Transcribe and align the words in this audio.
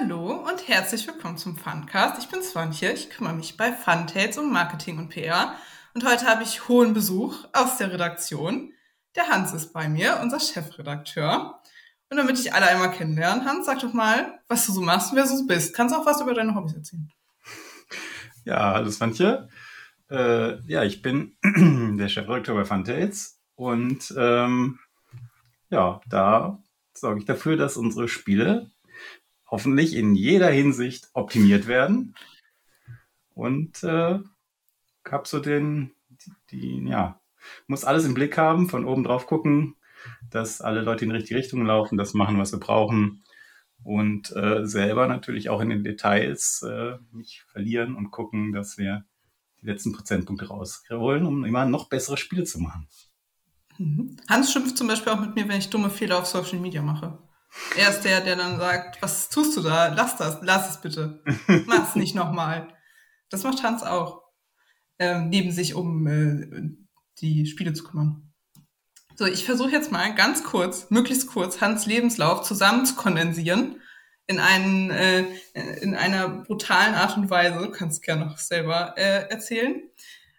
Hallo 0.00 0.44
und 0.48 0.68
herzlich 0.68 1.06
willkommen 1.08 1.38
zum 1.38 1.56
Funcast. 1.56 2.22
Ich 2.22 2.28
bin 2.28 2.42
Swantje, 2.42 2.92
ich 2.92 3.10
kümmere 3.10 3.34
mich 3.34 3.56
bei 3.56 3.72
Funtails 3.72 4.38
um 4.38 4.52
Marketing 4.52 4.98
und 4.98 5.08
PR 5.08 5.56
und 5.94 6.04
heute 6.06 6.26
habe 6.26 6.44
ich 6.44 6.68
hohen 6.68 6.92
Besuch 6.94 7.44
aus 7.52 7.78
der 7.78 7.92
Redaktion. 7.92 8.72
Der 9.16 9.28
Hans 9.28 9.52
ist 9.52 9.72
bei 9.72 9.88
mir, 9.88 10.20
unser 10.22 10.38
Chefredakteur. 10.38 11.60
Und 12.10 12.16
damit 12.16 12.38
ich 12.38 12.52
alle 12.52 12.66
einmal 12.66 12.92
kennenlernen, 12.92 13.44
Hans, 13.44 13.66
sag 13.66 13.80
doch 13.80 13.92
mal, 13.92 14.38
was 14.46 14.66
du 14.66 14.72
so 14.72 14.82
machst 14.82 15.10
und 15.10 15.16
wer 15.16 15.24
du 15.24 15.36
so 15.36 15.46
bist. 15.46 15.74
Kannst 15.74 15.94
auch 15.94 16.06
was 16.06 16.20
über 16.20 16.34
deine 16.34 16.54
Hobbys 16.54 16.74
erzählen. 16.74 17.10
Ja, 18.44 18.74
hallo 18.74 18.90
Swantje. 18.90 19.48
Äh, 20.10 20.60
ja, 20.70 20.84
ich 20.84 21.02
bin 21.02 21.36
der 21.98 22.08
Chefredakteur 22.08 22.54
bei 22.54 22.64
Funtails 22.64 23.40
und 23.56 24.14
ähm, 24.16 24.78
ja, 25.70 26.00
da 26.08 26.62
sorge 26.94 27.20
ich 27.20 27.26
dafür, 27.26 27.56
dass 27.56 27.76
unsere 27.76 28.06
Spiele 28.06 28.70
hoffentlich 29.50 29.94
in 29.94 30.14
jeder 30.14 30.50
Hinsicht 30.50 31.08
optimiert 31.14 31.66
werden. 31.66 32.14
Und 33.34 33.82
äh, 33.82 34.18
hab 35.04 35.26
so 35.26 35.38
den, 35.38 35.92
die, 36.10 36.32
die, 36.50 36.88
ja, 36.88 37.20
muss 37.66 37.84
alles 37.84 38.04
im 38.04 38.14
Blick 38.14 38.36
haben, 38.36 38.68
von 38.68 38.84
oben 38.84 39.04
drauf 39.04 39.26
gucken, 39.26 39.76
dass 40.30 40.60
alle 40.60 40.82
Leute 40.82 41.04
in 41.04 41.10
die 41.10 41.16
richtige 41.16 41.38
Richtung 41.38 41.64
laufen, 41.64 41.96
das 41.96 42.14
machen, 42.14 42.38
was 42.38 42.52
wir 42.52 42.60
brauchen. 42.60 43.24
Und 43.84 44.34
äh, 44.34 44.66
selber 44.66 45.06
natürlich 45.06 45.50
auch 45.50 45.60
in 45.60 45.70
den 45.70 45.84
Details 45.84 46.62
äh, 46.62 46.96
mich 47.12 47.44
verlieren 47.46 47.94
und 47.94 48.10
gucken, 48.10 48.52
dass 48.52 48.76
wir 48.76 49.04
die 49.62 49.66
letzten 49.66 49.92
Prozentpunkte 49.92 50.48
rausholen, 50.48 51.24
um 51.24 51.44
immer 51.44 51.64
noch 51.64 51.88
bessere 51.88 52.16
Spiele 52.16 52.44
zu 52.44 52.60
machen. 52.60 52.88
Mhm. 53.78 54.16
Hans 54.28 54.52
schimpft 54.52 54.76
zum 54.76 54.88
Beispiel 54.88 55.12
auch 55.12 55.20
mit 55.20 55.36
mir, 55.36 55.48
wenn 55.48 55.58
ich 55.58 55.70
dumme 55.70 55.90
Fehler 55.90 56.18
auf 56.18 56.26
Social 56.26 56.58
Media 56.58 56.82
mache. 56.82 57.18
Er 57.76 57.90
ist 57.90 58.02
der, 58.02 58.20
der 58.20 58.36
dann 58.36 58.58
sagt, 58.58 59.00
was 59.02 59.28
tust 59.28 59.56
du 59.56 59.62
da? 59.62 59.88
Lass 59.88 60.16
das, 60.16 60.38
lass 60.42 60.70
es 60.70 60.80
bitte. 60.80 61.22
Mach's 61.66 61.94
nicht 61.94 62.14
nochmal. 62.14 62.68
Das 63.30 63.42
macht 63.42 63.62
Hans 63.62 63.82
auch. 63.82 64.22
Ähm, 64.98 65.28
neben 65.28 65.52
sich 65.52 65.74
um 65.74 66.06
äh, 66.06 66.70
die 67.20 67.46
Spiele 67.46 67.72
zu 67.72 67.84
kümmern. 67.84 68.32
So, 69.16 69.26
ich 69.26 69.44
versuche 69.44 69.70
jetzt 69.70 69.90
mal 69.90 70.14
ganz 70.14 70.44
kurz, 70.44 70.90
möglichst 70.90 71.26
kurz, 71.26 71.60
Hans 71.60 71.86
Lebenslauf 71.86 72.42
zusammen 72.42 72.86
zu 72.86 72.94
kondensieren 72.94 73.80
in, 74.28 74.38
einen, 74.38 74.90
äh, 74.90 75.24
in 75.80 75.96
einer 75.96 76.28
brutalen 76.28 76.94
Art 76.94 77.16
und 77.16 77.30
Weise. 77.30 77.58
Du 77.58 77.70
kannst 77.70 78.02
gerne 78.02 78.26
noch 78.26 78.38
selber 78.38 78.94
äh, 78.96 79.28
erzählen. 79.28 79.82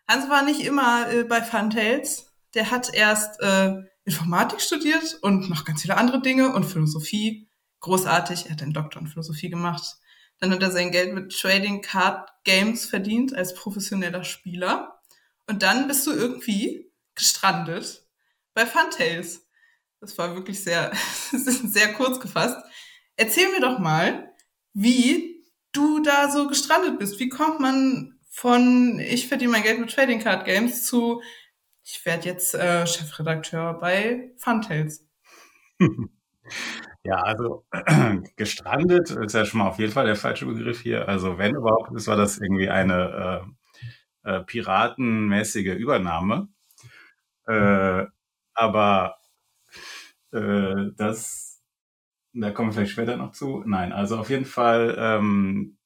Hans 0.07 0.29
war 0.29 0.43
nicht 0.43 0.61
immer 0.61 1.11
äh, 1.11 1.23
bei 1.23 1.41
Funtails. 1.41 2.31
Der 2.53 2.71
hat 2.71 2.93
erst 2.93 3.41
äh, 3.41 3.83
Informatik 4.09 4.59
studiert 4.59 5.19
und 5.21 5.51
noch 5.51 5.65
ganz 5.65 5.83
viele 5.83 5.95
andere 5.95 6.19
Dinge 6.19 6.51
und 6.55 6.63
Philosophie. 6.63 7.47
Großartig. 7.81 8.45
Er 8.45 8.53
hat 8.53 8.63
einen 8.63 8.73
Doktor 8.73 9.01
in 9.01 9.07
Philosophie 9.07 9.51
gemacht. 9.51 9.97
Dann 10.39 10.49
hat 10.49 10.63
er 10.63 10.71
sein 10.71 10.89
Geld 10.89 11.13
mit 11.13 11.31
Trading 11.31 11.83
Card 11.83 12.27
Games 12.43 12.87
verdient 12.87 13.35
als 13.35 13.53
professioneller 13.53 14.23
Spieler. 14.23 14.99
Und 15.45 15.61
dann 15.61 15.87
bist 15.87 16.07
du 16.07 16.11
irgendwie 16.11 16.91
gestrandet 17.13 18.07
bei 18.55 18.65
Funtails. 18.65 19.47
Das 19.99 20.17
war 20.17 20.33
wirklich 20.33 20.63
sehr, 20.63 20.91
sehr 21.31 21.93
kurz 21.93 22.19
gefasst. 22.19 22.57
Erzähl 23.15 23.51
mir 23.51 23.61
doch 23.61 23.77
mal, 23.77 24.33
wie 24.73 25.45
du 25.71 25.99
da 25.99 26.31
so 26.31 26.47
gestrandet 26.47 26.97
bist. 26.97 27.19
Wie 27.19 27.29
kommt 27.29 27.59
man 27.59 28.19
von 28.31 28.99
ich 28.99 29.27
verdiene 29.27 29.51
mein 29.51 29.63
Geld 29.63 29.79
mit 29.79 29.91
Trading 29.91 30.19
Card 30.19 30.45
Games 30.45 30.85
zu 30.85 31.21
ich 31.91 32.05
werde 32.05 32.25
jetzt 32.25 32.53
äh, 32.53 32.85
Chefredakteur 32.85 33.73
bei 33.73 34.31
Funtails. 34.37 35.05
Ja, 37.03 37.15
also 37.17 37.65
gestrandet 38.35 39.11
ist 39.11 39.33
ja 39.33 39.45
schon 39.45 39.59
mal 39.59 39.67
auf 39.67 39.79
jeden 39.79 39.93
Fall 39.93 40.05
der 40.05 40.17
falsche 40.17 40.45
Begriff 40.45 40.81
hier. 40.81 41.07
Also 41.07 41.37
wenn 41.37 41.55
überhaupt, 41.55 41.95
ist, 41.95 42.07
war 42.07 42.17
das 42.17 42.39
irgendwie 42.39 42.69
eine 42.69 43.45
äh, 44.25 44.29
äh, 44.29 44.43
piratenmäßige 44.43 45.75
Übernahme. 45.75 46.49
Äh, 47.47 48.05
aber 48.53 49.15
äh, 50.33 50.91
das, 50.97 51.61
da 52.33 52.51
kommen 52.51 52.69
wir 52.69 52.73
vielleicht 52.73 52.91
später 52.91 53.15
noch 53.15 53.31
zu. 53.31 53.63
Nein, 53.65 53.93
also 53.93 54.17
auf 54.17 54.29
jeden 54.29 54.45
Fall 54.45 54.95
ähm, 54.99 55.77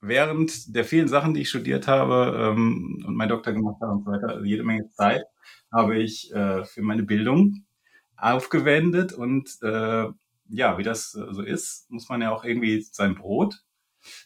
während 0.00 0.74
der 0.74 0.84
vielen 0.84 1.08
Sachen, 1.08 1.34
die 1.34 1.42
ich 1.42 1.48
studiert 1.48 1.86
habe 1.88 2.54
ähm, 2.54 3.04
und 3.06 3.16
mein 3.16 3.28
Doktor 3.28 3.52
gemacht 3.52 3.80
habe 3.82 3.92
und 3.92 4.04
so 4.04 4.10
weiter, 4.10 4.28
also 4.28 4.44
jede 4.44 4.64
Menge 4.64 4.88
Zeit, 4.90 5.24
habe 5.72 5.98
ich 5.98 6.32
äh, 6.32 6.64
für 6.64 6.82
meine 6.82 7.02
Bildung 7.02 7.64
aufgewendet 8.16 9.12
und 9.12 9.50
äh, 9.62 10.06
ja, 10.48 10.78
wie 10.78 10.82
das 10.82 11.10
so 11.10 11.42
ist, 11.42 11.90
muss 11.90 12.08
man 12.08 12.22
ja 12.22 12.32
auch 12.32 12.44
irgendwie 12.44 12.80
sein 12.80 13.14
Brot 13.14 13.62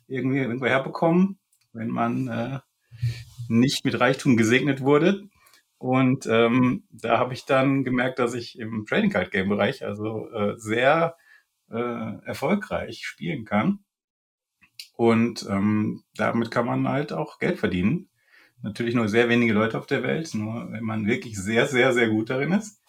irgendwie 0.07 0.39
irgendwo 0.39 0.67
herbekommen, 0.67 1.39
wenn 1.73 1.89
man 1.89 2.29
äh, 2.29 2.61
nicht 3.49 3.85
mit 3.85 3.99
Reichtum 3.99 4.37
gesegnet 4.37 4.81
wurde. 4.81 5.29
Und 5.79 6.27
ähm, 6.27 6.85
da 6.91 7.19
habe 7.19 7.33
ich 7.33 7.47
dann 7.47 7.85
gemerkt, 7.85 8.19
dass 8.19 8.35
ich 8.35 8.59
im 8.59 8.85
Trading 8.87 9.11
Card 9.11 9.31
Game 9.31 9.49
Bereich 9.49 9.85
also 9.85 10.31
äh, 10.31 10.55
sehr 10.59 11.17
äh, 11.71 11.77
erfolgreich 12.25 13.07
spielen 13.07 13.47
kann. 13.47 13.79
Und 14.95 15.47
ähm, 15.49 16.03
damit 16.15 16.51
kann 16.51 16.67
man 16.67 16.87
halt 16.87 17.13
auch 17.15 17.39
Geld 17.39 17.59
verdienen 17.59 18.10
natürlich 18.63 18.95
nur 18.95 19.09
sehr 19.09 19.29
wenige 19.29 19.53
Leute 19.53 19.79
auf 19.79 19.87
der 19.87 20.03
Welt, 20.03 20.35
nur 20.35 20.71
wenn 20.73 20.85
man 20.85 21.07
wirklich 21.07 21.39
sehr, 21.39 21.67
sehr, 21.67 21.93
sehr 21.93 22.09
gut 22.09 22.31
darin 22.31 22.53
ist. 22.53 22.83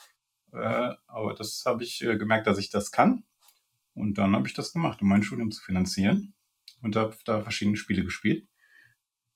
Äh, 0.54 0.94
aber 1.08 1.34
das 1.34 1.64
habe 1.66 1.84
ich 1.84 2.04
äh, 2.04 2.18
gemerkt, 2.18 2.48
dass 2.48 2.58
ich 2.58 2.70
das 2.70 2.92
kann. 2.92 3.24
Und 3.94 4.18
dann 4.18 4.36
habe 4.36 4.48
ich 4.48 4.54
das 4.54 4.74
gemacht, 4.74 5.02
um 5.02 5.10
mein 5.10 5.24
Studium 5.24 5.52
zu 5.52 5.62
finanzieren. 5.64 6.34
Und 6.82 6.96
habe 6.96 7.16
da 7.26 7.42
verschiedene 7.42 7.78
Spiele 7.78 8.04
gespielt. 8.04 8.48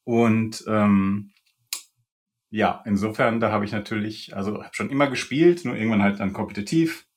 Und 0.03 0.63
ähm, 0.67 1.31
ja, 2.49 2.81
insofern, 2.85 3.39
da 3.39 3.51
habe 3.51 3.65
ich 3.65 3.71
natürlich, 3.71 4.35
also 4.35 4.63
habe 4.63 4.73
schon 4.73 4.89
immer 4.89 5.09
gespielt, 5.09 5.65
nur 5.65 5.75
irgendwann 5.75 6.01
halt 6.01 6.19
dann 6.19 6.33
kompetitiv. 6.33 7.07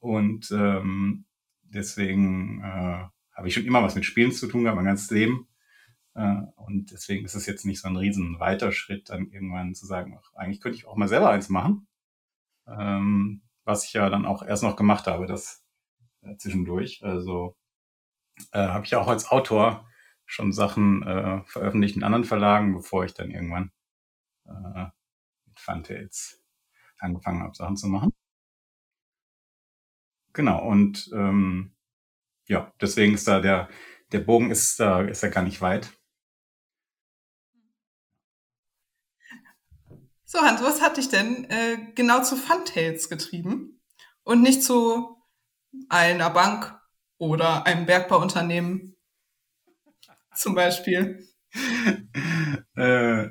Und 0.00 0.50
ähm, 0.50 1.26
deswegen 1.62 2.60
äh, 2.60 3.06
habe 3.34 3.48
ich 3.48 3.54
schon 3.54 3.64
immer 3.64 3.82
was 3.82 3.94
mit 3.94 4.04
Spielen 4.04 4.32
zu 4.32 4.48
tun 4.48 4.64
gehabt, 4.64 4.76
mein 4.76 4.84
ganzes 4.84 5.10
Leben. 5.10 5.48
Äh, 6.18 6.42
und 6.56 6.90
deswegen 6.92 7.24
ist 7.24 7.36
es 7.36 7.46
jetzt 7.46 7.64
nicht 7.64 7.80
so 7.80 7.88
ein 7.88 7.96
riesen 7.96 8.40
weiter 8.40 8.72
Schritt, 8.72 9.10
dann 9.10 9.30
irgendwann 9.30 9.74
zu 9.74 9.86
sagen, 9.86 10.18
ach, 10.20 10.34
eigentlich 10.34 10.60
könnte 10.60 10.76
ich 10.76 10.86
auch 10.86 10.96
mal 10.96 11.08
selber 11.08 11.30
eins 11.30 11.48
machen. 11.48 11.86
Ähm, 12.66 13.42
was 13.64 13.84
ich 13.84 13.92
ja 13.92 14.10
dann 14.10 14.26
auch 14.26 14.42
erst 14.42 14.62
noch 14.64 14.76
gemacht 14.76 15.06
habe, 15.06 15.26
das 15.26 15.64
äh, 16.22 16.36
zwischendurch. 16.36 17.04
Also 17.04 17.56
äh, 18.52 18.68
habe 18.68 18.84
ich 18.84 18.90
ja 18.92 19.00
auch 19.00 19.08
als 19.08 19.30
Autor 19.30 19.88
schon 20.26 20.52
Sachen 20.52 21.02
äh, 21.04 21.42
veröffentlicht 21.46 21.96
in 21.96 22.04
anderen 22.04 22.24
Verlagen, 22.24 22.74
bevor 22.74 23.04
ich 23.04 23.14
dann 23.14 23.30
irgendwann 23.30 23.70
äh, 24.46 24.86
mit 25.46 25.60
Funtails 25.60 26.42
angefangen 26.98 27.42
habe, 27.42 27.54
Sachen 27.54 27.76
zu 27.76 27.88
machen. 27.88 28.12
Genau, 30.32 30.64
und 30.66 31.10
ähm, 31.14 31.74
ja, 32.46 32.72
deswegen 32.80 33.14
ist 33.14 33.28
da 33.28 33.40
der, 33.40 33.68
der 34.12 34.20
Bogen 34.20 34.50
ist 34.50 34.80
da, 34.80 35.02
ist 35.02 35.22
ja 35.22 35.28
gar 35.30 35.44
nicht 35.44 35.60
weit. 35.60 35.97
So, 40.30 40.40
Hans, 40.40 40.60
was 40.62 40.82
hat 40.82 40.98
dich 40.98 41.08
denn 41.08 41.44
äh, 41.44 41.78
genau 41.94 42.22
zu 42.22 42.36
Funtails 42.36 43.08
getrieben 43.08 43.80
und 44.24 44.42
nicht 44.42 44.62
zu 44.62 45.16
einer 45.88 46.28
Bank 46.28 46.78
oder 47.16 47.64
einem 47.64 47.86
Bergbauunternehmen 47.86 48.94
zum 50.34 50.54
Beispiel? 50.54 51.26
äh, 52.76 53.28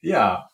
ja, 0.00 0.48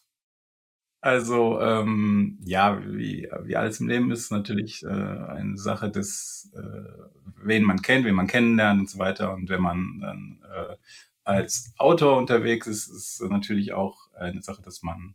also 1.01 1.61
ähm, 1.61 2.41
ja, 2.45 2.83
wie, 2.85 3.31
wie 3.45 3.55
alles 3.55 3.79
im 3.79 3.87
Leben 3.87 4.11
ist 4.11 4.33
natürlich 4.33 4.83
äh, 4.83 4.89
eine 4.89 5.57
Sache 5.57 5.89
des, 5.89 6.53
äh, 6.57 7.31
wen 7.45 7.63
man 7.63 7.81
kennt, 7.81 8.07
wen 8.07 8.17
man 8.17 8.27
kennenlernt 8.27 8.81
und 8.81 8.91
so 8.91 8.99
weiter. 8.99 9.33
Und 9.33 9.49
wenn 9.49 9.63
man 9.63 10.01
dann 10.01 10.45
äh, 10.53 10.77
als 11.23 11.73
Autor 11.79 12.17
unterwegs 12.17 12.67
ist, 12.67 12.89
ist 12.89 13.23
natürlich 13.23 13.73
auch 13.73 14.13
eine 14.15 14.43
Sache, 14.43 14.63
dass 14.63 14.83
man 14.83 15.15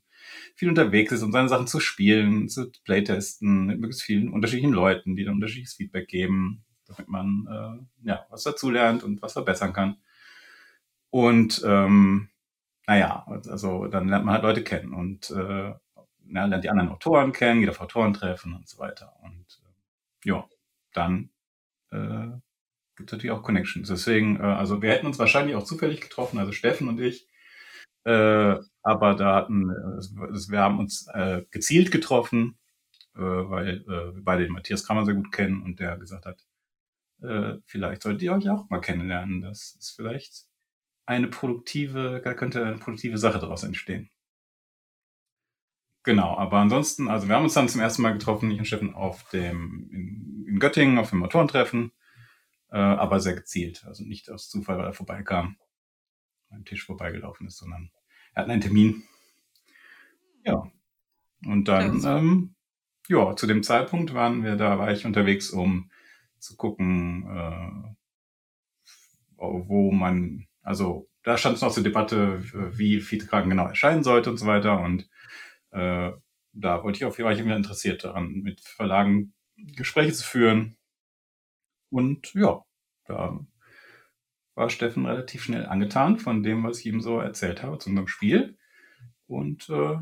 viel 0.56 0.70
unterwegs 0.70 1.12
ist, 1.12 1.24
um 1.24 1.32
seine 1.32 1.50
Sachen 1.50 1.68
zu 1.68 1.80
spielen, 1.80 2.50
zu 2.50 2.72
playtesten 2.84 3.66
mit 3.66 3.80
möglichst 3.80 4.04
vielen 4.04 4.32
unterschiedlichen 4.32 4.74
Leuten, 4.74 5.16
die 5.16 5.24
dann 5.24 5.36
unterschiedliches 5.36 5.76
Feedback 5.76 6.08
geben, 6.08 6.64
damit 6.88 7.08
man 7.08 7.48
äh, 7.50 8.08
ja 8.08 8.26
was 8.30 8.44
dazulernt 8.44 9.04
und 9.04 9.22
was 9.22 9.34
verbessern 9.34 9.74
kann. 9.74 9.98
Und 11.10 11.62
ähm, 11.66 12.30
naja, 12.88 13.26
also 13.28 13.88
dann 13.88 14.08
lernt 14.08 14.26
man 14.26 14.36
halt 14.36 14.44
Leute 14.44 14.64
kennen 14.64 14.94
und 14.94 15.30
äh, 15.32 15.74
ja, 16.34 16.46
lernt 16.46 16.64
die 16.64 16.70
anderen 16.70 16.90
Autoren 16.90 17.32
kennen, 17.32 17.62
geht 17.62 17.70
auf 17.70 17.82
Autorentreffen 17.82 18.54
und 18.54 18.68
so 18.68 18.80
weiter. 18.80 19.14
Und 19.24 19.62
äh, 19.64 20.30
ja, 20.30 20.48
dann 20.94 21.30
äh, 21.92 22.28
gibt 22.96 23.10
es 23.10 23.14
natürlich 23.14 23.32
auch 23.32 23.44
Connections. 23.44 23.88
Deswegen, 23.90 24.40
äh, 24.40 24.44
also 24.44 24.82
wir 24.82 24.92
hätten 24.92 25.08
uns 25.08 25.20
wahrscheinlich 25.20 25.56
auch 25.56 25.64
zufällig 25.64 26.02
getroffen, 26.02 26.40
also 26.40 26.52
Steffen 26.52 26.88
und 26.88 27.00
ich, 27.00 27.28
äh, 28.04 28.56
aber 28.84 29.16
da 29.16 29.36
hatten, 29.36 29.70
äh, 29.70 30.50
wir 30.50 30.60
haben 30.60 30.80
uns 30.80 31.08
äh, 31.14 31.44
gezielt 31.52 31.92
getroffen, 31.92 32.58
äh, 33.16 33.20
weil 33.20 33.82
äh, 33.82 34.16
wir 34.16 34.24
beide 34.24 34.44
den 34.44 34.54
Matthias 34.54 34.86
Kramer 34.86 35.06
sehr 35.06 35.16
gut 35.16 35.32
kennen 35.32 35.62
und 35.62 35.80
der 35.80 35.98
gesagt 35.98 36.26
hat, 36.26 36.46
äh, 37.22 37.60
vielleicht 37.66 38.02
solltet 38.04 38.24
ihr 38.24 38.34
euch 38.34 38.50
auch 38.50 38.70
mal 38.70 38.82
kennenlernen. 38.82 39.42
Das 39.42 39.76
ist 39.80 39.92
vielleicht 39.92 40.46
eine 41.06 41.28
produktive, 41.28 42.22
da 42.24 42.34
könnte 42.34 42.66
eine 42.66 42.78
produktive 42.78 43.18
Sache 43.18 43.40
daraus 43.40 43.64
entstehen. 43.64 44.10
Genau, 46.04 46.36
aber 46.36 46.58
ansonsten, 46.58 47.08
also 47.08 47.28
wir 47.28 47.36
haben 47.36 47.44
uns 47.44 47.54
dann 47.54 47.70
zum 47.70 47.82
ersten 47.82 48.02
Mal 48.02 48.14
getroffen, 48.14 48.50
ich 48.50 48.58
und 48.58 48.66
Steffen, 48.66 48.96
auf 48.96 49.30
dem, 49.30 49.88
in, 49.92 50.46
in 50.48 50.60
Göttingen, 50.60 50.98
auf 50.98 51.12
dem 51.12 51.20
Motorentreffen, 51.20 51.92
äh, 52.72 52.78
aber 52.78 53.20
sehr 53.20 53.36
gezielt. 53.36 53.84
Also 53.86 54.04
nicht 54.04 54.32
aus 54.32 54.50
Zufall, 54.50 54.80
weil 54.80 54.86
er 54.86 54.94
vorbeikam, 54.94 55.58
am 56.52 56.66
Tisch 56.66 56.86
vorbeigelaufen 56.86 57.48
ist, 57.48 57.58
sondern 57.58 57.92
er 58.34 58.44
hat 58.44 58.50
einen 58.50 58.62
Termin. 58.62 59.04
Ja. 60.46 60.72
Und 61.46 61.68
dann, 61.68 62.04
ähm, 62.06 62.56
ja, 63.08 63.36
zu 63.36 63.48
dem 63.48 63.64
Zeitpunkt 63.64 64.14
waren 64.14 64.44
wir, 64.44 64.56
da 64.56 64.78
war 64.78 64.92
ich 64.92 65.06
unterwegs, 65.06 65.50
um 65.50 65.90
zu 66.40 66.56
gucken, 66.56 67.26
äh, 67.28 67.96
wo 69.38 69.92
man, 69.92 70.48
also 70.62 71.10
da 71.24 71.38
stand 71.38 71.56
es 71.56 71.62
noch 71.62 71.72
zur 71.72 71.84
Debatte, 71.84 72.44
wie 72.78 73.00
Fiete-Kragen 73.00 73.50
genau 73.50 73.68
erscheinen 73.68 74.04
sollte 74.04 74.30
und 74.30 74.38
so 74.38 74.46
weiter. 74.46 74.80
Und 74.80 75.10
äh, 75.72 76.12
da 76.54 76.84
wollte 76.84 76.98
ich 76.98 77.06
auf 77.06 77.18
jeden 77.18 77.30
Fall 77.30 77.40
immer 77.40 77.56
interessiert 77.56 78.04
daran, 78.04 78.42
mit 78.42 78.62
Verlagen 78.62 79.34
Gespräche 79.56 80.14
zu 80.14 80.24
führen. 80.26 80.78
Und 81.90 82.34
ja, 82.34 82.64
da 83.06 83.40
war 84.56 84.70
Steffen 84.70 85.06
relativ 85.06 85.44
schnell 85.44 85.66
angetan 85.66 86.20
von 86.20 86.44
dem, 86.44 86.64
was 86.64 86.80
ich 86.80 86.88
ihm 86.88 87.02
so 87.02 87.20
erzählt 87.20 87.64
habe 87.64 87.78
zu 87.80 87.90
unserem 87.90 88.08
Spiel. 88.08 88.58
Und 89.28 89.70
äh, 89.70 89.98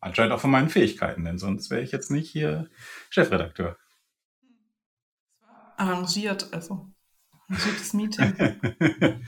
anscheinend 0.00 0.32
auch 0.32 0.40
von 0.40 0.50
meinen 0.50 0.68
Fähigkeiten, 0.68 1.24
denn 1.24 1.38
sonst 1.38 1.70
wäre 1.70 1.82
ich 1.82 1.92
jetzt 1.92 2.10
nicht 2.10 2.30
hier 2.30 2.68
Chefredakteur. 3.10 3.76
Arrangiert, 5.76 6.52
also 6.52 6.88
arrangiertes 7.48 7.92
Meeting. 7.92 8.60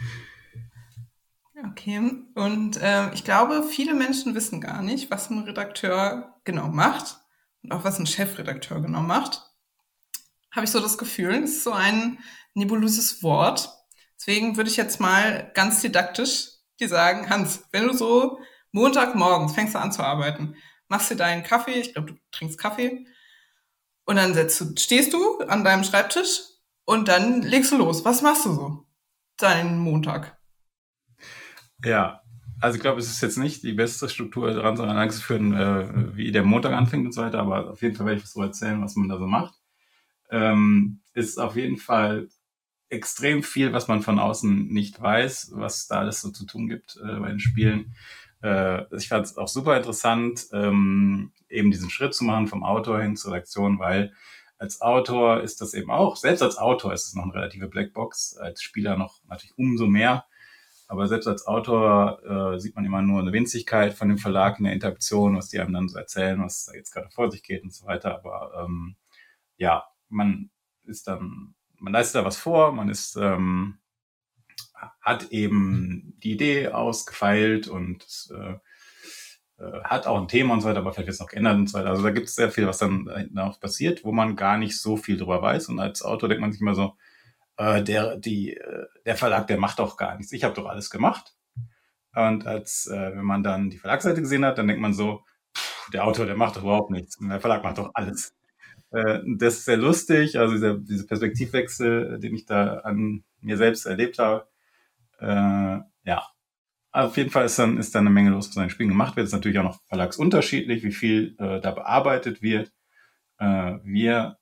Okay, 1.71 2.13
und 2.35 2.77
äh, 2.77 3.13
ich 3.15 3.25
glaube, 3.25 3.65
viele 3.65 3.95
Menschen 3.95 4.35
wissen 4.35 4.61
gar 4.61 4.81
nicht, 4.83 5.11
was 5.11 5.29
ein 5.29 5.41
Redakteur 5.41 6.37
genau 6.45 6.69
macht 6.69 7.19
und 7.63 7.73
auch 7.73 7.83
was 7.83 7.99
ein 7.99 8.07
Chefredakteur 8.07 8.81
genau 8.81 9.01
macht. 9.01 9.43
Habe 10.53 10.65
ich 10.65 10.71
so 10.71 10.81
das 10.81 10.99
Gefühl, 10.99 11.41
das 11.41 11.51
ist 11.51 11.65
so 11.65 11.73
ein 11.73 12.19
nebulöses 12.59 13.23
Wort. 13.23 13.71
Deswegen 14.19 14.57
würde 14.57 14.71
ich 14.71 14.77
jetzt 14.77 15.01
mal 15.01 15.51
ganz 15.55 15.81
didaktisch 15.81 16.49
dir 16.81 16.89
sagen, 16.89 17.31
Hans, 17.31 17.65
wenn 17.73 17.87
du 17.87 17.95
so 17.95 18.39
Montagmorgens 18.73 19.55
fängst 19.55 19.75
du 19.75 19.79
an 19.79 19.93
zu 19.93 20.03
arbeiten, 20.03 20.57
machst 20.89 21.11
dir 21.11 21.17
deinen 21.17 21.43
Kaffee, 21.43 21.81
ich 21.81 21.93
glaube, 21.93 22.13
du 22.13 22.19
trinkst 22.31 22.59
Kaffee, 22.59 23.07
und 24.05 24.17
dann 24.17 24.33
du, 24.33 24.49
stehst 24.49 25.13
du 25.13 25.39
an 25.41 25.65
deinem 25.65 25.85
Schreibtisch 25.85 26.41
und 26.87 27.09
dann 27.09 27.43
legst 27.43 27.73
du 27.73 27.77
los. 27.77 28.07
Was 28.07 28.23
machst 28.23 28.47
du 28.47 28.55
so? 28.55 28.87
Deinen 29.37 29.79
Montag. 29.79 30.39
Ja, 31.85 32.23
also 32.61 32.77
ich 32.77 32.81
glaube, 32.81 33.01
es 33.01 33.09
ist 33.09 33.21
jetzt 33.21 33.37
nicht 33.37 33.63
die 33.63 33.75
beste 33.75 34.09
Struktur 34.09 34.53
daran, 34.53 34.77
sondern 34.77 34.97
Angst 34.97 35.23
führen, 35.23 35.53
äh, 35.53 36.17
wie 36.17 36.33
der 36.33 36.43
Montag 36.43 36.73
anfängt 36.73 37.05
und 37.05 37.13
so 37.13 37.21
weiter, 37.23 37.41
aber 37.41 37.71
auf 37.71 37.83
jeden 37.83 37.97
Fall 37.97 38.07
werde 38.07 38.21
ich 38.21 38.27
so 38.27 38.43
erzählen, 38.43 38.83
was 38.83 38.97
man 38.97 39.09
da 39.09 39.19
so 39.19 39.27
macht. 39.27 39.55
Ähm, 40.31 41.03
ist 41.13 41.39
auf 41.39 41.57
jeden 41.57 41.77
Fall 41.77 42.29
extrem 42.91 43.43
viel, 43.43 43.73
was 43.73 43.89
man 43.89 44.03
von 44.03 44.19
außen 44.19 44.69
nicht 44.69 45.01
weiß, 45.01 45.53
was 45.55 45.89
da 45.89 45.99
alles 46.01 46.21
so 46.21 46.31
zu 46.31 46.47
tun 46.47 46.69
gibt 46.69 46.97
äh, 46.97 47.19
bei 47.19 47.29
den 47.29 47.41
Spielen. 47.41 47.95
Äh, 48.43 48.85
ich 48.97 49.09
fand 49.09 49.27
es 49.27 49.37
auch 49.37 49.49
super 49.49 49.77
interessant, 49.77 50.47
ähm, 50.53 51.33
eben 51.49 51.71
diesen 51.71 51.91
Schritt 51.91 52.15
zu 52.15 52.25
machen 52.25 52.47
vom 52.47 52.65
Autor 52.65 53.01
hin 53.01 53.17
zur 53.17 53.33
Redaktion, 53.33 53.79
weil 53.79 54.13
als 54.59 54.81
Autor 54.81 55.41
ist 55.43 55.61
das 55.61 55.75
eben 55.75 55.91
auch, 55.91 56.17
selbst 56.17 56.43
als 56.43 56.59
Autor 56.59 56.93
ist 56.93 57.07
es 57.07 57.15
noch 57.15 57.25
eine 57.25 57.35
relative 57.35 57.69
Blackbox, 57.69 58.37
als 58.37 58.63
Spieler 58.63 58.97
noch 58.97 59.21
natürlich 59.29 59.57
umso 59.57 59.87
mehr. 59.87 60.25
Aber 60.89 61.07
selbst 61.07 61.29
als 61.29 61.47
Autor 61.47 62.55
äh, 62.55 62.59
sieht 62.59 62.75
man 62.75 62.85
immer 62.85 63.03
nur 63.03 63.21
eine 63.21 63.33
Winzigkeit 63.33 63.93
von 63.93 64.09
dem 64.09 64.17
Verlag 64.19 64.59
in 64.59 64.65
der 64.65 64.73
Interaktion, 64.73 65.37
was 65.37 65.49
die 65.51 65.61
einem 65.61 65.75
dann 65.75 65.89
so 65.89 65.99
erzählen, 65.99 66.43
was 66.43 66.65
da 66.65 66.73
jetzt 66.73 66.93
gerade 66.93 67.11
vor 67.11 67.31
sich 67.31 67.43
geht 67.43 67.63
und 67.63 67.75
so 67.75 67.87
weiter. 67.87 68.15
Aber 68.15 68.65
ähm, 68.65 68.97
ja, 69.59 69.85
man 70.09 70.51
ist 70.85 71.07
dann, 71.07 71.55
man 71.79 71.93
leistet 71.93 72.17
da 72.17 72.25
was 72.25 72.37
vor, 72.37 72.73
man 72.73 72.89
ist, 72.89 73.17
ähm, 73.17 73.79
hat 75.01 75.31
eben 75.31 76.15
die 76.23 76.33
Idee 76.33 76.69
ausgefeilt 76.69 77.69
und 77.69 78.05
äh, 78.31 78.57
äh, 79.59 79.83
hat 79.85 80.07
auch 80.07 80.21
ein 80.21 80.29
Thema 80.29 80.55
und 80.55 80.61
so 80.61 80.69
weiter, 80.69 80.81
aber 80.81 80.93
vielleicht 80.93 81.09
jetzt 81.09 81.21
noch 81.21 81.29
geändert 81.29 81.57
und 81.57 81.67
so 81.69 81.79
weiter. 81.79 81.91
Also 81.91 82.03
da 82.03 82.11
gibt 82.11 82.29
es 82.29 82.35
sehr 82.35 82.51
viel, 82.51 82.67
was 82.67 82.79
dann 82.79 83.09
auch 83.39 83.61
passiert, 83.61 84.05
wo 84.05 84.13
man 84.13 84.37
gar 84.37 84.57
nicht 84.57 84.79
so 84.79 84.97
viel 84.97 85.17
drüber 85.17 85.43
weiß. 85.43 85.69
Und 85.69 85.81
als 85.81 86.03
Autor 86.03 86.29
denkt 86.29 86.41
man 86.41 86.53
sich 86.53 86.61
immer 86.61 86.75
so, 86.75 86.97
äh, 87.57 87.83
der, 87.83 88.17
die, 88.17 88.57
äh, 88.57 88.87
der 89.05 89.17
Verlag, 89.17 89.49
der 89.49 89.59
macht 89.59 89.81
doch 89.81 89.97
gar 89.97 90.17
nichts. 90.17 90.33
Ich 90.33 90.45
habe 90.45 90.55
doch 90.55 90.67
alles 90.67 90.91
gemacht. 90.91 91.35
Und 92.15 92.47
als 92.47 92.87
äh, 92.87 93.17
wenn 93.17 93.25
man 93.25 93.43
dann 93.43 93.71
die 93.71 93.79
Verlagsseite 93.79 94.21
gesehen 94.21 94.45
hat, 94.45 94.59
dann 94.59 94.69
denkt 94.69 94.83
man 94.83 94.95
so, 94.95 95.25
pff, 95.57 95.91
der 95.91 96.05
Autor, 96.05 96.27
der 96.27 96.37
macht 96.37 96.57
doch 96.57 96.63
überhaupt 96.63 96.91
nichts. 96.91 97.17
Und 97.17 97.29
der 97.29 97.41
Verlag 97.41 97.65
macht 97.65 97.79
doch 97.79 97.91
alles. 97.95 98.35
Äh, 98.91 99.21
das 99.37 99.59
ist 99.59 99.65
sehr 99.67 99.77
lustig, 99.77 100.39
also 100.39 100.55
dieser, 100.55 100.79
dieser 100.79 101.07
Perspektivwechsel, 101.07 102.19
den 102.21 102.35
ich 102.35 102.47
da 102.47 102.79
an 102.79 103.25
mir 103.41 103.57
selbst 103.57 103.87
erlebt 103.87 104.19
habe. 104.19 104.47
Äh, 105.21 105.81
ja, 106.05 106.27
auf 106.93 107.17
jeden 107.17 107.31
Fall 107.31 107.47
ist 107.47 107.59
dann, 107.59 107.77
ist 107.79 107.95
dann 107.95 108.07
eine 108.07 108.15
Menge 108.15 108.31
los, 108.31 108.49
was 108.49 108.55
den 108.55 108.71
Spielen 108.71 108.89
gemacht 108.89 109.17
wird. 109.17 109.27
Ist 109.27 109.33
natürlich 109.33 109.59
auch 109.59 109.65
noch 109.65 109.83
verlagsunterschiedlich, 109.87 110.83
wie 110.83 110.93
viel 110.93 111.37
äh, 111.39 111.61
da 111.61 111.71
bearbeitet 111.71 112.43
wird. 112.43 112.73
Äh, 113.39 113.79
wir 113.85 114.39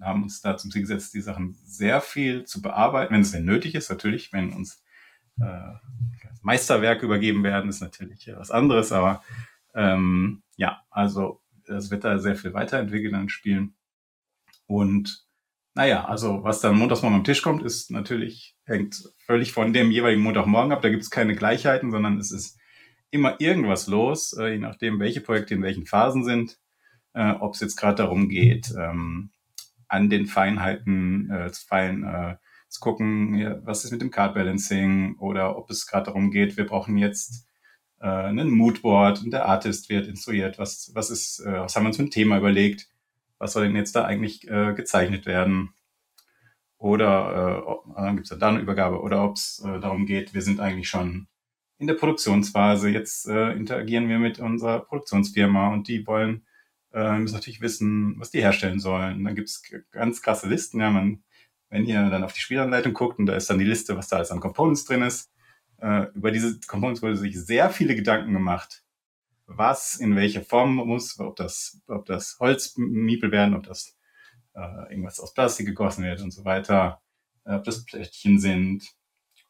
haben 0.00 0.22
uns 0.22 0.40
da 0.40 0.56
zum 0.56 0.70
Ziel 0.70 0.82
gesetzt, 0.82 1.14
die 1.14 1.20
Sachen 1.20 1.56
sehr 1.64 2.00
viel 2.00 2.44
zu 2.44 2.62
bearbeiten, 2.62 3.12
wenn 3.12 3.20
es 3.20 3.32
denn 3.32 3.44
nötig 3.44 3.74
ist. 3.74 3.90
Natürlich, 3.90 4.32
wenn 4.32 4.52
uns 4.52 4.82
äh, 5.40 5.74
Meisterwerke 6.42 7.04
übergeben 7.04 7.44
werden, 7.44 7.68
ist 7.68 7.80
natürlich 7.80 8.30
was 8.34 8.50
anderes. 8.50 8.90
Aber 8.92 9.22
ähm, 9.74 10.42
ja, 10.56 10.82
also 10.90 11.41
es 11.76 11.90
wird 11.90 12.04
da 12.04 12.18
sehr 12.18 12.36
viel 12.36 12.54
weiterentwickelt 12.54 13.14
an 13.14 13.28
Spielen. 13.28 13.74
Und 14.66 15.26
naja, 15.74 16.04
also 16.04 16.44
was 16.44 16.60
dann 16.60 16.76
montagsmorgen 16.76 17.18
am 17.18 17.24
Tisch 17.24 17.42
kommt, 17.42 17.62
ist 17.62 17.90
natürlich, 17.90 18.56
hängt 18.64 19.08
völlig 19.18 19.52
von 19.52 19.72
dem 19.72 19.90
jeweiligen 19.90 20.22
Montagmorgen 20.22 20.72
ab. 20.72 20.82
Da 20.82 20.90
gibt 20.90 21.02
es 21.02 21.10
keine 21.10 21.34
Gleichheiten, 21.34 21.90
sondern 21.90 22.18
es 22.18 22.30
ist 22.30 22.58
immer 23.10 23.40
irgendwas 23.40 23.86
los, 23.86 24.32
äh, 24.34 24.52
je 24.52 24.58
nachdem, 24.58 25.00
welche 25.00 25.20
Projekte 25.20 25.54
in 25.54 25.62
welchen 25.62 25.86
Phasen 25.86 26.24
sind. 26.24 26.58
Äh, 27.14 27.32
Ob 27.32 27.54
es 27.54 27.60
jetzt 27.60 27.76
gerade 27.76 27.96
darum 27.96 28.28
geht, 28.28 28.72
ähm, 28.76 29.30
an 29.88 30.08
den 30.08 30.26
Feinheiten 30.26 31.30
äh, 31.30 31.52
zu 31.52 31.66
feilen, 31.66 32.04
äh, 32.04 32.36
zu 32.68 32.80
gucken, 32.80 33.34
ja, 33.34 33.60
was 33.66 33.84
ist 33.84 33.92
mit 33.92 34.00
dem 34.00 34.10
Card 34.10 34.34
Balancing 34.34 35.16
oder 35.18 35.58
ob 35.58 35.70
es 35.70 35.86
gerade 35.86 36.06
darum 36.06 36.30
geht, 36.30 36.56
wir 36.56 36.66
brauchen 36.66 36.96
jetzt 36.96 37.46
äh, 38.02 38.06
einen 38.06 38.50
Moodboard 38.50 39.22
und 39.22 39.30
der 39.30 39.46
Artist 39.46 39.88
wird 39.88 40.06
instruiert, 40.08 40.58
was, 40.58 40.90
was 40.94 41.10
ist, 41.10 41.40
äh, 41.40 41.60
was 41.60 41.74
haben 41.74 41.84
wir 41.84 41.88
uns 41.88 41.96
für 41.96 42.02
ein 42.02 42.10
Thema 42.10 42.36
überlegt, 42.36 42.88
was 43.38 43.52
soll 43.54 43.64
denn 43.64 43.76
jetzt 43.76 43.96
da 43.96 44.04
eigentlich 44.04 44.48
äh, 44.48 44.74
gezeichnet 44.74 45.24
werden? 45.24 45.70
Oder 46.78 47.64
äh, 47.64 47.94
dann 47.94 48.16
gibt 48.16 48.30
es 48.30 48.38
da 48.38 48.48
eine 48.48 48.60
Übergabe, 48.60 49.00
oder 49.00 49.24
ob 49.24 49.36
es 49.36 49.62
äh, 49.64 49.80
darum 49.80 50.04
geht, 50.04 50.34
wir 50.34 50.42
sind 50.42 50.60
eigentlich 50.60 50.88
schon 50.88 51.28
in 51.78 51.86
der 51.86 51.94
Produktionsphase, 51.94 52.90
jetzt 52.90 53.26
äh, 53.26 53.52
interagieren 53.52 54.08
wir 54.08 54.18
mit 54.18 54.38
unserer 54.38 54.80
Produktionsfirma 54.80 55.72
und 55.72 55.88
die 55.88 56.06
wollen 56.06 56.44
äh, 56.92 57.18
müssen 57.18 57.34
natürlich 57.34 57.60
wissen, 57.60 58.14
was 58.18 58.30
die 58.30 58.40
herstellen 58.40 58.78
sollen. 58.78 59.24
Dann 59.24 59.34
gibt's 59.34 59.62
ganz 59.90 60.22
krasse 60.22 60.48
Listen. 60.48 60.80
Ja, 60.80 60.90
man, 60.90 61.22
wenn 61.70 61.86
ihr 61.86 62.08
dann 62.10 62.22
auf 62.22 62.34
die 62.34 62.40
Spielanleitung 62.40 62.92
guckt 62.92 63.18
und 63.18 63.26
da 63.26 63.34
ist 63.34 63.48
dann 63.50 63.58
die 63.58 63.64
Liste, 63.64 63.96
was 63.96 64.08
da 64.08 64.16
alles 64.16 64.30
an 64.30 64.40
Components 64.40 64.84
drin 64.84 65.02
ist. 65.02 65.31
Äh, 65.82 66.06
über 66.14 66.30
diese 66.30 66.60
Components 66.60 67.02
wurde 67.02 67.16
sich 67.16 67.38
sehr 67.38 67.68
viele 67.70 67.96
Gedanken 67.96 68.32
gemacht, 68.32 68.84
was 69.46 69.96
in 69.96 70.14
welcher 70.14 70.42
Form 70.42 70.76
muss, 70.76 71.18
ob 71.18 71.34
das, 71.34 71.82
ob 71.88 72.06
das 72.06 72.36
Holzmiepel 72.38 73.32
werden, 73.32 73.54
ob 73.54 73.64
das 73.64 73.96
äh, 74.54 74.90
irgendwas 74.90 75.18
aus 75.18 75.34
Plastik 75.34 75.66
gegossen 75.66 76.04
wird 76.04 76.22
und 76.22 76.30
so 76.30 76.44
weiter, 76.44 77.02
äh, 77.44 77.54
ob 77.54 77.64
das 77.64 77.84
Plättchen 77.84 78.38
sind. 78.38 78.88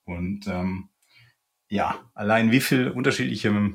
Und 0.04 0.46
ähm, 0.46 0.88
ja, 1.68 2.10
allein 2.14 2.50
wie 2.50 2.60
viele 2.60 2.94
unterschiedliche 2.94 3.74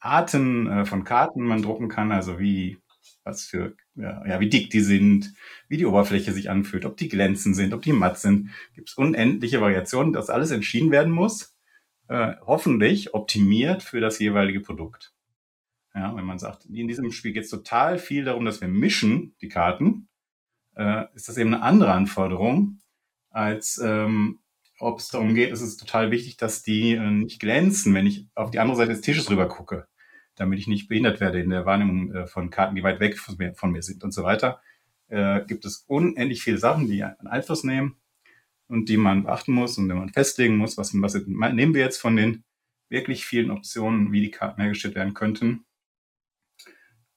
Arten 0.00 0.66
äh, 0.66 0.84
von 0.86 1.04
Karten 1.04 1.42
man 1.42 1.60
drucken 1.60 1.88
kann, 1.88 2.12
also 2.12 2.38
wie 2.38 2.78
was 3.24 3.44
für, 3.44 3.76
ja, 3.94 4.26
ja, 4.26 4.40
wie 4.40 4.48
dick 4.48 4.70
die 4.70 4.80
sind, 4.80 5.34
wie 5.68 5.76
die 5.76 5.86
Oberfläche 5.86 6.32
sich 6.32 6.48
anfühlt, 6.50 6.86
ob 6.86 6.96
die 6.96 7.08
glänzend 7.08 7.56
sind, 7.56 7.74
ob 7.74 7.82
die 7.82 7.92
matt 7.92 8.18
sind. 8.18 8.50
Gibt 8.74 8.88
es 8.90 8.94
unendliche 8.96 9.60
Variationen, 9.60 10.12
dass 10.14 10.30
alles 10.30 10.50
entschieden 10.50 10.90
werden 10.90 11.12
muss, 11.12 11.53
äh, 12.08 12.34
hoffentlich 12.46 13.14
optimiert 13.14 13.82
für 13.82 14.00
das 14.00 14.18
jeweilige 14.18 14.60
Produkt. 14.60 15.12
Ja, 15.94 16.14
wenn 16.16 16.24
man 16.24 16.38
sagt, 16.38 16.64
in 16.66 16.88
diesem 16.88 17.12
Spiel 17.12 17.32
geht 17.32 17.44
es 17.44 17.50
total 17.50 17.98
viel 17.98 18.24
darum, 18.24 18.44
dass 18.44 18.60
wir 18.60 18.68
mischen 18.68 19.34
die 19.40 19.48
Karten, 19.48 20.08
äh, 20.76 21.04
ist 21.14 21.28
das 21.28 21.38
eben 21.38 21.54
eine 21.54 21.62
andere 21.62 21.92
Anforderung, 21.92 22.80
als 23.30 23.78
ähm, 23.78 24.40
ob 24.80 24.98
es 24.98 25.08
darum 25.08 25.34
geht, 25.34 25.52
ist 25.52 25.60
es 25.60 25.76
total 25.76 26.10
wichtig, 26.10 26.36
dass 26.36 26.62
die 26.62 26.92
äh, 26.92 27.10
nicht 27.10 27.40
glänzen, 27.40 27.94
wenn 27.94 28.06
ich 28.06 28.26
auf 28.34 28.50
die 28.50 28.58
andere 28.58 28.76
Seite 28.76 28.92
des 28.92 29.02
Tisches 29.02 29.30
rüber 29.30 29.48
gucke 29.48 29.86
damit 30.36 30.58
ich 30.58 30.66
nicht 30.66 30.88
behindert 30.88 31.20
werde 31.20 31.40
in 31.40 31.50
der 31.50 31.66
Wahrnehmung 31.66 32.12
äh, 32.12 32.26
von 32.26 32.50
Karten, 32.50 32.74
die 32.74 32.82
weit 32.82 33.00
weg 33.00 33.18
von 33.18 33.36
mir, 33.38 33.54
von 33.54 33.70
mir 33.70 33.82
sind 33.82 34.04
und 34.04 34.12
so 34.12 34.24
weiter. 34.24 34.60
äh, 35.08 35.44
gibt 35.46 35.64
es 35.64 35.84
unendlich 35.86 36.42
viele 36.42 36.58
Sachen, 36.58 36.86
die 36.86 37.04
einen 37.04 37.28
Einfluss 37.28 37.62
nehmen 37.62 37.96
und 38.68 38.88
die 38.88 38.96
man 38.96 39.24
beachten 39.24 39.52
muss 39.52 39.78
und 39.78 39.88
die 39.88 39.94
man 39.94 40.12
festlegen 40.12 40.56
muss, 40.56 40.76
was, 40.78 40.92
was 40.94 41.14
nehmen 41.14 41.74
wir 41.74 41.82
jetzt 41.82 42.00
von 42.00 42.16
den 42.16 42.44
wirklich 42.88 43.26
vielen 43.26 43.50
Optionen, 43.50 44.12
wie 44.12 44.20
die 44.20 44.30
Karten 44.30 44.60
hergestellt 44.60 44.94
werden 44.94 45.14
könnten. 45.14 45.64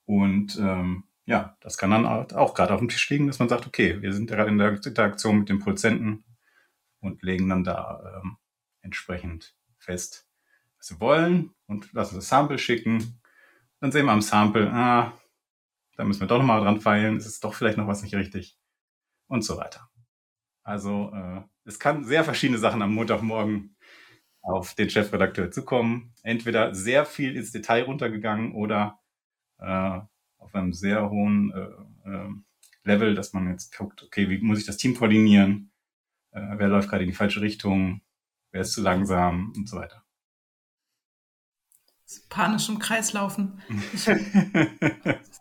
Und 0.05 0.57
ähm, 0.59 1.03
ja, 1.25 1.57
das 1.59 1.77
kann 1.77 1.91
dann 1.91 2.05
auch 2.05 2.53
gerade 2.53 2.73
auf 2.73 2.79
dem 2.79 2.89
Tisch 2.89 3.09
liegen, 3.09 3.27
dass 3.27 3.39
man 3.39 3.49
sagt, 3.49 3.67
okay, 3.67 4.01
wir 4.01 4.13
sind 4.13 4.29
gerade 4.29 4.49
in 4.49 4.57
der 4.57 4.71
Interaktion 4.71 5.39
mit 5.39 5.49
dem 5.49 5.59
Produzenten 5.59 6.23
und 7.01 7.21
legen 7.21 7.49
dann 7.49 7.63
da 7.63 8.21
ähm, 8.23 8.37
entsprechend 8.81 9.55
fest, 9.77 10.27
was 10.77 10.91
wir 10.91 10.99
wollen 11.01 11.53
und 11.67 11.91
lassen 11.93 12.15
das 12.15 12.29
Sample 12.29 12.57
schicken. 12.57 13.19
Dann 13.81 13.91
sehen 13.91 14.05
wir 14.05 14.13
am 14.13 14.21
Sample, 14.21 14.71
ah, 14.71 15.13
da 15.97 16.05
müssen 16.05 16.21
wir 16.21 16.27
doch 16.27 16.39
nochmal 16.39 16.61
dran 16.61 16.79
feilen, 16.79 17.17
es 17.17 17.25
ist 17.25 17.43
doch 17.43 17.53
vielleicht 17.53 17.77
noch 17.77 17.87
was 17.87 18.03
nicht 18.03 18.15
richtig 18.15 18.57
und 19.27 19.43
so 19.43 19.57
weiter. 19.57 19.86
Also 20.67 21.13
äh, 21.13 21.41
es 21.63 21.79
kann 21.79 22.03
sehr 22.03 22.25
verschiedene 22.25 22.59
Sachen 22.59 22.81
am 22.81 22.93
Montagmorgen 22.93 23.77
auf 24.41 24.75
den 24.75 24.89
Chefredakteur 24.89 25.49
zukommen. 25.49 26.13
Entweder 26.23 26.75
sehr 26.75 27.05
viel 27.05 27.37
ins 27.37 27.53
Detail 27.53 27.83
runtergegangen 27.83 28.53
oder 28.53 28.99
äh, 29.59 29.99
auf 30.37 30.53
einem 30.53 30.73
sehr 30.73 31.09
hohen 31.09 31.53
äh, 31.53 32.09
äh, 32.09 32.29
Level, 32.83 33.15
dass 33.15 33.31
man 33.31 33.49
jetzt 33.49 33.77
guckt, 33.77 34.03
okay, 34.03 34.29
wie 34.29 34.39
muss 34.39 34.59
ich 34.59 34.65
das 34.65 34.75
Team 34.75 34.93
koordinieren? 34.93 35.71
Äh, 36.31 36.57
wer 36.57 36.67
läuft 36.67 36.89
gerade 36.89 37.03
in 37.03 37.11
die 37.11 37.15
falsche 37.15 37.39
Richtung? 37.39 38.01
Wer 38.51 38.61
ist 38.61 38.73
zu 38.73 38.81
langsam 38.81 39.53
und 39.55 39.69
so 39.69 39.77
weiter. 39.77 40.03
Panisch 42.27 42.67
im 42.67 42.79
Kreis 42.79 43.13
laufen. 43.13 43.61
Ich, 43.93 44.03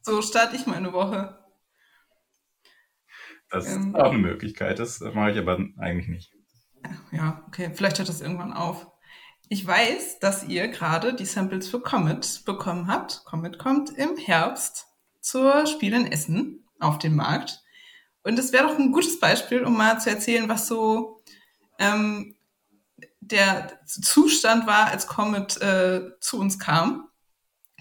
so 0.03 0.23
starte 0.23 0.55
ich 0.55 0.69
meine 0.69 0.93
Woche. 0.93 1.46
Das 3.51 3.75
ähm, 3.75 3.89
ist 3.89 3.97
auch 3.97 4.11
eine 4.11 4.19
Möglichkeit. 4.19 4.79
Das 4.79 5.01
mache 5.01 5.33
ich 5.33 5.39
aber 5.39 5.59
eigentlich 5.79 6.09
nicht. 6.09 6.33
Ja, 7.13 7.43
okay. 7.47 7.71
Vielleicht 7.75 7.99
hört 7.99 8.09
das 8.09 8.21
irgendwann 8.21 8.53
auf. 8.53 8.87
Ich 9.49 9.65
weiß, 9.65 10.19
dass 10.19 10.45
ihr 10.45 10.69
gerade 10.69 11.15
die 11.15 11.25
Samples 11.25 11.69
für 11.69 11.81
Comet 11.81 12.43
bekommen 12.45 12.89
habt. 12.89 13.23
Comet 13.25 13.59
kommt 13.59 13.91
im 13.91 14.17
Herbst 14.17 14.87
zur 15.21 15.67
Spiel 15.67 15.95
in 15.95 16.11
Essen 16.11 16.65
auf 16.81 16.99
den 16.99 17.15
Markt. 17.15 17.63
Und 18.25 18.39
es 18.39 18.53
wäre 18.53 18.67
doch 18.67 18.79
ein 18.79 18.91
gutes 18.91 19.21
Beispiel, 19.21 19.63
um 19.63 19.77
mal 19.77 20.01
zu 20.01 20.11
erzählen, 20.11 20.49
was 20.49 20.67
so 20.67 21.21
ähm, 21.79 22.35
der 23.21 23.81
Zustand 23.87 24.67
war, 24.67 24.87
als 24.87 25.07
Comet 25.07 25.61
äh, 25.63 26.11
zu 26.21 26.41
uns 26.41 26.59
kam. 26.59 27.09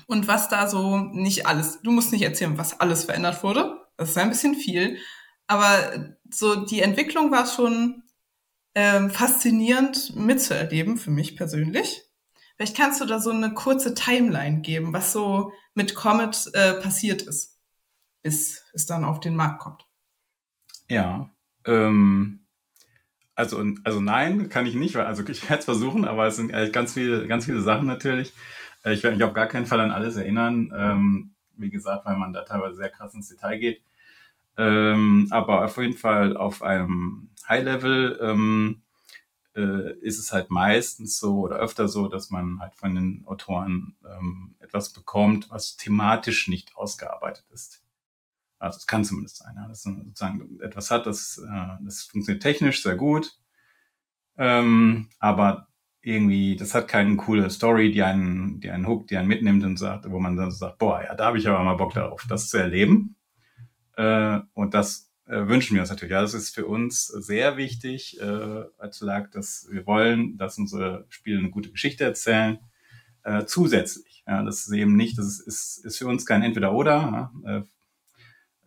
Und 0.07 0.27
was 0.27 0.50
da 0.50 0.67
so 0.67 0.98
nicht 0.98 1.48
alles, 1.48 1.81
du 1.81 1.89
musst 1.89 2.12
nicht 2.12 2.22
erzählen, 2.22 2.60
was 2.60 2.79
alles 2.79 3.05
verändert 3.05 3.41
wurde. 3.43 3.88
Das 3.98 4.10
ist 4.10 4.17
ein 4.17 4.29
bisschen 4.29 4.53
viel. 4.53 5.00
Aber 5.47 6.15
so 6.29 6.65
die 6.65 6.81
Entwicklung 6.81 7.31
war 7.31 7.45
schon 7.45 8.03
ähm, 8.73 9.09
faszinierend 9.09 10.15
mitzuerleben 10.15 10.97
für 10.97 11.11
mich 11.11 11.37
persönlich. 11.37 12.03
Vielleicht 12.55 12.77
kannst 12.77 13.01
du 13.01 13.05
da 13.05 13.19
so 13.19 13.31
eine 13.31 13.53
kurze 13.53 13.93
Timeline 13.93 14.61
geben, 14.61 14.93
was 14.93 15.11
so 15.11 15.51
mit 15.73 15.93
Comet 15.93 16.49
äh, 16.53 16.73
passiert 16.73 17.21
ist, 17.21 17.59
bis 18.21 18.63
es 18.73 18.85
dann 18.85 19.03
auf 19.03 19.19
den 19.19 19.35
Markt 19.35 19.59
kommt. 19.59 19.85
Ja, 20.89 21.29
ähm, 21.65 22.45
also, 23.35 23.63
also 23.83 23.99
nein, 23.99 24.49
kann 24.49 24.65
ich 24.65 24.75
nicht, 24.75 24.95
weil 24.95 25.05
also 25.05 25.23
ich 25.27 25.43
werde 25.43 25.59
es 25.59 25.65
versuchen, 25.65 26.05
aber 26.05 26.27
es 26.27 26.37
sind 26.37 26.51
ganz 26.71 26.93
viele, 26.93 27.27
ganz 27.27 27.45
viele 27.45 27.61
Sachen 27.61 27.85
natürlich. 27.85 28.33
Äh, 28.83 28.93
ich 28.93 29.03
werde 29.03 29.17
mich 29.17 29.25
auf 29.25 29.33
gar 29.33 29.47
keinen 29.47 29.65
Fall 29.65 29.81
an 29.81 29.91
alles 29.91 30.15
erinnern. 30.15 30.73
Ähm, 30.75 31.31
wie 31.57 31.69
gesagt, 31.69 32.05
weil 32.05 32.17
man 32.17 32.33
da 32.33 32.43
teilweise 32.43 32.75
sehr 32.75 32.89
krass 32.89 33.13
ins 33.13 33.29
Detail 33.29 33.57
geht. 33.57 33.81
Ähm, 34.57 35.27
aber 35.31 35.65
auf 35.65 35.77
jeden 35.77 35.97
Fall 35.97 36.38
auf 36.38 36.62
einem 36.62 37.29
High-Level 37.47 38.19
ähm, 38.21 38.81
äh, 39.55 39.93
ist 40.00 40.19
es 40.19 40.31
halt 40.31 40.50
meistens 40.50 41.19
so 41.19 41.39
oder 41.39 41.57
öfter 41.57 41.88
so, 41.88 42.07
dass 42.07 42.29
man 42.29 42.59
halt 42.59 42.75
von 42.75 42.95
den 42.95 43.24
Autoren 43.25 43.95
ähm, 44.05 44.55
etwas 44.59 44.91
bekommt, 44.93 45.50
was 45.50 45.77
thematisch 45.77 46.47
nicht 46.47 46.75
ausgearbeitet 46.75 47.45
ist. 47.51 47.83
Also 48.59 48.77
es 48.77 48.88
kann 48.88 49.03
zumindest 49.03 49.38
sein, 49.38 49.55
ja, 49.55 49.67
dass 49.67 49.85
man 49.85 50.05
sozusagen 50.05 50.59
etwas 50.62 50.91
hat, 50.91 51.05
das, 51.05 51.38
äh, 51.38 51.83
das 51.83 52.03
funktioniert 52.03 52.43
technisch 52.43 52.81
sehr 52.81 52.95
gut, 52.95 53.38
ähm, 54.38 55.09
aber 55.19 55.67
irgendwie, 56.01 56.55
das 56.55 56.75
hat 56.75 56.88
keine 56.88 57.15
coole 57.17 57.50
Story, 57.50 57.91
die 57.91 58.03
einen, 58.03 58.59
die 58.59 58.69
einen 58.69 58.88
hookt, 58.88 59.09
die 59.09 59.17
einen 59.17 59.27
mitnimmt 59.27 59.63
und 59.63 59.77
sagt, 59.77 60.09
wo 60.09 60.19
man 60.19 60.38
dann 60.38 60.51
sagt, 60.51 60.77
boah, 60.77 61.01
ja, 61.03 61.15
da 61.15 61.25
habe 61.25 61.39
ich 61.39 61.47
aber 61.47 61.63
mal 61.63 61.75
Bock 61.75 61.93
darauf, 61.93 62.25
das 62.29 62.50
zu 62.50 62.57
erleben. 62.57 63.15
Äh, 63.97 64.39
und 64.53 64.73
das 64.73 65.11
äh, 65.25 65.47
wünschen 65.47 65.75
wir 65.75 65.81
uns 65.81 65.89
natürlich. 65.89 66.11
Ja, 66.11 66.21
das 66.21 66.33
ist 66.33 66.53
für 66.53 66.65
uns 66.65 67.07
sehr 67.07 67.57
wichtig 67.57 68.19
äh, 68.19 68.63
als 68.77 69.01
Lag, 69.01 69.31
dass 69.31 69.67
wir 69.71 69.85
wollen, 69.85 70.37
dass 70.37 70.57
unsere 70.57 71.05
Spiele 71.09 71.39
eine 71.39 71.49
gute 71.49 71.71
Geschichte 71.71 72.03
erzählen. 72.03 72.59
Äh, 73.23 73.45
zusätzlich. 73.45 74.23
Ja, 74.27 74.43
das 74.43 74.67
ist 74.67 74.73
eben 74.73 74.95
nicht, 74.95 75.17
das 75.17 75.25
ist, 75.25 75.47
ist, 75.47 75.85
ist 75.85 75.97
für 75.97 76.07
uns 76.07 76.25
kein 76.25 76.43
Entweder-Oder. 76.43 77.31
Ja, 77.43 77.57
äh, 77.57 77.63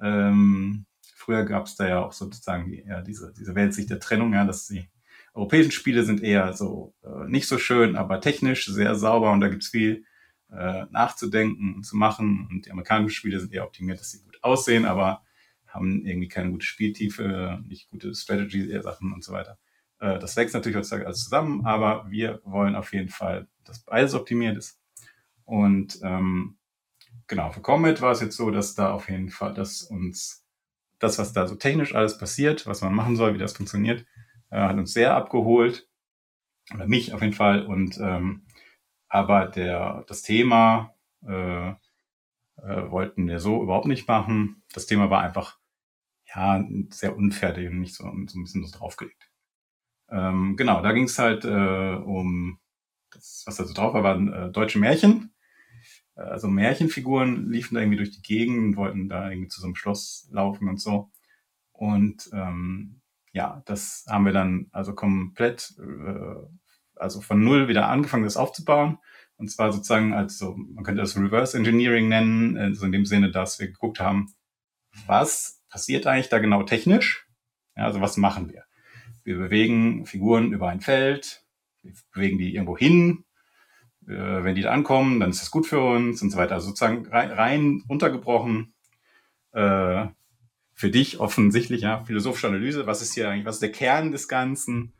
ähm, 0.01 0.87
früher 1.15 1.45
gab 1.45 1.67
es 1.67 1.77
da 1.77 1.89
ja 1.89 2.05
auch 2.05 2.13
sozusagen 2.13 2.71
die, 2.71 2.85
ja, 2.87 3.03
diese, 3.03 3.33
diese 3.39 3.55
Weltsicht 3.55 3.91
der 3.91 4.01
Trennung, 4.01 4.33
ja, 4.33 4.45
dass 4.45 4.67
die 4.67 4.89
europäischen 5.35 5.73
Spiele 5.73 6.03
sind 6.05 6.23
eher 6.23 6.53
so 6.53 6.95
äh, 7.05 7.29
nicht 7.29 7.47
so 7.47 7.59
schön, 7.59 7.97
aber 7.97 8.21
technisch 8.21 8.67
sehr 8.67 8.95
sauber 8.95 9.31
und 9.33 9.41
da 9.41 9.49
gibt's 9.49 9.69
viel 9.69 10.05
äh, 10.51 10.87
nachzudenken 10.91 11.75
und 11.75 11.85
zu 11.85 11.97
machen. 11.97 12.49
Und 12.51 12.67
die 12.67 12.71
amerikanischen 12.71 13.15
Spiele 13.15 13.39
sind 13.39 13.53
eher 13.53 13.65
optimiert, 13.65 14.01
dass 14.01 14.11
sie 14.11 14.21
aussehen, 14.45 14.85
aber 14.85 15.23
haben 15.67 16.05
irgendwie 16.05 16.29
keine 16.29 16.51
gute 16.51 16.67
Spieltiefe, 16.67 17.63
nicht 17.67 17.91
gute 17.91 18.15
Strategy-Sachen 18.15 19.13
und 19.13 19.23
so 19.23 19.33
weiter. 19.33 19.59
Äh, 20.01 20.19
das 20.19 20.37
wächst 20.37 20.55
natürlich 20.55 20.77
heutzutage 20.77 21.07
alles 21.07 21.25
zusammen, 21.25 21.65
aber 21.67 22.11
wir 22.11 22.41
wollen 22.45 22.75
auf 22.75 22.93
jeden 22.93 23.09
Fall, 23.09 23.49
dass 23.65 23.81
beides 23.81 24.15
optimiert 24.15 24.57
ist. 24.57 24.81
Und 25.45 25.99
ähm, 26.03 26.59
genau, 27.27 27.51
für 27.51 27.61
Comet 27.61 28.01
war 28.01 28.13
es 28.13 28.21
jetzt 28.21 28.37
so, 28.37 28.51
dass 28.51 28.75
da 28.75 28.93
auf 28.93 29.09
jeden 29.09 29.31
Fall, 29.31 29.55
dass 29.55 29.83
uns 29.83 30.47
das, 30.99 31.19
was 31.19 31.33
da 31.33 31.47
so 31.47 31.55
technisch 31.55 31.95
alles 31.95 32.19
passiert, 32.19 32.67
was 32.67 32.81
man 32.81 32.95
machen 32.95 33.17
soll, 33.17 33.35
wie 33.35 33.39
das 33.39 33.53
funktioniert, 33.53 34.05
äh, 34.51 34.61
hat 34.61 34.77
uns 34.77 34.93
sehr 34.93 35.15
abgeholt. 35.15 35.89
Oder 36.75 36.87
mich 36.87 37.15
auf 37.15 37.23
jeden 37.23 37.35
Fall. 37.35 37.65
Und 37.65 37.99
ähm, 37.99 38.45
aber 39.09 39.47
der, 39.47 40.05
das 40.07 40.23
Thema 40.23 40.95
äh, 41.27 41.73
äh, 42.63 42.91
wollten 42.91 43.27
wir 43.27 43.41
so 43.41 43.63
überhaupt 43.63 43.87
nicht 43.87 44.09
machen. 44.09 44.63
Das 44.73 44.87
Thema 44.87 45.11
war 45.11 45.23
einfach 45.23 45.59
ja 46.35 46.65
sehr 46.91 47.17
unfertig 47.17 47.69
und 47.69 47.81
nicht 47.81 47.95
so, 47.95 48.05
so 48.05 48.11
ein 48.39 48.43
bisschen 48.43 48.65
so 48.65 48.77
draufgelegt. 48.77 49.31
Ähm, 50.11 50.57
genau, 50.57 50.83
da 50.83 50.93
ging 50.93 51.05
es 51.05 51.19
halt 51.19 51.45
äh, 51.45 51.95
um 51.95 52.59
das, 53.11 53.45
was 53.47 53.57
da 53.57 53.65
so 53.65 53.75
drauf 53.75 53.95
war, 53.95 54.03
waren 54.03 54.33
äh, 54.33 54.51
deutsche 54.51 54.79
Märchen. 54.79 55.35
Äh, 56.17 56.23
also 56.23 56.49
Märchenfiguren 56.49 57.51
liefen 57.51 57.75
da 57.75 57.81
irgendwie 57.81 57.99
durch 57.99 58.11
die 58.11 58.23
Gegend 58.23 58.59
und 58.59 58.77
wollten 58.77 59.09
da 59.09 59.31
irgendwie 59.31 59.49
zu 59.49 59.61
so 59.61 59.67
einem 59.67 59.77
Schloss 59.77 60.29
laufen 60.31 60.69
und 60.69 60.81
so. 60.81 61.11
Und 61.73 62.29
ähm, 62.33 63.01
ja, 63.33 63.63
das 63.67 64.05
haben 64.09 64.25
wir 64.25 64.33
dann 64.33 64.69
also 64.73 64.95
komplett, 64.95 65.75
äh, 65.79 66.47
also 66.97 67.21
von 67.21 67.43
null 67.43 67.69
wieder 67.69 67.89
angefangen, 67.89 68.25
das 68.25 68.37
aufzubauen. 68.37 68.99
Und 69.39 69.51
zwar 69.51 69.73
sozusagen 69.73 70.13
als 70.13 70.37
so, 70.37 70.57
man 70.57 70.85
könnte 70.85 71.01
das 71.01 71.17
Reverse 71.17 71.57
Engineering 71.57 72.09
nennen, 72.09 72.59
also 72.59 72.85
in 72.85 72.93
dem 72.93 73.07
Sinne, 73.07 73.31
dass 73.31 73.59
wir 73.59 73.69
geguckt 73.69 74.01
haben, 74.01 74.35
was 75.07 75.63
passiert 75.71 76.07
eigentlich 76.07 76.29
da 76.29 76.39
genau 76.39 76.65
technisch? 76.65 77.27
Ja, 77.77 77.85
also 77.85 78.01
was 78.01 78.17
machen 78.17 78.51
wir? 78.51 78.65
Wir 79.23 79.39
bewegen 79.39 80.07
Figuren 80.07 80.53
über 80.53 80.69
ein 80.69 80.81
Feld, 80.81 81.45
wir 81.83 81.93
bewegen 82.13 82.39
die 82.39 82.55
irgendwo 82.55 82.77
hin. 82.77 83.25
Äh, 84.09 84.43
wenn 84.43 84.55
die 84.55 84.63
da 84.63 84.73
ankommen, 84.73 85.21
dann 85.21 85.31
ist 85.31 85.43
das 85.43 85.51
gut 85.51 85.67
für 85.67 85.81
uns 85.81 86.21
und 86.23 86.31
so 86.31 86.39
weiter. 86.39 86.55
Also 86.55 86.69
sozusagen 86.69 87.07
rein, 87.07 87.31
rein 87.31 87.85
untergebrochen. 87.89 88.75
Äh, 89.53 90.07
für 90.75 90.91
dich 90.91 91.19
offensichtlich, 91.19 91.83
ja, 91.83 92.05
philosophische 92.05 92.49
Analyse. 92.49 92.87
Was 92.87 93.03
ist 93.03 93.15
hier 93.15 93.29
eigentlich, 93.29 93.45
was 93.45 93.57
ist 93.57 93.63
der 93.63 93.73
Kern 93.73 94.13
des 94.13 94.29
Ganzen? 94.29 94.93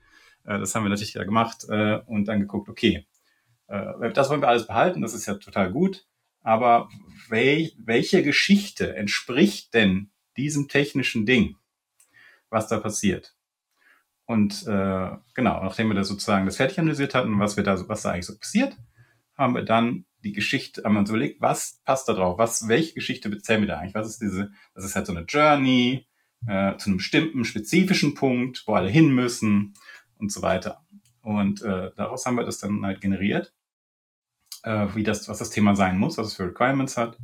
Äh, 0.45 0.59
das 0.59 0.75
haben 0.75 0.85
wir 0.85 0.91
natürlich 0.91 1.13
da 1.13 1.25
gemacht 1.25 1.65
und 2.07 2.27
dann 2.27 2.41
geguckt, 2.41 2.69
okay, 2.69 3.07
das 3.69 4.31
wollen 4.31 4.41
wir 4.41 4.49
alles 4.49 4.67
behalten, 4.67 5.03
das 5.03 5.15
ist 5.15 5.27
ja 5.27 5.35
total 5.35 5.71
gut. 5.71 6.07
Aber 6.43 6.89
wel, 7.29 7.73
welche 7.79 8.23
Geschichte 8.23 8.97
entspricht 8.97 9.75
denn 9.75 10.11
diesem 10.37 10.69
technischen 10.69 11.27
Ding, 11.27 11.57
was 12.49 12.69
da 12.69 12.79
passiert? 12.79 13.35
Und 14.25 14.67
äh, 14.67 15.11
genau, 15.35 15.63
nachdem 15.63 15.89
wir 15.89 15.95
da 15.95 16.05
sozusagen 16.05 16.47
das 16.47 16.57
fertig 16.57 16.79
analysiert 16.79 17.15
hatten, 17.15 17.39
was 17.39 17.57
wir 17.57 17.65
da, 17.65 17.89
was 17.89 18.03
da 18.03 18.13
eigentlich 18.13 18.27
so 18.27 18.39
passiert, 18.39 18.77
haben 19.37 19.55
wir 19.55 19.65
dann 19.65 20.05
die 20.25 20.33
Geschichte, 20.33 20.83
haben 20.85 20.95
wir 20.95 21.01
uns 21.01 21.11
überlegt, 21.11 21.41
was 21.41 21.81
passt 21.85 22.09
da 22.09 22.13
drauf? 22.13 22.39
Was, 22.39 22.69
welche 22.69 22.95
Geschichte 22.95 23.31
erzählen 23.31 23.63
wir 23.63 23.69
da 23.69 23.79
eigentlich? 23.79 23.95
Was 23.95 24.09
ist 24.09 24.21
diese, 24.21 24.51
das 24.75 24.85
ist 24.85 24.97
halt 24.97 25.07
so 25.07 25.15
eine 25.15 25.25
Journey 25.27 26.07
äh, 26.47 26.77
zu 26.77 26.91
einem 26.91 26.99
bestimmten 26.99 27.45
spezifischen 27.45 28.15
Punkt, 28.15 28.65
wo 28.67 28.75
alle 28.75 28.91
hin 28.91 29.15
müssen 29.15 29.75
und 30.19 30.33
so 30.33 30.43
weiter. 30.43 30.85
Und 31.23 31.63
äh, 31.63 31.91
daraus 31.97 32.27
haben 32.27 32.37
wir 32.37 32.45
das 32.45 32.59
dann 32.59 32.85
halt 32.85 33.01
generiert 33.01 33.55
äh, 34.65 34.89
wie 34.95 35.03
das, 35.03 35.29
was 35.29 35.39
das 35.39 35.51
Thema 35.51 35.77
sein 35.77 35.99
muss, 35.99 36.19
was 36.19 36.29
es 36.29 36.35
für 36.35 36.47
Requirements 36.47 36.97
hat. 36.97 37.19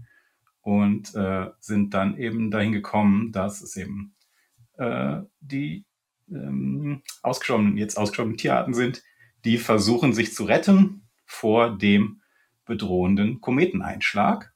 und 0.60 1.14
äh, 1.14 1.50
sind 1.60 1.92
dann 1.92 2.16
eben 2.16 2.50
dahin 2.50 2.72
gekommen, 2.72 3.32
dass 3.32 3.60
es 3.60 3.76
eben 3.76 4.14
äh, 4.78 5.20
die 5.40 5.84
ähm, 6.30 7.02
ausgestorbenen, 7.22 7.76
jetzt 7.76 7.98
ausgestorbenen 7.98 8.38
Tierarten 8.38 8.72
sind, 8.72 9.02
die 9.44 9.58
versuchen 9.58 10.12
sich 10.14 10.34
zu 10.34 10.44
retten 10.44 11.08
vor 11.26 11.76
dem 11.76 12.22
bedrohenden 12.64 13.40
Kometeneinschlag. 13.40 14.54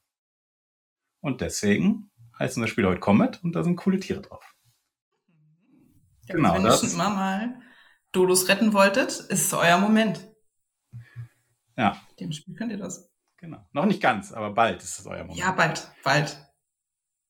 Und 1.21 1.41
deswegen 1.41 2.09
heißt 2.39 2.57
unser 2.57 2.67
Spiel 2.67 2.87
heute 2.87 2.99
Comet 2.99 3.43
und 3.43 3.55
da 3.55 3.63
sind 3.63 3.75
coole 3.75 3.99
Tiere 3.99 4.21
drauf. 4.21 4.55
Ja, 6.27 6.35
genau. 6.35 6.55
Wenn 6.55 6.63
das, 6.63 6.81
ihr 6.81 6.89
schon 6.89 6.99
immer 6.99 7.09
mal 7.09 7.59
Dodos 8.11 8.47
retten 8.47 8.73
wolltet, 8.73 9.09
ist 9.09 9.29
es 9.29 9.53
euer 9.53 9.77
Moment. 9.77 10.28
Ja. 11.79 11.95
Dem 12.19 12.33
Spiel 12.33 12.55
könnt 12.55 12.73
ihr 12.73 12.77
das. 12.77 13.09
Genau. 13.37 13.65
Noch 13.71 13.85
nicht 13.85 14.01
ganz, 14.01 14.33
aber 14.33 14.51
bald 14.51 14.83
ist 14.83 14.99
es 14.99 15.05
euer 15.05 15.23
Moment. 15.23 15.39
Ja, 15.39 15.53
bald, 15.53 15.89
bald. 16.03 16.37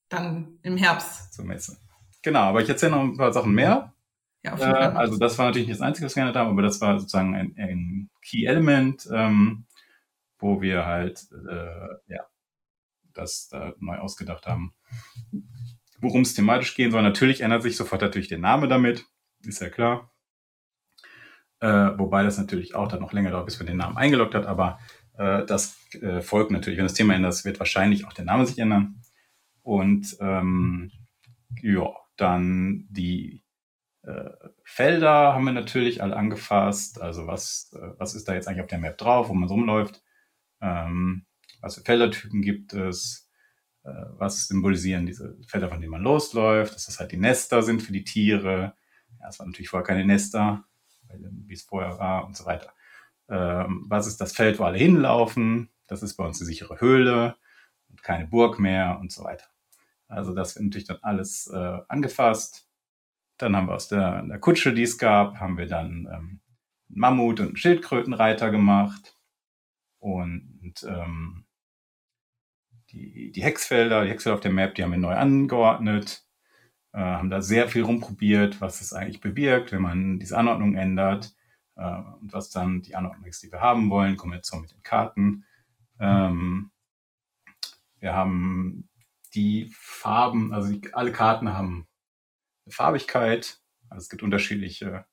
Dann 0.10 0.58
im 0.64 0.76
Herbst. 0.76 1.32
Zur 1.34 1.46
Messe. 1.46 1.78
Genau, 2.24 2.40
aber 2.40 2.62
ich 2.64 2.68
erzähle 2.68 2.94
noch 2.94 3.02
ein 3.02 3.16
paar 3.16 3.32
Sachen 3.32 3.54
mehr. 3.54 3.94
Ja, 4.42 4.54
auf 4.54 4.60
jeden 4.60 4.72
Fall. 4.72 4.94
Äh, 4.94 4.96
also 4.96 5.20
das 5.20 5.38
war 5.38 5.46
natürlich 5.46 5.68
nicht 5.68 5.80
das 5.80 5.86
Einzige, 5.86 6.08
was 6.08 6.16
wir 6.16 6.24
geändert 6.24 6.42
haben, 6.42 6.50
aber 6.50 6.64
das 6.64 6.82
war 6.82 7.00
sozusagen 7.00 7.36
ein, 7.36 7.56
ein 7.58 8.10
Key-Element, 8.24 9.08
ähm, 9.14 9.66
wo 10.40 10.62
wir 10.62 10.88
halt 10.88 11.28
äh, 11.32 12.12
ja, 12.12 12.26
das 13.14 13.50
da 13.50 13.74
neu 13.78 14.00
ausgedacht 14.00 14.48
haben. 14.48 14.74
Worum 16.00 16.22
es 16.22 16.34
thematisch 16.34 16.74
gehen 16.74 16.92
soll, 16.92 17.04
natürlich 17.04 17.42
ändert 17.42 17.62
sich 17.62 17.78
sofort 17.78 18.02
natürlich 18.02 18.30
der 18.30 18.40
Name 18.40 18.68
damit, 18.68 19.06
ist 19.44 19.62
ja 19.62 19.70
klar. 19.70 20.12
Äh, 21.62 21.98
wobei 21.98 22.24
das 22.24 22.38
natürlich 22.38 22.76
auch 22.76 22.88
dann 22.88 23.02
noch 23.02 23.14
länger 23.14 23.32
dauert, 23.32 23.46
bis 23.46 23.60
man 23.60 23.68
den 23.68 23.78
Namen 23.78 23.98
eingeloggt 23.98 24.36
hat, 24.36 24.46
aber 24.46 24.80
äh, 25.18 25.46
das 25.46 25.78
äh, 26.02 26.22
folgt 26.22 26.52
natürlich. 26.52 26.78
Wenn 26.78 26.86
das 26.86 26.94
Thema 26.94 27.16
ändert, 27.16 27.44
wird 27.44 27.60
wahrscheinlich 27.60 28.06
auch 28.06 28.14
der 28.14 28.26
Name 28.26 28.46
sich 28.46 28.58
ändern. 28.60 29.02
Und 29.62 30.18
ähm, 30.22 30.92
ja, 31.62 31.90
dann 32.16 32.88
die 32.90 33.44
äh, 34.04 34.30
Felder 34.64 35.34
haben 35.34 35.44
wir 35.44 35.52
natürlich 35.52 36.02
alle 36.02 36.16
angefasst. 36.16 37.02
Also 37.02 37.28
was, 37.28 37.72
äh, 37.74 37.92
was 37.98 38.16
ist 38.16 38.28
da 38.28 38.34
jetzt 38.34 38.48
eigentlich 38.48 38.62
auf 38.62 38.68
der 38.68 38.80
Map 38.80 38.98
drauf, 38.98 39.30
wo 39.30 39.34
man 39.34 39.50
rumläuft? 39.50 40.02
Ähm, 40.62 41.26
was 41.62 41.76
für 41.76 41.82
Feldertypen 41.82 42.42
gibt 42.42 42.74
es? 42.74 43.30
Äh, 43.84 43.90
was 44.18 44.48
symbolisieren 44.48 45.06
diese 45.06 45.38
Felder, 45.48 45.70
von 45.70 45.82
denen 45.82 45.92
man 45.92 46.04
losläuft? 46.04 46.74
Dass 46.74 46.86
das 46.86 47.00
halt 47.00 47.12
die 47.12 47.18
Nester 47.18 47.62
sind 47.62 47.82
für 47.82 47.92
die 47.92 48.04
Tiere. 48.04 48.74
Ja, 49.20 49.28
es 49.30 49.40
waren 49.40 49.50
natürlich 49.50 49.70
vorher 49.70 49.86
keine 49.86 50.06
Nester, 50.06 50.64
wie 51.18 51.54
es 51.54 51.64
vorher 51.64 52.00
war 52.00 52.26
und 52.26 52.36
so 52.36 52.46
weiter. 52.46 52.74
Ähm, 53.30 53.86
was 53.88 54.08
ist 54.08 54.22
das 54.22 54.34
Feld, 54.34 54.60
wo 54.60 54.64
alle 54.64 54.78
hinlaufen? 54.78 55.70
Das 55.88 56.04
ist 56.04 56.16
bei 56.16 56.26
uns 56.26 56.40
eine 56.40 56.48
sichere 56.48 56.80
Höhle 56.80 57.36
und 57.90 58.04
keine 58.04 58.28
Burg 58.28 58.60
mehr 58.60 58.98
und 59.00 59.12
so 59.12 59.24
weiter. 59.24 59.46
Also 60.08 60.34
das 60.34 60.56
wird 60.56 60.66
natürlich 60.66 60.88
dann 60.88 61.00
alles 61.02 61.48
äh, 61.48 61.80
angefasst. 61.88 62.68
Dann 63.38 63.56
haben 63.56 63.68
wir 63.68 63.76
aus 63.76 63.88
der, 63.88 64.24
der, 64.24 64.40
Kutsche, 64.40 64.74
die 64.74 64.84
es 64.84 64.98
gab, 64.98 65.40
haben 65.40 65.58
wir 65.58 65.68
dann 65.68 66.08
ähm, 66.12 66.42
Mammut 66.90 67.40
und 67.40 67.58
Schildkrötenreiter 67.58 68.50
gemacht. 68.50 69.16
Und 70.00 70.84
ähm, 70.88 71.46
die, 72.90 73.32
die 73.32 73.44
Hexfelder, 73.44 74.04
die 74.04 74.10
Hexfelder 74.10 74.36
auf 74.36 74.42
der 74.42 74.52
Map, 74.52 74.76
die 74.76 74.84
haben 74.84 74.92
wir 74.92 74.98
neu 74.98 75.14
angeordnet, 75.14 76.26
äh, 76.94 77.00
haben 77.00 77.30
da 77.30 77.42
sehr 77.42 77.68
viel 77.68 77.84
rumprobiert, 77.84 78.62
was 78.62 78.82
es 78.82 78.94
eigentlich 78.94 79.22
bewirkt, 79.22 79.72
wenn 79.72 79.82
man 79.82 80.20
diese 80.20 80.38
Anordnung 80.38 80.76
ändert 80.76 81.36
äh, 81.76 82.02
und 82.20 82.34
was 82.34 82.50
dann 82.50 82.82
die 82.82 82.96
Anordnung 82.96 83.26
ist, 83.26 83.44
die 83.44 83.52
wir 83.52 83.62
haben 83.62 83.90
wollen, 83.90 84.18
Kombination 84.18 84.62
mit 84.62 84.72
den 84.72 84.84
Karten. 84.84 85.46
Ähm, 86.00 86.72
wir 88.00 88.16
haben 88.16 88.90
die 89.36 89.70
Farben, 89.74 90.54
also 90.54 90.72
die, 90.72 90.94
alle 90.94 91.12
Karten 91.12 91.54
haben 91.54 91.88
eine 92.66 92.74
Farbigkeit, 92.74 93.62
also 93.90 94.04
es 94.04 94.10
gibt 94.10 94.24
unterschiedliche 94.24 95.06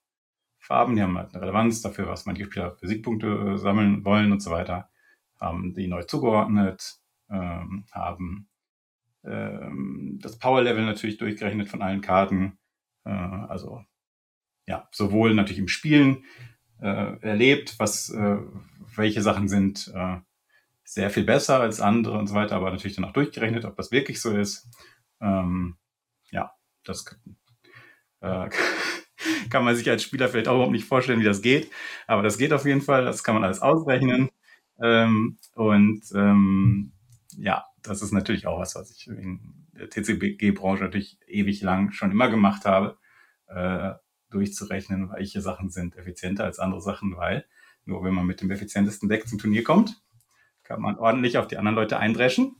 Farben, 0.58 0.96
die 0.96 1.02
haben 1.02 1.16
halt 1.16 1.34
eine 1.34 1.42
Relevanz 1.42 1.82
dafür, 1.82 2.08
was 2.08 2.26
manche 2.26 2.44
Spieler 2.44 2.76
für 2.76 2.88
Siegpunkte 2.88 3.26
äh, 3.26 3.58
sammeln 3.58 4.04
wollen 4.04 4.32
und 4.32 4.40
so 4.40 4.50
weiter, 4.50 4.88
haben 5.38 5.74
die 5.74 5.86
neu 5.86 6.02
zugeordnet, 6.04 6.98
ähm, 7.30 7.84
haben 7.92 8.48
ähm, 9.26 10.18
das 10.22 10.38
Power-Level 10.38 10.84
natürlich 10.84 11.18
durchgerechnet 11.18 11.68
von 11.68 11.82
allen 11.82 12.00
Karten, 12.00 12.58
äh, 13.04 13.10
also 13.10 13.84
ja, 14.66 14.88
sowohl 14.92 15.34
natürlich 15.34 15.58
im 15.58 15.68
Spielen 15.68 16.24
äh, 16.80 17.18
erlebt, 17.20 17.74
was 17.78 18.10
äh, 18.10 18.38
welche 18.96 19.22
Sachen 19.22 19.48
sind 19.48 19.92
äh, 19.94 20.16
sehr 20.84 21.10
viel 21.10 21.24
besser 21.24 21.60
als 21.60 21.80
andere 21.80 22.18
und 22.18 22.26
so 22.28 22.34
weiter, 22.34 22.56
aber 22.56 22.70
natürlich 22.70 22.96
dann 22.96 23.04
auch 23.04 23.12
durchgerechnet, 23.12 23.64
ob 23.64 23.76
das 23.76 23.90
wirklich 23.90 24.20
so 24.20 24.36
ist. 24.36 24.68
Ähm, 25.20 25.76
ja, 26.30 26.52
das 26.84 27.04
äh, 28.20 28.48
kann 29.50 29.64
man 29.64 29.74
sich 29.74 29.88
als 29.90 30.02
Spieler 30.02 30.28
vielleicht 30.28 30.48
auch 30.48 30.54
überhaupt 30.54 30.72
nicht 30.72 30.86
vorstellen, 30.86 31.20
wie 31.20 31.24
das 31.24 31.42
geht, 31.42 31.70
aber 32.06 32.22
das 32.22 32.38
geht 32.38 32.52
auf 32.52 32.64
jeden 32.64 32.82
Fall, 32.82 33.04
das 33.04 33.24
kann 33.24 33.34
man 33.34 33.44
alles 33.44 33.60
ausrechnen. 33.60 34.30
Ähm, 34.80 35.38
und 35.54 36.02
ähm, 36.14 36.92
ja, 37.38 37.64
das 37.86 38.02
ist 38.02 38.12
natürlich 38.12 38.46
auch 38.46 38.58
was, 38.58 38.74
was 38.74 38.90
ich 38.90 39.06
in 39.06 39.68
der 39.72 39.88
TCG-Branche 39.90 40.84
natürlich 40.84 41.18
ewig 41.26 41.62
lang 41.62 41.92
schon 41.92 42.10
immer 42.10 42.28
gemacht 42.28 42.64
habe. 42.64 42.98
Äh, 43.46 43.94
durchzurechnen, 44.30 45.12
welche 45.12 45.40
Sachen 45.40 45.70
sind 45.70 45.96
effizienter 45.96 46.44
als 46.44 46.58
andere 46.58 46.80
Sachen, 46.80 47.16
weil 47.16 47.46
nur 47.84 48.02
wenn 48.04 48.14
man 48.14 48.26
mit 48.26 48.40
dem 48.40 48.50
effizientesten 48.50 49.08
Deck 49.08 49.28
zum 49.28 49.38
Turnier 49.38 49.62
kommt, 49.62 50.02
kann 50.64 50.80
man 50.80 50.98
ordentlich 50.98 51.38
auf 51.38 51.46
die 51.46 51.56
anderen 51.56 51.76
Leute 51.76 51.98
eindreschen 51.98 52.56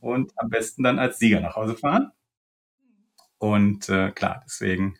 und 0.00 0.32
am 0.36 0.50
besten 0.50 0.82
dann 0.82 0.98
als 0.98 1.18
Sieger 1.18 1.40
nach 1.40 1.56
Hause 1.56 1.76
fahren. 1.76 2.12
Und 3.38 3.88
äh, 3.88 4.10
klar, 4.10 4.42
deswegen 4.44 4.98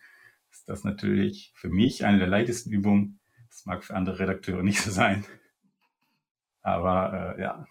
ist 0.49 0.67
das 0.67 0.83
natürlich 0.83 1.53
für 1.55 1.69
mich 1.69 2.05
eine 2.05 2.17
der 2.17 2.27
leichtesten 2.27 2.71
Übungen. 2.71 3.19
Das 3.49 3.65
mag 3.65 3.83
für 3.83 3.95
andere 3.95 4.19
Redakteure 4.19 4.63
nicht 4.63 4.81
so 4.81 4.91
sein. 4.91 5.25
Aber 6.61 7.35
äh, 7.37 7.41
ja, 7.41 7.65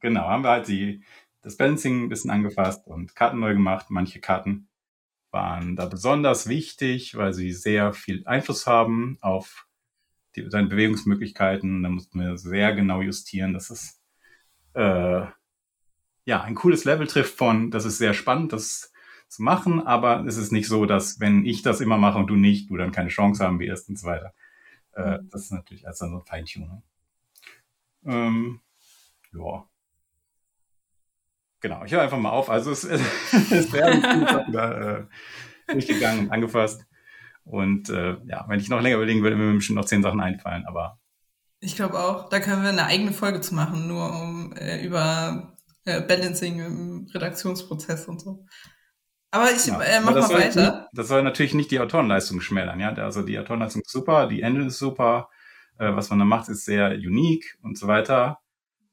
genau, 0.00 0.22
haben 0.22 0.44
wir 0.44 0.50
halt 0.50 0.68
die, 0.68 1.02
das 1.42 1.56
Balancing 1.56 2.04
ein 2.04 2.08
bisschen 2.08 2.30
angefasst 2.30 2.86
und 2.86 3.14
Karten 3.14 3.40
neu 3.40 3.54
gemacht. 3.54 3.86
Manche 3.88 4.20
Karten 4.20 4.68
waren 5.30 5.76
da 5.76 5.86
besonders 5.86 6.48
wichtig, 6.48 7.16
weil 7.16 7.32
sie 7.32 7.52
sehr 7.52 7.92
viel 7.92 8.26
Einfluss 8.26 8.66
haben 8.66 9.18
auf 9.20 9.66
die, 10.36 10.48
seine 10.50 10.68
Bewegungsmöglichkeiten. 10.68 11.82
Da 11.82 11.88
mussten 11.88 12.20
wir 12.20 12.36
sehr 12.36 12.74
genau 12.74 13.00
justieren, 13.00 13.52
dass 13.52 13.70
es 13.70 14.00
äh, 14.74 15.26
ja 16.24 16.42
ein 16.42 16.54
cooles 16.54 16.84
Level 16.84 17.06
trifft 17.06 17.36
von, 17.36 17.70
das 17.70 17.84
ist 17.84 17.98
sehr 17.98 18.14
spannend, 18.14 18.52
das 18.52 18.92
zu 19.28 19.42
machen, 19.42 19.86
aber 19.86 20.24
es 20.26 20.36
ist 20.36 20.50
nicht 20.50 20.66
so, 20.66 20.86
dass 20.86 21.20
wenn 21.20 21.46
ich 21.46 21.62
das 21.62 21.80
immer 21.80 21.98
mache 21.98 22.18
und 22.18 22.26
du 22.26 22.36
nicht, 22.36 22.68
du 22.68 22.76
dann 22.76 22.90
keine 22.90 23.10
Chance 23.10 23.44
haben 23.44 23.60
wirst 23.60 23.88
und 23.88 23.98
so 23.98 24.06
weiter. 24.06 24.34
Äh, 24.94 25.18
mhm. 25.18 25.30
das 25.30 25.42
ist 25.42 25.52
natürlich 25.52 25.86
als 25.86 25.98
dann 25.98 26.10
so 26.10 26.18
ein 26.18 26.24
Feintuning. 26.24 26.82
Ähm, 28.04 28.60
ja. 29.32 29.69
Genau, 31.60 31.84
ich 31.84 31.92
höre 31.92 32.02
einfach 32.02 32.18
mal 32.18 32.30
auf. 32.30 32.50
Also 32.50 32.70
es, 32.70 32.84
es 32.84 33.72
wäre 33.72 34.44
da, 34.52 34.98
äh, 34.98 35.04
durchgegangen 35.72 36.26
und 36.26 36.32
angefasst. 36.32 36.84
Und 37.44 37.90
äh, 37.90 38.16
ja, 38.26 38.44
wenn 38.48 38.60
ich 38.60 38.68
noch 38.68 38.80
länger 38.80 38.96
überlegen 38.96 39.22
würde, 39.22 39.36
würden 39.36 39.50
mir 39.50 39.56
bestimmt 39.56 39.78
noch 39.78 39.84
zehn 39.84 40.02
Sachen 40.02 40.20
einfallen, 40.20 40.64
aber. 40.66 40.98
Ich 41.60 41.76
glaube 41.76 41.98
auch, 41.98 42.28
da 42.28 42.40
können 42.40 42.62
wir 42.62 42.70
eine 42.70 42.86
eigene 42.86 43.12
Folge 43.12 43.40
zu 43.40 43.54
machen, 43.54 43.86
nur 43.86 44.10
um 44.10 44.52
äh, 44.54 44.82
über 44.84 45.56
äh, 45.84 46.00
Balancing 46.00 46.60
im 46.60 47.06
Redaktionsprozess 47.12 48.08
und 48.08 48.20
so. 48.20 48.46
Aber 49.30 49.50
ich 49.52 49.66
ja, 49.66 49.80
äh, 49.80 50.00
mach 50.00 50.14
mal 50.14 50.30
weiter. 50.30 50.62
Nicht, 50.62 50.88
das 50.92 51.08
soll 51.08 51.22
natürlich 51.22 51.54
nicht 51.54 51.70
die 51.70 51.80
Autorenleistung 51.80 52.40
schmälern, 52.40 52.80
ja. 52.80 52.92
Also 52.94 53.22
die 53.22 53.38
Autorenleistung 53.38 53.82
ist 53.82 53.92
super, 53.92 54.26
die 54.26 54.42
Engine 54.42 54.66
ist 54.66 54.78
super, 54.78 55.28
äh, 55.78 55.94
was 55.94 56.08
man 56.10 56.18
da 56.18 56.24
macht, 56.24 56.48
ist 56.48 56.64
sehr 56.64 56.92
unique 56.92 57.58
und 57.62 57.78
so 57.78 57.86
weiter 57.86 58.40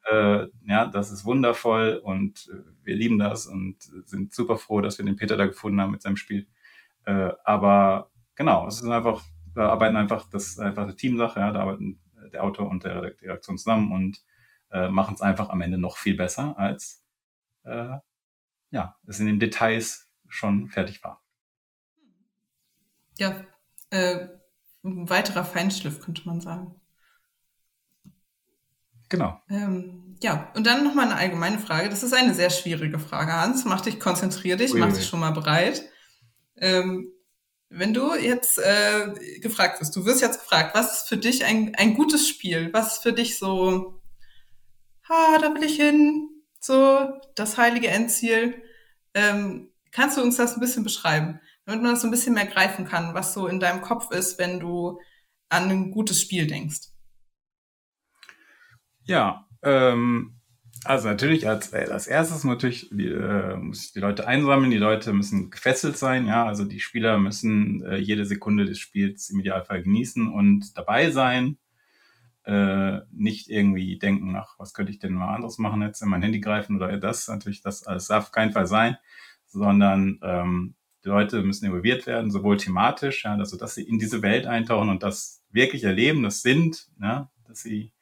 äh, 0.09 0.47
ja, 0.65 0.85
das 0.87 1.11
ist 1.11 1.25
wundervoll 1.25 2.01
und 2.03 2.49
äh, 2.51 2.63
wir 2.83 2.95
lieben 2.95 3.19
das 3.19 3.47
und 3.47 3.77
sind 4.05 4.33
super 4.33 4.57
froh, 4.57 4.81
dass 4.81 4.97
wir 4.97 5.05
den 5.05 5.15
Peter 5.15 5.37
da 5.37 5.45
gefunden 5.45 5.81
haben 5.81 5.91
mit 5.91 6.01
seinem 6.01 6.17
Spiel. 6.17 6.47
Äh, 7.05 7.31
aber 7.43 8.11
genau, 8.35 8.67
es 8.67 8.81
ist 8.81 8.89
einfach, 8.89 9.23
da 9.53 9.69
arbeiten 9.69 9.95
einfach, 9.95 10.29
das 10.29 10.47
ist 10.47 10.59
einfach 10.59 10.83
eine 10.83 10.95
Teamsache, 10.95 11.39
ja, 11.39 11.51
da 11.51 11.61
arbeiten 11.61 11.99
der 12.31 12.43
Autor 12.43 12.69
und 12.69 12.83
der 12.83 13.03
Redaktion 13.03 13.57
zusammen 13.57 13.91
und 13.91 14.23
äh, 14.71 14.89
machen 14.89 15.15
es 15.15 15.21
einfach 15.21 15.49
am 15.49 15.61
Ende 15.61 15.77
noch 15.77 15.97
viel 15.97 16.15
besser, 16.15 16.57
als 16.57 17.03
äh, 17.63 17.97
ja, 18.71 18.95
es 19.07 19.19
in 19.19 19.27
den 19.27 19.39
Details 19.39 20.09
schon 20.27 20.67
fertig 20.67 21.03
war. 21.03 21.23
Ja, 23.17 23.45
äh, 23.89 24.27
ein 24.83 25.09
weiterer 25.09 25.43
Feinschliff, 25.43 26.01
könnte 26.01 26.23
man 26.25 26.41
sagen. 26.41 26.79
Genau. 29.09 29.39
Ähm, 29.49 30.17
ja, 30.21 30.51
und 30.55 30.65
dann 30.65 30.83
nochmal 30.83 31.05
eine 31.05 31.15
allgemeine 31.15 31.59
Frage. 31.59 31.89
Das 31.89 32.03
ist 32.03 32.13
eine 32.13 32.33
sehr 32.33 32.49
schwierige 32.49 32.99
Frage, 32.99 33.33
Hans. 33.33 33.65
Mach 33.65 33.81
dich, 33.81 33.99
konzentrier 33.99 34.57
dich, 34.57 34.73
mach 34.73 34.91
dich 34.91 35.05
schon 35.05 35.19
mal 35.19 35.31
bereit. 35.31 35.83
Ähm, 36.57 37.11
wenn 37.69 37.93
du 37.93 38.15
jetzt 38.15 38.57
äh, 38.59 39.13
gefragt 39.41 39.81
wirst, 39.81 39.95
du 39.95 40.05
wirst 40.05 40.21
jetzt 40.21 40.41
gefragt, 40.41 40.73
was 40.73 40.99
ist 40.99 41.09
für 41.09 41.17
dich 41.17 41.45
ein, 41.45 41.75
ein 41.75 41.93
gutes 41.93 42.27
Spiel? 42.27 42.69
Was 42.73 42.93
ist 42.93 43.03
für 43.03 43.13
dich 43.13 43.37
so, 43.37 44.01
ha, 45.07 45.37
da 45.39 45.53
will 45.53 45.63
ich 45.63 45.75
hin, 45.75 46.29
so 46.59 47.09
das 47.35 47.57
heilige 47.57 47.89
Endziel. 47.89 48.61
Ähm, 49.13 49.71
kannst 49.91 50.17
du 50.17 50.21
uns 50.21 50.37
das 50.37 50.55
ein 50.55 50.59
bisschen 50.59 50.83
beschreiben, 50.83 51.39
damit 51.65 51.81
man 51.81 51.91
das 51.93 52.01
so 52.01 52.07
ein 52.07 52.11
bisschen 52.11 52.33
mehr 52.33 52.45
greifen 52.45 52.85
kann, 52.85 53.13
was 53.13 53.33
so 53.33 53.47
in 53.47 53.59
deinem 53.59 53.81
Kopf 53.81 54.11
ist, 54.11 54.39
wenn 54.39 54.59
du 54.59 54.99
an 55.49 55.69
ein 55.69 55.91
gutes 55.91 56.21
Spiel 56.21 56.47
denkst? 56.47 56.89
Ja, 59.07 59.45
ähm, 59.63 60.33
also 60.83 61.07
natürlich 61.07 61.47
als, 61.47 61.73
äh, 61.73 61.87
als 61.91 62.07
erstes 62.07 62.43
natürlich 62.43 62.89
die, 62.91 63.07
äh, 63.07 63.55
muss 63.57 63.91
die 63.93 63.99
Leute 63.99 64.27
einsammeln, 64.27 64.71
die 64.71 64.77
Leute 64.77 65.13
müssen 65.13 65.49
gefesselt 65.49 65.97
sein, 65.97 66.27
ja, 66.27 66.45
also 66.45 66.65
die 66.65 66.79
Spieler 66.79 67.17
müssen 67.17 67.83
äh, 67.83 67.97
jede 67.97 68.25
Sekunde 68.25 68.65
des 68.65 68.79
Spiels 68.79 69.29
im 69.29 69.39
Idealfall 69.39 69.83
genießen 69.83 70.27
und 70.31 70.77
dabei 70.77 71.09
sein, 71.11 71.57
äh, 72.45 72.99
nicht 73.11 73.49
irgendwie 73.49 73.99
denken, 73.99 74.35
ach, 74.35 74.55
was 74.59 74.73
könnte 74.73 74.91
ich 74.91 74.99
denn 74.99 75.13
mal 75.13 75.35
anderes 75.35 75.57
machen 75.59 75.81
jetzt, 75.81 76.01
in 76.01 76.09
mein 76.09 76.21
Handy 76.23 76.39
greifen 76.41 76.77
oder 76.77 76.97
das, 76.97 77.27
natürlich, 77.27 77.61
das 77.61 77.85
alles 77.87 78.07
darf 78.07 78.31
keinen 78.31 78.53
Fall 78.53 78.67
sein, 78.67 78.97
sondern 79.47 80.19
ähm, 80.23 80.75
die 81.05 81.09
Leute 81.09 81.43
müssen 81.43 81.65
involviert 81.65 82.07
werden, 82.07 82.31
sowohl 82.31 82.57
thematisch, 82.57 83.25
ja, 83.25 83.35
also 83.35 83.57
dass 83.57 83.75
sie 83.75 83.83
in 83.83 83.99
diese 83.99 84.21
Welt 84.21 84.47
eintauchen 84.47 84.89
und 84.89 85.03
das 85.03 85.43
wirklich 85.51 85.83
erleben, 85.85 86.23
das 86.23 86.41
sind, 86.41 86.89
ja, 87.01 87.29
dass 87.47 87.61
sie 87.61 87.93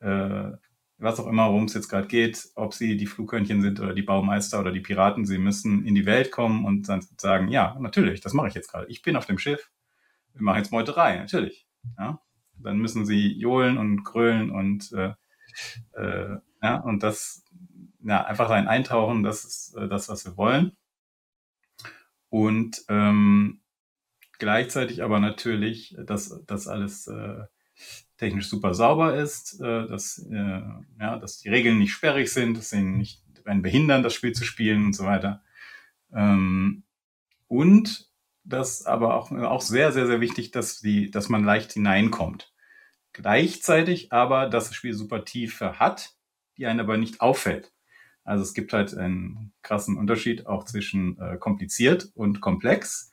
äh, 0.00 0.52
was 0.98 1.20
auch 1.20 1.28
immer, 1.28 1.48
worum 1.48 1.64
es 1.64 1.74
jetzt 1.74 1.88
gerade 1.88 2.08
geht, 2.08 2.48
ob 2.56 2.74
sie 2.74 2.96
die 2.96 3.06
Flughörnchen 3.06 3.62
sind 3.62 3.80
oder 3.80 3.94
die 3.94 4.02
Baumeister 4.02 4.58
oder 4.58 4.72
die 4.72 4.80
Piraten, 4.80 5.26
sie 5.26 5.38
müssen 5.38 5.84
in 5.84 5.94
die 5.94 6.06
Welt 6.06 6.32
kommen 6.32 6.64
und 6.64 6.88
dann 6.88 7.06
sagen, 7.18 7.48
ja, 7.48 7.76
natürlich, 7.78 8.20
das 8.20 8.34
mache 8.34 8.48
ich 8.48 8.54
jetzt 8.54 8.70
gerade. 8.70 8.88
Ich 8.88 9.02
bin 9.02 9.16
auf 9.16 9.26
dem 9.26 9.38
Schiff, 9.38 9.70
wir 10.32 10.42
machen 10.42 10.58
jetzt 10.58 10.72
Meuterei, 10.72 11.16
natürlich. 11.16 11.66
Ja? 11.98 12.20
Dann 12.54 12.78
müssen 12.78 13.06
sie 13.06 13.32
johlen 13.38 13.78
und 13.78 14.02
grölen 14.02 14.50
und 14.50 14.92
äh, 14.92 15.14
äh, 15.92 16.38
ja, 16.62 16.76
und 16.78 17.04
das 17.04 17.44
ja, 18.00 18.24
einfach 18.24 18.50
rein 18.50 18.68
eintauchen, 18.68 19.22
das 19.22 19.44
ist 19.44 19.76
äh, 19.76 19.88
das, 19.88 20.08
was 20.08 20.24
wir 20.24 20.36
wollen. 20.36 20.76
Und 22.30 22.84
ähm, 22.88 23.60
gleichzeitig 24.38 25.02
aber 25.02 25.20
natürlich, 25.20 25.96
dass 26.04 26.42
das 26.46 26.68
alles 26.68 27.06
äh, 27.06 27.44
technisch 28.16 28.48
super 28.48 28.74
sauber 28.74 29.16
ist, 29.16 29.60
äh, 29.60 29.86
dass, 29.86 30.18
äh, 30.30 30.62
ja, 31.00 31.18
dass 31.18 31.38
die 31.38 31.48
Regeln 31.48 31.78
nicht 31.78 31.92
sperrig 31.92 32.32
sind, 32.32 32.56
dass 32.56 32.70
sie 32.70 32.82
nicht 32.82 33.22
einen 33.44 33.62
behindern, 33.62 34.02
das 34.02 34.14
Spiel 34.14 34.32
zu 34.32 34.44
spielen 34.44 34.86
und 34.86 34.92
so 34.94 35.04
weiter. 35.04 35.42
Ähm, 36.12 36.82
und 37.46 38.08
das 38.44 38.84
aber 38.86 39.14
auch, 39.14 39.30
auch 39.30 39.60
sehr, 39.60 39.92
sehr, 39.92 40.06
sehr 40.06 40.20
wichtig, 40.20 40.50
dass, 40.50 40.80
die, 40.80 41.10
dass 41.10 41.28
man 41.28 41.44
leicht 41.44 41.72
hineinkommt. 41.72 42.52
Gleichzeitig 43.12 44.12
aber, 44.12 44.48
dass 44.48 44.68
das 44.68 44.74
Spiel 44.74 44.94
super 44.94 45.24
Tiefe 45.24 45.78
hat, 45.78 46.14
die 46.56 46.66
einen 46.66 46.80
aber 46.80 46.96
nicht 46.96 47.20
auffällt. 47.20 47.72
Also 48.24 48.42
es 48.42 48.52
gibt 48.52 48.72
halt 48.72 48.94
einen 48.94 49.52
krassen 49.62 49.96
Unterschied 49.96 50.46
auch 50.46 50.64
zwischen 50.64 51.18
äh, 51.18 51.36
kompliziert 51.38 52.10
und 52.14 52.40
komplex, 52.40 53.10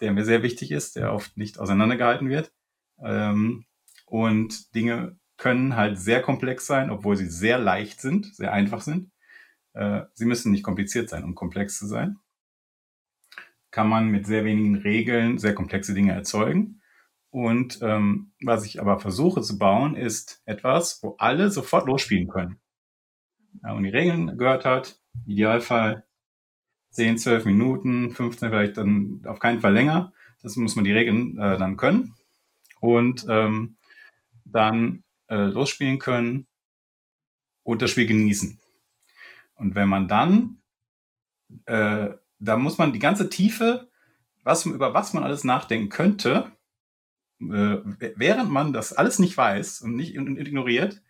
der 0.00 0.12
mir 0.12 0.24
sehr 0.24 0.42
wichtig 0.42 0.70
ist, 0.70 0.96
der 0.96 1.12
oft 1.12 1.36
nicht 1.36 1.58
auseinandergehalten 1.58 2.28
wird. 2.28 2.52
Ähm, 3.00 3.66
und 4.10 4.74
Dinge 4.74 5.18
können 5.36 5.76
halt 5.76 5.98
sehr 5.98 6.20
komplex 6.20 6.66
sein, 6.66 6.90
obwohl 6.90 7.16
sie 7.16 7.28
sehr 7.28 7.58
leicht 7.58 8.00
sind, 8.00 8.34
sehr 8.34 8.52
einfach 8.52 8.80
sind. 8.80 9.10
Äh, 9.72 10.02
sie 10.14 10.26
müssen 10.26 10.52
nicht 10.52 10.64
kompliziert 10.64 11.08
sein, 11.08 11.24
um 11.24 11.34
komplex 11.34 11.78
zu 11.78 11.86
sein. 11.86 12.18
Kann 13.70 13.88
man 13.88 14.08
mit 14.08 14.26
sehr 14.26 14.44
wenigen 14.44 14.76
Regeln 14.76 15.38
sehr 15.38 15.54
komplexe 15.54 15.94
Dinge 15.94 16.12
erzeugen. 16.12 16.80
Und 17.30 17.78
ähm, 17.82 18.32
was 18.42 18.64
ich 18.64 18.80
aber 18.80 18.98
versuche 18.98 19.42
zu 19.42 19.58
bauen, 19.58 19.94
ist 19.94 20.42
etwas, 20.46 21.02
wo 21.02 21.14
alle 21.18 21.50
sofort 21.50 21.86
losspielen 21.86 22.28
können. 22.28 22.58
Ja, 23.62 23.72
und 23.72 23.84
die 23.84 23.90
Regeln 23.90 24.38
gehört 24.38 24.64
hat, 24.64 25.00
Idealfall 25.26 26.04
10, 26.90 27.18
12 27.18 27.44
Minuten, 27.44 28.10
15 28.10 28.48
vielleicht 28.48 28.76
dann 28.76 29.22
auf 29.26 29.38
keinen 29.38 29.60
Fall 29.60 29.72
länger. 29.72 30.12
Das 30.42 30.56
muss 30.56 30.74
man 30.74 30.84
die 30.84 30.92
Regeln 30.92 31.38
äh, 31.38 31.58
dann 31.58 31.76
können. 31.76 32.14
Und 32.80 33.26
ähm, 33.28 33.76
dann 34.52 35.04
äh, 35.28 35.36
losspielen 35.36 35.98
können 35.98 36.46
und 37.62 37.82
das 37.82 37.90
Spiel 37.90 38.06
genießen. 38.06 38.58
Und 39.54 39.74
wenn 39.74 39.88
man 39.88 40.08
dann, 40.08 40.62
äh, 41.66 42.10
da 42.38 42.56
muss 42.56 42.78
man 42.78 42.92
die 42.92 42.98
ganze 42.98 43.28
Tiefe, 43.28 43.90
was, 44.42 44.64
über 44.66 44.94
was 44.94 45.12
man 45.12 45.24
alles 45.24 45.44
nachdenken 45.44 45.88
könnte, 45.88 46.52
äh, 47.40 47.78
während 48.16 48.50
man 48.50 48.72
das 48.72 48.92
alles 48.92 49.18
nicht 49.18 49.36
weiß 49.36 49.82
und 49.82 49.96
nicht 49.96 50.16
und 50.18 50.38
ignoriert, 50.38 51.02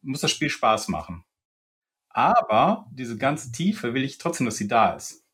muss 0.00 0.20
das 0.20 0.30
Spiel 0.30 0.50
Spaß 0.50 0.88
machen. 0.88 1.24
Aber 2.08 2.86
diese 2.90 3.16
ganze 3.16 3.52
Tiefe 3.52 3.94
will 3.94 4.04
ich 4.04 4.18
trotzdem, 4.18 4.46
dass 4.46 4.56
sie 4.56 4.68
da 4.68 4.94
ist. 4.94 5.24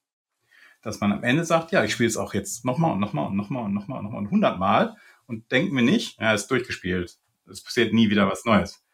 Dass 0.82 1.00
man 1.00 1.12
am 1.12 1.24
Ende 1.24 1.44
sagt, 1.44 1.72
ja, 1.72 1.82
ich 1.82 1.92
spiele 1.92 2.08
es 2.08 2.16
auch 2.16 2.34
jetzt 2.34 2.64
nochmal 2.64 2.92
und 2.92 3.00
nochmal 3.00 3.26
und 3.26 3.36
nochmal 3.36 3.64
und 3.64 3.74
nochmal 3.74 3.98
und 3.98 4.04
nochmal 4.04 4.20
und 4.20 4.30
hundertmal 4.30 4.96
und 5.26 5.50
denkt 5.50 5.72
mir 5.72 5.82
nicht, 5.82 6.20
ja, 6.20 6.34
ist 6.34 6.48
durchgespielt 6.50 7.18
es 7.50 7.62
passiert 7.62 7.92
nie 7.92 8.10
wieder 8.10 8.28
was 8.28 8.44
Neues. 8.44 8.84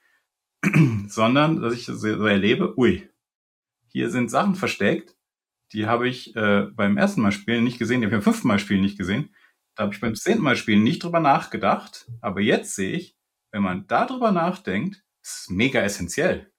Sondern, 1.08 1.60
dass 1.60 1.74
ich 1.74 1.86
so 1.86 2.06
erlebe, 2.06 2.78
ui, 2.78 3.08
hier 3.88 4.10
sind 4.10 4.30
Sachen 4.30 4.54
versteckt, 4.54 5.16
die 5.72 5.86
habe 5.86 6.08
ich 6.08 6.34
äh, 6.36 6.66
beim 6.72 6.96
ersten 6.96 7.20
Mal 7.20 7.32
spielen 7.32 7.64
nicht 7.64 7.78
gesehen, 7.78 8.00
die 8.00 8.06
habe 8.06 8.16
ich 8.16 8.24
beim 8.24 8.32
fünften 8.32 8.48
Mal 8.48 8.58
spielen 8.58 8.82
nicht 8.82 8.98
gesehen. 8.98 9.34
Da 9.74 9.84
habe 9.84 9.94
ich 9.94 10.00
beim 10.00 10.14
zehnten 10.14 10.42
Mal 10.42 10.56
spielen 10.56 10.84
nicht 10.84 11.02
drüber 11.02 11.20
nachgedacht. 11.20 12.06
Aber 12.20 12.40
jetzt 12.40 12.76
sehe 12.76 12.96
ich, 12.96 13.16
wenn 13.50 13.62
man 13.62 13.86
darüber 13.86 14.30
nachdenkt, 14.30 15.04
ist 15.22 15.42
es 15.42 15.50
mega 15.50 15.80
essentiell. 15.80 16.52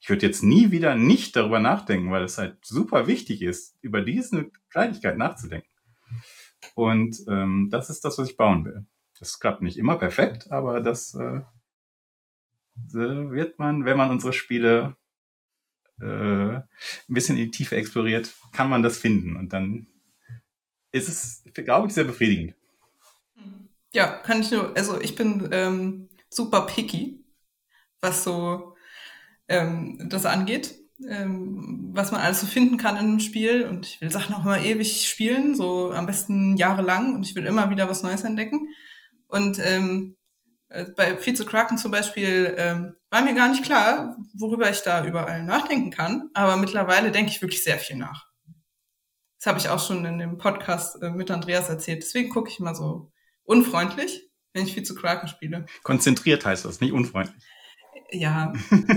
Ich 0.00 0.08
würde 0.08 0.26
jetzt 0.26 0.42
nie 0.42 0.70
wieder 0.70 0.96
nicht 0.96 1.36
darüber 1.36 1.60
nachdenken, 1.60 2.10
weil 2.10 2.24
es 2.24 2.38
halt 2.38 2.64
super 2.64 3.06
wichtig 3.06 3.42
ist, 3.42 3.76
über 3.82 4.00
diese 4.00 4.50
Kleinigkeit 4.70 5.16
nachzudenken. 5.16 5.68
Und 6.74 7.16
ähm, 7.28 7.68
das 7.70 7.90
ist 7.90 8.04
das, 8.04 8.18
was 8.18 8.30
ich 8.30 8.36
bauen 8.36 8.64
will. 8.64 8.86
Das 9.22 9.38
klappt 9.38 9.62
nicht 9.62 9.78
immer 9.78 9.98
perfekt, 9.98 10.50
aber 10.50 10.80
das 10.80 11.14
äh, 11.14 11.42
wird 12.92 13.56
man, 13.56 13.84
wenn 13.84 13.96
man 13.96 14.10
unsere 14.10 14.32
Spiele 14.32 14.96
äh, 16.00 16.04
ein 16.04 16.64
bisschen 17.06 17.36
in 17.36 17.44
die 17.44 17.50
Tiefe 17.52 17.76
exploriert, 17.76 18.34
kann 18.50 18.68
man 18.68 18.82
das 18.82 18.98
finden. 18.98 19.36
Und 19.36 19.52
dann 19.52 19.86
ist 20.90 21.08
es, 21.08 21.44
glaube 21.54 21.86
ich, 21.86 21.94
sehr 21.94 22.02
befriedigend. 22.02 22.56
Ja, 23.94 24.08
kann 24.08 24.40
ich 24.40 24.50
nur, 24.50 24.76
also 24.76 25.00
ich 25.00 25.14
bin 25.14 25.48
ähm, 25.52 26.08
super 26.28 26.62
picky, 26.62 27.24
was 28.00 28.24
so 28.24 28.74
ähm, 29.46 30.04
das 30.08 30.26
angeht, 30.26 30.74
ähm, 31.08 31.90
was 31.92 32.10
man 32.10 32.22
alles 32.22 32.40
so 32.40 32.48
finden 32.48 32.76
kann 32.76 32.96
in 32.96 33.04
einem 33.04 33.20
Spiel. 33.20 33.68
Und 33.68 33.86
ich 33.86 34.00
will 34.00 34.10
Sachen 34.10 34.34
auch 34.34 34.44
immer 34.44 34.60
ewig 34.60 35.08
spielen, 35.08 35.54
so 35.54 35.92
am 35.92 36.06
besten 36.06 36.56
jahrelang. 36.56 37.14
Und 37.14 37.24
ich 37.24 37.36
will 37.36 37.46
immer 37.46 37.70
wieder 37.70 37.88
was 37.88 38.02
Neues 38.02 38.24
entdecken. 38.24 38.66
Und 39.32 39.58
ähm, 39.64 40.16
äh, 40.68 40.84
bei 40.94 41.16
Vize 41.16 41.46
Kraken 41.46 41.78
zum 41.78 41.90
Beispiel 41.90 42.54
ähm, 42.58 42.96
war 43.08 43.22
mir 43.22 43.34
gar 43.34 43.48
nicht 43.48 43.64
klar, 43.64 44.14
worüber 44.34 44.68
ich 44.68 44.82
da 44.82 45.06
überall 45.06 45.42
nachdenken 45.42 45.90
kann. 45.90 46.28
Aber 46.34 46.58
mittlerweile 46.58 47.10
denke 47.10 47.30
ich 47.30 47.40
wirklich 47.40 47.64
sehr 47.64 47.78
viel 47.78 47.96
nach. 47.96 48.26
Das 49.38 49.46
habe 49.46 49.58
ich 49.58 49.70
auch 49.70 49.84
schon 49.84 50.04
in 50.04 50.18
dem 50.18 50.36
Podcast 50.36 51.02
äh, 51.02 51.08
mit 51.08 51.30
Andreas 51.30 51.70
erzählt. 51.70 52.02
Deswegen 52.02 52.28
gucke 52.28 52.50
ich 52.50 52.60
immer 52.60 52.74
so 52.74 53.10
unfreundlich, 53.44 54.30
wenn 54.52 54.66
ich 54.66 54.76
Vize 54.76 54.94
Kraken 54.94 55.28
spiele. 55.28 55.64
Konzentriert 55.82 56.44
heißt 56.44 56.66
das, 56.66 56.82
nicht 56.82 56.92
unfreundlich. 56.92 57.42
Ja. 58.10 58.52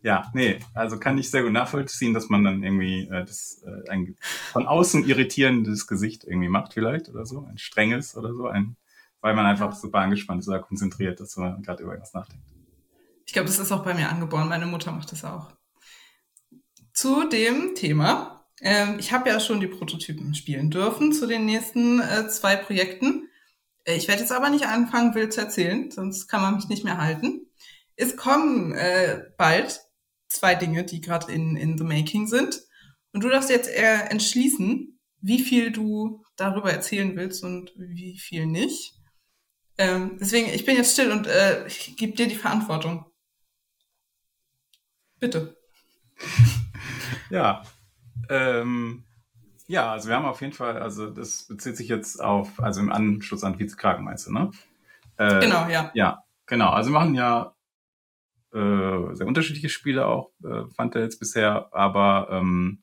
Ja, 0.00 0.30
nee, 0.32 0.60
also 0.74 0.98
kann 0.98 1.18
ich 1.18 1.30
sehr 1.30 1.42
gut 1.42 1.52
nachvollziehen, 1.52 2.14
dass 2.14 2.28
man 2.28 2.44
dann 2.44 2.62
irgendwie 2.62 3.08
äh, 3.08 3.24
das, 3.24 3.62
äh, 3.66 3.90
ein 3.90 4.16
von 4.52 4.66
außen 4.66 5.04
irritierendes 5.04 5.88
Gesicht 5.88 6.24
irgendwie 6.24 6.48
macht 6.48 6.74
vielleicht 6.74 7.08
oder 7.08 7.26
so, 7.26 7.44
ein 7.44 7.58
strenges 7.58 8.16
oder 8.16 8.32
so, 8.32 8.46
ein, 8.46 8.76
weil 9.20 9.34
man 9.34 9.46
einfach 9.46 9.74
super 9.74 9.98
angespannt 9.98 10.42
ist 10.42 10.48
oder 10.48 10.60
konzentriert, 10.60 11.18
dass 11.18 11.36
man 11.36 11.62
gerade 11.62 11.82
über 11.82 11.92
irgendwas 11.92 12.14
nachdenkt. 12.14 12.46
Ich 13.26 13.32
glaube, 13.32 13.48
das 13.48 13.58
ist 13.58 13.72
auch 13.72 13.84
bei 13.84 13.92
mir 13.92 14.08
angeboren. 14.08 14.48
Meine 14.48 14.66
Mutter 14.66 14.92
macht 14.92 15.10
das 15.12 15.24
auch. 15.24 15.50
Zu 16.92 17.28
dem 17.28 17.74
Thema. 17.74 18.46
Ähm, 18.60 18.96
ich 18.98 19.12
habe 19.12 19.28
ja 19.28 19.40
schon 19.40 19.60
die 19.60 19.66
Prototypen 19.66 20.34
spielen 20.34 20.70
dürfen 20.70 21.12
zu 21.12 21.26
den 21.26 21.44
nächsten 21.44 22.00
äh, 22.00 22.28
zwei 22.28 22.56
Projekten. 22.56 23.28
Äh, 23.84 23.96
ich 23.96 24.08
werde 24.08 24.22
jetzt 24.22 24.32
aber 24.32 24.48
nicht 24.48 24.66
anfangen, 24.66 25.14
wild 25.14 25.32
zu 25.32 25.40
erzählen, 25.40 25.90
sonst 25.90 26.28
kann 26.28 26.40
man 26.40 26.54
mich 26.54 26.68
nicht 26.68 26.84
mehr 26.84 26.98
halten. 26.98 27.46
Es 27.96 28.16
kommen 28.16 28.72
äh, 28.72 29.24
bald 29.36 29.80
zwei 30.28 30.54
Dinge, 30.54 30.84
die 30.84 31.00
gerade 31.00 31.32
in, 31.32 31.56
in 31.56 31.78
the 31.78 31.84
making 31.84 32.26
sind. 32.26 32.60
Und 33.12 33.24
du 33.24 33.28
darfst 33.28 33.50
jetzt 33.50 33.68
eher 33.68 34.10
entschließen, 34.10 34.98
wie 35.20 35.40
viel 35.40 35.72
du 35.72 36.22
darüber 36.36 36.72
erzählen 36.72 37.16
willst 37.16 37.42
und 37.42 37.72
wie 37.76 38.18
viel 38.18 38.46
nicht. 38.46 38.94
Ähm, 39.78 40.18
deswegen, 40.20 40.48
ich 40.48 40.64
bin 40.64 40.76
jetzt 40.76 40.92
still 40.92 41.12
und 41.12 41.26
äh, 41.26 41.66
ich 41.66 41.96
gebe 41.96 42.14
dir 42.14 42.26
die 42.26 42.34
Verantwortung. 42.34 43.06
Bitte. 45.18 45.56
ja. 47.30 47.62
Ähm, 48.28 49.04
ja, 49.66 49.92
also 49.92 50.08
wir 50.08 50.16
haben 50.16 50.24
auf 50.24 50.40
jeden 50.40 50.52
Fall, 50.52 50.78
also 50.78 51.10
das 51.10 51.44
bezieht 51.46 51.76
sich 51.76 51.88
jetzt 51.88 52.22
auf, 52.22 52.60
also 52.60 52.80
im 52.80 52.90
Anschluss 52.90 53.44
an 53.44 53.58
Vizekrakenmeister, 53.58 54.32
ne? 54.32 54.50
Äh, 55.18 55.40
genau, 55.40 55.68
ja. 55.68 55.90
Ja, 55.94 56.24
genau. 56.46 56.70
Also 56.70 56.90
wir 56.90 56.98
machen 56.98 57.14
ja 57.14 57.54
äh, 58.52 59.14
sehr 59.14 59.26
unterschiedliche 59.26 59.68
Spiele 59.68 60.06
auch, 60.06 60.30
äh, 60.42 60.64
fand 60.74 60.94
er 60.94 61.02
jetzt 61.02 61.18
bisher, 61.18 61.74
aber 61.74 62.28
ähm, 62.30 62.82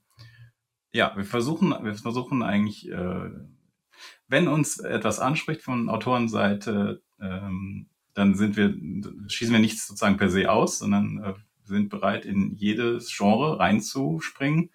ja, 0.92 1.14
wir 1.16 1.26
versuchen, 1.26 1.76
wir 1.84 1.96
versuchen 1.96 2.44
eigentlich, 2.44 2.90
äh, 2.90 3.30
wenn 4.28 4.48
uns 4.48 4.80
etwas 4.80 5.20
anspricht 5.20 5.62
von 5.62 5.90
Autorenseite, 5.90 7.04
ähm, 7.20 7.90
dann 8.14 8.36
sind 8.36 8.56
wir, 8.56 8.74
schießen 9.28 9.54
wir 9.54 9.60
nichts 9.60 9.88
sozusagen 9.88 10.18
per 10.18 10.30
se 10.30 10.50
aus, 10.50 10.80
sondern 10.80 11.22
äh, 11.24 11.34
sind 11.66 11.90
bereit, 11.90 12.26
in 12.26 12.56
jedes 12.56 13.16
Genre 13.16 13.60
reinzuspringen 13.60 14.72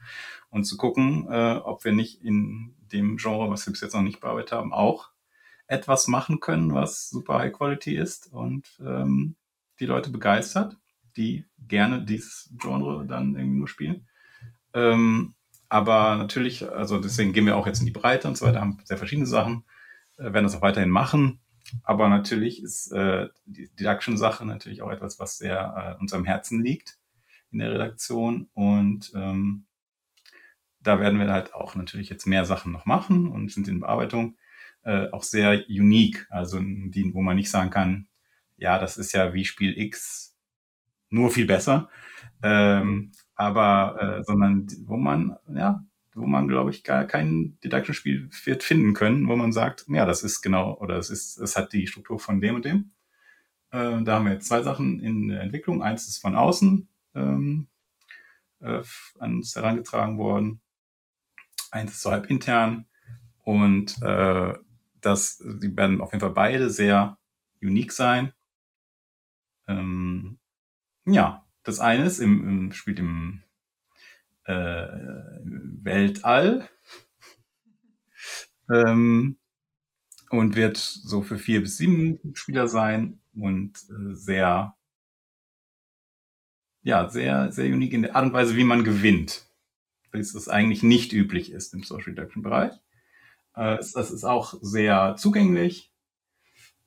und 0.50 0.64
zu 0.64 0.76
gucken, 0.76 1.26
äh, 1.30 1.56
ob 1.56 1.84
wir 1.84 1.92
nicht 1.92 2.22
in 2.22 2.74
dem 2.92 3.16
Genre, 3.16 3.48
was 3.50 3.66
wir 3.66 3.72
bis 3.72 3.80
jetzt 3.80 3.94
noch 3.94 4.02
nicht 4.02 4.20
bearbeitet 4.20 4.52
haben, 4.52 4.72
auch 4.72 5.10
etwas 5.66 6.08
machen 6.08 6.40
können, 6.40 6.74
was 6.74 7.08
super 7.08 7.38
High 7.38 7.52
Quality 7.52 7.96
ist. 7.96 8.32
Und 8.32 8.66
ähm, 8.84 9.36
die 9.80 9.86
Leute 9.86 10.10
begeistert, 10.10 10.76
die 11.16 11.46
gerne 11.58 12.04
dieses 12.04 12.52
Genre 12.58 13.06
dann 13.06 13.34
irgendwie 13.34 13.58
nur 13.58 13.68
spielen. 13.68 14.06
Ähm, 14.74 15.34
aber 15.68 16.16
natürlich, 16.16 16.68
also 16.68 16.98
deswegen 17.00 17.32
gehen 17.32 17.46
wir 17.46 17.56
auch 17.56 17.66
jetzt 17.66 17.80
in 17.80 17.86
die 17.86 17.92
Breite 17.92 18.28
und 18.28 18.36
so 18.36 18.46
weiter, 18.46 18.60
haben 18.60 18.78
sehr 18.84 18.98
verschiedene 18.98 19.26
Sachen, 19.26 19.64
äh, 20.18 20.32
werden 20.32 20.44
das 20.44 20.56
auch 20.56 20.62
weiterhin 20.62 20.90
machen. 20.90 21.40
Aber 21.82 22.08
natürlich 22.08 22.62
ist 22.62 22.90
äh, 22.92 23.28
die 23.44 23.68
Deduction-Sache 23.76 24.44
natürlich 24.44 24.82
auch 24.82 24.90
etwas, 24.90 25.18
was 25.18 25.38
sehr 25.38 25.96
äh, 25.98 26.00
uns 26.00 26.12
Herzen 26.12 26.62
liegt 26.62 26.98
in 27.52 27.60
der 27.60 27.72
Redaktion. 27.72 28.48
Und 28.54 29.12
ähm, 29.14 29.66
da 30.80 30.98
werden 31.00 31.18
wir 31.18 31.30
halt 31.30 31.54
auch 31.54 31.74
natürlich 31.74 32.08
jetzt 32.08 32.26
mehr 32.26 32.44
Sachen 32.44 32.72
noch 32.72 32.86
machen 32.86 33.28
und 33.28 33.52
sind 33.52 33.68
in 33.68 33.80
Bearbeitung 33.80 34.36
äh, 34.82 35.08
auch 35.10 35.22
sehr 35.22 35.64
unique. 35.68 36.26
Also 36.30 36.58
die, 36.60 37.12
wo 37.14 37.22
man 37.22 37.36
nicht 37.36 37.50
sagen 37.50 37.70
kann, 37.70 38.08
ja, 38.60 38.78
das 38.78 38.96
ist 38.98 39.12
ja 39.12 39.34
wie 39.34 39.44
Spiel 39.44 39.76
X 39.76 40.36
nur 41.08 41.30
viel 41.30 41.46
besser. 41.46 41.88
Ähm, 42.42 43.12
aber 43.34 44.20
äh, 44.20 44.24
sondern 44.24 44.66
wo 44.84 44.96
man, 44.96 45.36
ja, 45.48 45.84
wo 46.14 46.26
man, 46.26 46.46
glaube 46.46 46.70
ich, 46.70 46.84
gar 46.84 47.06
kein 47.06 47.58
Deduction-Spiel 47.64 48.28
wird 48.44 48.62
finden 48.62 48.94
können, 48.94 49.28
wo 49.28 49.36
man 49.36 49.52
sagt, 49.52 49.86
ja, 49.88 50.04
das 50.04 50.22
ist 50.22 50.42
genau, 50.42 50.76
oder 50.78 50.96
es 50.96 51.10
ist, 51.10 51.38
es 51.38 51.56
hat 51.56 51.72
die 51.72 51.86
Struktur 51.86 52.18
von 52.18 52.40
dem 52.40 52.56
und 52.56 52.64
dem. 52.64 52.92
Äh, 53.70 54.02
da 54.02 54.16
haben 54.16 54.26
wir 54.26 54.34
jetzt 54.34 54.48
zwei 54.48 54.62
Sachen 54.62 55.00
in 55.00 55.28
der 55.28 55.40
Entwicklung. 55.40 55.82
Eins 55.82 56.06
ist 56.06 56.18
von 56.18 56.36
außen 56.36 56.88
ähm, 57.14 57.68
äh, 58.60 58.82
an 59.18 59.36
uns 59.36 59.56
herangetragen 59.56 60.18
worden. 60.18 60.60
Eins 61.70 61.92
ist 61.92 62.02
so 62.02 62.10
halb 62.10 62.28
intern. 62.28 62.86
Und 63.42 64.00
äh, 64.02 64.54
das, 65.00 65.38
die 65.38 65.74
werden 65.76 66.00
auf 66.00 66.12
jeden 66.12 66.20
Fall 66.20 66.34
beide 66.34 66.68
sehr 66.68 67.16
unique 67.62 67.92
sein. 67.92 68.32
Ähm, 69.70 70.38
ja, 71.06 71.46
das 71.62 71.80
eine 71.80 72.04
ist 72.04 72.18
im, 72.18 72.48
im 72.48 72.72
spielt 72.72 72.98
im 72.98 73.42
äh, 74.44 74.86
Weltall. 75.82 76.68
Ähm, 78.72 79.36
und 80.30 80.54
wird 80.54 80.76
so 80.76 81.22
für 81.22 81.38
vier 81.38 81.60
bis 81.60 81.76
sieben 81.76 82.20
Spieler 82.34 82.68
sein 82.68 83.20
und 83.34 83.72
äh, 83.90 84.14
sehr 84.14 84.76
ja 86.82 87.08
sehr 87.08 87.50
sehr 87.50 87.66
unique 87.66 87.92
in 87.92 88.02
der 88.02 88.14
Art 88.14 88.26
und 88.26 88.32
Weise, 88.32 88.54
wie 88.56 88.62
man 88.62 88.84
gewinnt, 88.84 89.44
weil 90.12 90.20
es 90.20 90.48
eigentlich 90.48 90.84
nicht 90.84 91.12
üblich 91.12 91.50
ist 91.50 91.74
im 91.74 91.82
Social 91.82 92.10
Reduction 92.10 92.44
Bereich. 92.44 92.74
Äh, 93.54 93.78
das 93.78 94.12
ist 94.12 94.22
auch 94.24 94.54
sehr 94.60 95.16
zugänglich, 95.18 95.89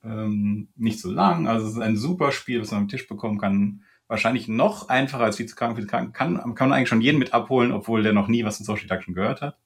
ähm, 0.04 0.68
nicht 0.76 1.00
so 1.00 1.10
lang. 1.10 1.48
Also 1.48 1.66
es 1.66 1.74
ist 1.74 1.80
ein 1.80 1.96
super 1.96 2.32
Spiel, 2.32 2.60
das 2.60 2.70
man 2.70 2.82
am 2.82 2.88
Tisch 2.88 3.08
bekommen 3.08 3.38
kann. 3.38 3.84
Wahrscheinlich 4.06 4.48
noch 4.48 4.88
einfacher 4.88 5.24
als 5.24 5.38
Vizekranken. 5.38 5.78
Vizekranken 5.78 6.12
kann, 6.12 6.54
kann 6.54 6.68
man 6.68 6.76
eigentlich 6.76 6.88
schon 6.88 7.00
jeden 7.00 7.18
mit 7.18 7.32
abholen, 7.32 7.72
obwohl 7.72 8.02
der 8.02 8.12
noch 8.12 8.28
nie 8.28 8.44
was 8.44 8.60
in 8.60 8.66
Social 8.66 8.86
Deduction 8.86 9.14
gehört 9.14 9.40
hat. 9.40 9.58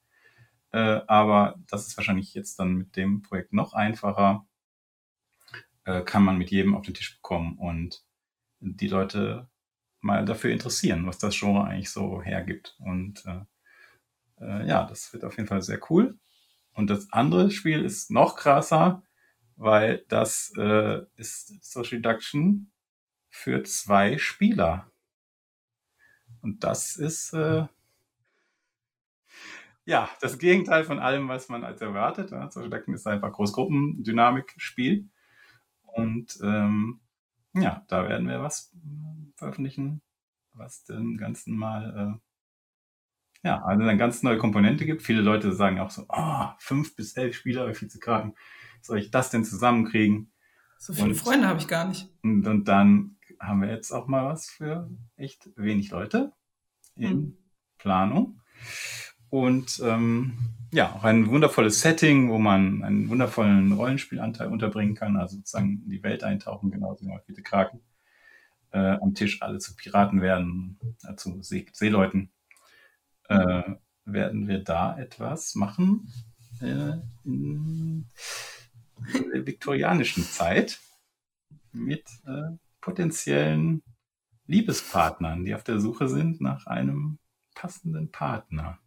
Äh, 0.71 1.01
aber 1.07 1.55
das 1.67 1.87
ist 1.87 1.97
wahrscheinlich 1.97 2.33
jetzt 2.33 2.59
dann 2.59 2.75
mit 2.75 2.95
dem 2.95 3.21
Projekt 3.21 3.53
noch 3.53 3.73
einfacher. 3.73 4.45
Äh, 5.85 6.03
kann 6.03 6.23
man 6.23 6.37
mit 6.37 6.51
jedem 6.51 6.75
auf 6.75 6.85
den 6.85 6.93
Tisch 6.93 7.15
bekommen 7.15 7.57
und 7.57 8.03
die 8.59 8.87
Leute 8.87 9.49
mal 10.01 10.25
dafür 10.25 10.51
interessieren, 10.51 11.05
was 11.05 11.17
das 11.17 11.37
Genre 11.37 11.65
eigentlich 11.65 11.89
so 11.89 12.21
hergibt. 12.21 12.75
Und 12.79 13.23
äh, 13.25 13.41
äh, 14.41 14.67
ja, 14.67 14.85
das 14.85 15.11
wird 15.13 15.23
auf 15.23 15.37
jeden 15.37 15.47
Fall 15.47 15.61
sehr 15.61 15.79
cool. 15.89 16.17
Und 16.73 16.89
das 16.89 17.11
andere 17.11 17.51
Spiel 17.51 17.83
ist 17.83 18.11
noch 18.11 18.35
krasser, 18.35 19.03
weil 19.59 20.05
das 20.07 20.53
äh, 20.57 21.01
ist 21.17 21.61
Social 21.63 22.01
Deduction 22.01 22.71
für 23.29 23.61
zwei 23.63 24.17
Spieler. 24.17 24.89
Und 26.41 26.63
das 26.63 26.95
ist 26.95 27.33
äh, 27.33 27.67
ja 29.83 30.09
das 30.21 30.39
Gegenteil 30.39 30.85
von 30.85 30.99
allem, 30.99 31.27
was 31.27 31.49
man 31.49 31.65
als 31.65 31.81
erwartet. 31.81 32.31
Ja. 32.31 32.49
Social 32.49 32.69
Deduction 32.69 32.95
ist 32.95 33.05
einfach 33.05 33.33
Großgruppendynamik-Spiel. 33.33 35.09
Und 35.81 36.39
ähm, 36.41 37.01
ja, 37.53 37.83
da 37.89 38.07
werden 38.07 38.29
wir 38.29 38.41
was 38.41 38.71
veröffentlichen, 39.35 40.01
was 40.53 40.85
dem 40.85 41.17
Ganzen 41.17 41.57
mal 41.57 42.17
äh, 43.43 43.47
ja, 43.47 43.61
also 43.61 43.83
eine 43.83 43.97
ganz 43.97 44.23
neue 44.23 44.37
Komponente 44.37 44.85
gibt. 44.85 45.01
Viele 45.01 45.21
Leute 45.21 45.51
sagen 45.51 45.79
auch 45.79 45.91
so, 45.91 46.05
oh, 46.07 46.45
fünf 46.59 46.95
bis 46.95 47.17
elf 47.17 47.35
Spieler 47.35 47.65
bei 47.65 47.79
Vizekarten. 47.79 48.35
Soll 48.81 48.99
ich 48.99 49.11
das 49.11 49.29
denn 49.29 49.43
zusammenkriegen? 49.43 50.31
So 50.77 50.93
viele 50.93 51.09
und, 51.09 51.15
Freunde 51.15 51.47
habe 51.47 51.59
ich 51.59 51.67
gar 51.67 51.87
nicht. 51.87 52.09
Und, 52.23 52.47
und, 52.47 52.67
dann 52.67 53.17
haben 53.39 53.61
wir 53.61 53.69
jetzt 53.69 53.91
auch 53.91 54.07
mal 54.07 54.25
was 54.25 54.49
für 54.49 54.89
echt 55.15 55.49
wenig 55.55 55.91
Leute 55.91 56.31
in 56.95 57.17
mhm. 57.17 57.37
Planung. 57.77 58.41
Und 59.29 59.79
ähm, 59.83 60.37
ja, 60.71 60.93
auch 60.93 61.03
ein 61.03 61.27
wundervolles 61.29 61.81
Setting, 61.81 62.29
wo 62.29 62.37
man 62.37 62.83
einen 62.83 63.09
wundervollen 63.09 63.71
Rollenspielanteil 63.71 64.47
unterbringen 64.47 64.95
kann, 64.95 65.17
also 65.17 65.37
sozusagen 65.37 65.83
in 65.83 65.89
die 65.89 66.03
Welt 66.03 66.23
eintauchen, 66.23 66.71
genauso 66.71 67.05
wie 67.05 67.19
viele 67.25 67.43
Kraken. 67.43 67.81
Äh, 68.71 68.97
am 69.01 69.15
Tisch 69.15 69.41
alle 69.41 69.57
zu 69.57 69.75
Piraten 69.75 70.21
werden, 70.21 70.79
äh, 71.03 71.15
zu 71.15 71.41
See 71.41 71.65
Seeleuten 71.73 72.31
äh, 73.27 73.63
werden 74.05 74.47
wir 74.47 74.63
da 74.63 74.97
etwas 74.97 75.55
machen 75.55 76.11
äh, 76.61 76.93
in 77.23 78.05
der 79.33 79.45
viktorianischen 79.45 80.23
Zeit 80.23 80.79
mit 81.71 82.05
äh, 82.25 82.57
potenziellen 82.81 83.83
Liebespartnern, 84.47 85.45
die 85.45 85.53
auf 85.53 85.63
der 85.63 85.79
Suche 85.79 86.07
sind 86.07 86.41
nach 86.41 86.65
einem 86.65 87.19
passenden 87.53 88.11
Partner. 88.11 88.79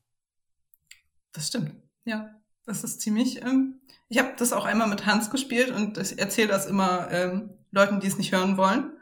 Das 1.33 1.48
stimmt, 1.48 1.75
ja. 2.05 2.42
Das 2.64 2.85
ist 2.85 3.01
ziemlich. 3.01 3.42
Ähm, 3.42 3.81
ich 4.09 4.18
habe 4.18 4.35
das 4.38 4.53
auch 4.53 4.64
einmal 4.64 4.88
mit 4.88 5.07
Hans 5.07 5.31
gespielt 5.31 5.70
und 5.70 5.98
ich 5.98 6.18
erzähle 6.18 6.48
das 6.48 6.66
immer 6.66 7.11
ähm, 7.11 7.51
Leuten, 7.70 8.01
die 8.01 8.07
es 8.07 8.18
nicht 8.18 8.33
hören 8.33 8.57
wollen, 8.57 8.92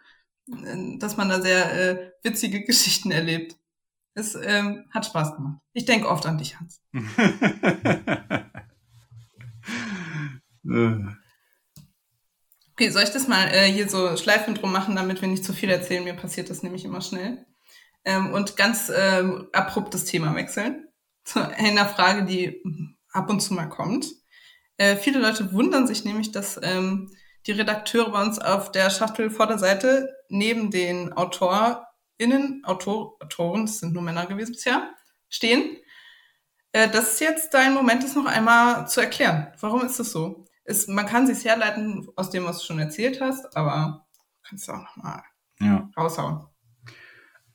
äh, 0.65 0.99
dass 0.99 1.17
man 1.17 1.29
da 1.29 1.41
sehr 1.41 1.73
äh, 1.73 2.13
witzige 2.23 2.65
Geschichten 2.65 3.11
erlebt. 3.11 3.57
Es 4.15 4.35
ähm, 4.35 4.87
hat 4.91 5.07
Spaß 5.07 5.37
gemacht. 5.37 5.61
Ich 5.73 5.85
denke 5.85 6.09
oft 6.09 6.27
an 6.27 6.39
dich, 6.39 6.59
Hans. 6.59 6.83
okay, 12.73 12.91
soll 12.91 13.03
ich 13.03 13.11
das 13.11 13.29
mal 13.29 13.49
äh, 13.49 13.71
hier 13.71 13.89
so 13.89 14.17
Schleifen 14.17 14.55
drum 14.55 14.73
machen, 14.73 14.97
damit 14.97 15.21
wir 15.21 15.29
nicht 15.29 15.45
zu 15.45 15.53
viel 15.53 15.71
erzählen? 15.71 16.05
Mir 16.05 16.15
passiert 16.15 16.51
das 16.51 16.63
nämlich 16.63 16.85
immer 16.85 17.01
schnell. 17.01 17.47
Ähm, 18.05 18.33
und 18.33 18.57
ganz 18.57 18.91
ähm, 18.95 19.49
abruptes 19.53 20.05
Thema 20.05 20.35
wechseln. 20.35 20.89
Zu 21.25 21.47
einer 21.47 21.87
Frage, 21.87 22.25
die 22.25 22.63
ab 23.13 23.29
und 23.29 23.41
zu 23.41 23.55
mal 23.55 23.69
kommt. 23.69 24.07
Äh, 24.79 24.97
viele 24.97 25.21
Leute 25.21 25.53
wundern 25.53 25.87
sich 25.87 26.05
nämlich, 26.05 26.33
dass 26.33 26.59
ähm, 26.63 27.11
die 27.47 27.53
Redakteure 27.53 28.11
bei 28.11 28.23
uns 28.23 28.39
auf 28.39 28.73
der 28.73 28.91
Schachtel 28.91 29.31
vor 29.31 29.47
der 29.47 29.59
Seite 29.59 30.09
neben 30.29 30.71
den 30.71 31.13
Autor 31.13 31.87
Innen, 32.17 32.63
Autor, 32.67 33.17
Autoren, 33.21 33.65
das 33.65 33.79
sind 33.79 33.95
nur 33.95 34.03
Männer 34.03 34.27
gewesen 34.27 34.53
bisher, 34.53 34.95
stehen. 35.31 35.79
Äh, 36.73 36.89
das 36.91 37.15
ist 37.15 37.21
jetzt 37.21 37.55
dein 37.55 37.73
Moment, 37.73 38.03
das 38.05 38.15
noch 38.15 38.27
einmal 38.27 38.89
zu 38.89 39.01
erklären. 39.01 39.53
Warum 39.61 39.85
ist 39.85 39.99
das 39.99 40.13
so? 40.13 40.45
Ist, 40.71 40.89
man 40.89 41.07
kann 41.07 41.27
sich 41.27 41.45
herleiten 41.45 42.09
aus 42.15 42.31
dem, 42.31 42.45
was 42.45 42.61
du 42.61 42.67
schon 42.67 42.79
erzählt 42.79 43.21
hast, 43.21 43.57
aber 43.57 44.07
kannst 44.49 44.69
du 44.69 44.73
auch 44.73 44.83
nochmal 44.83 45.23
ja. 45.59 45.91
raushauen. 45.97 46.47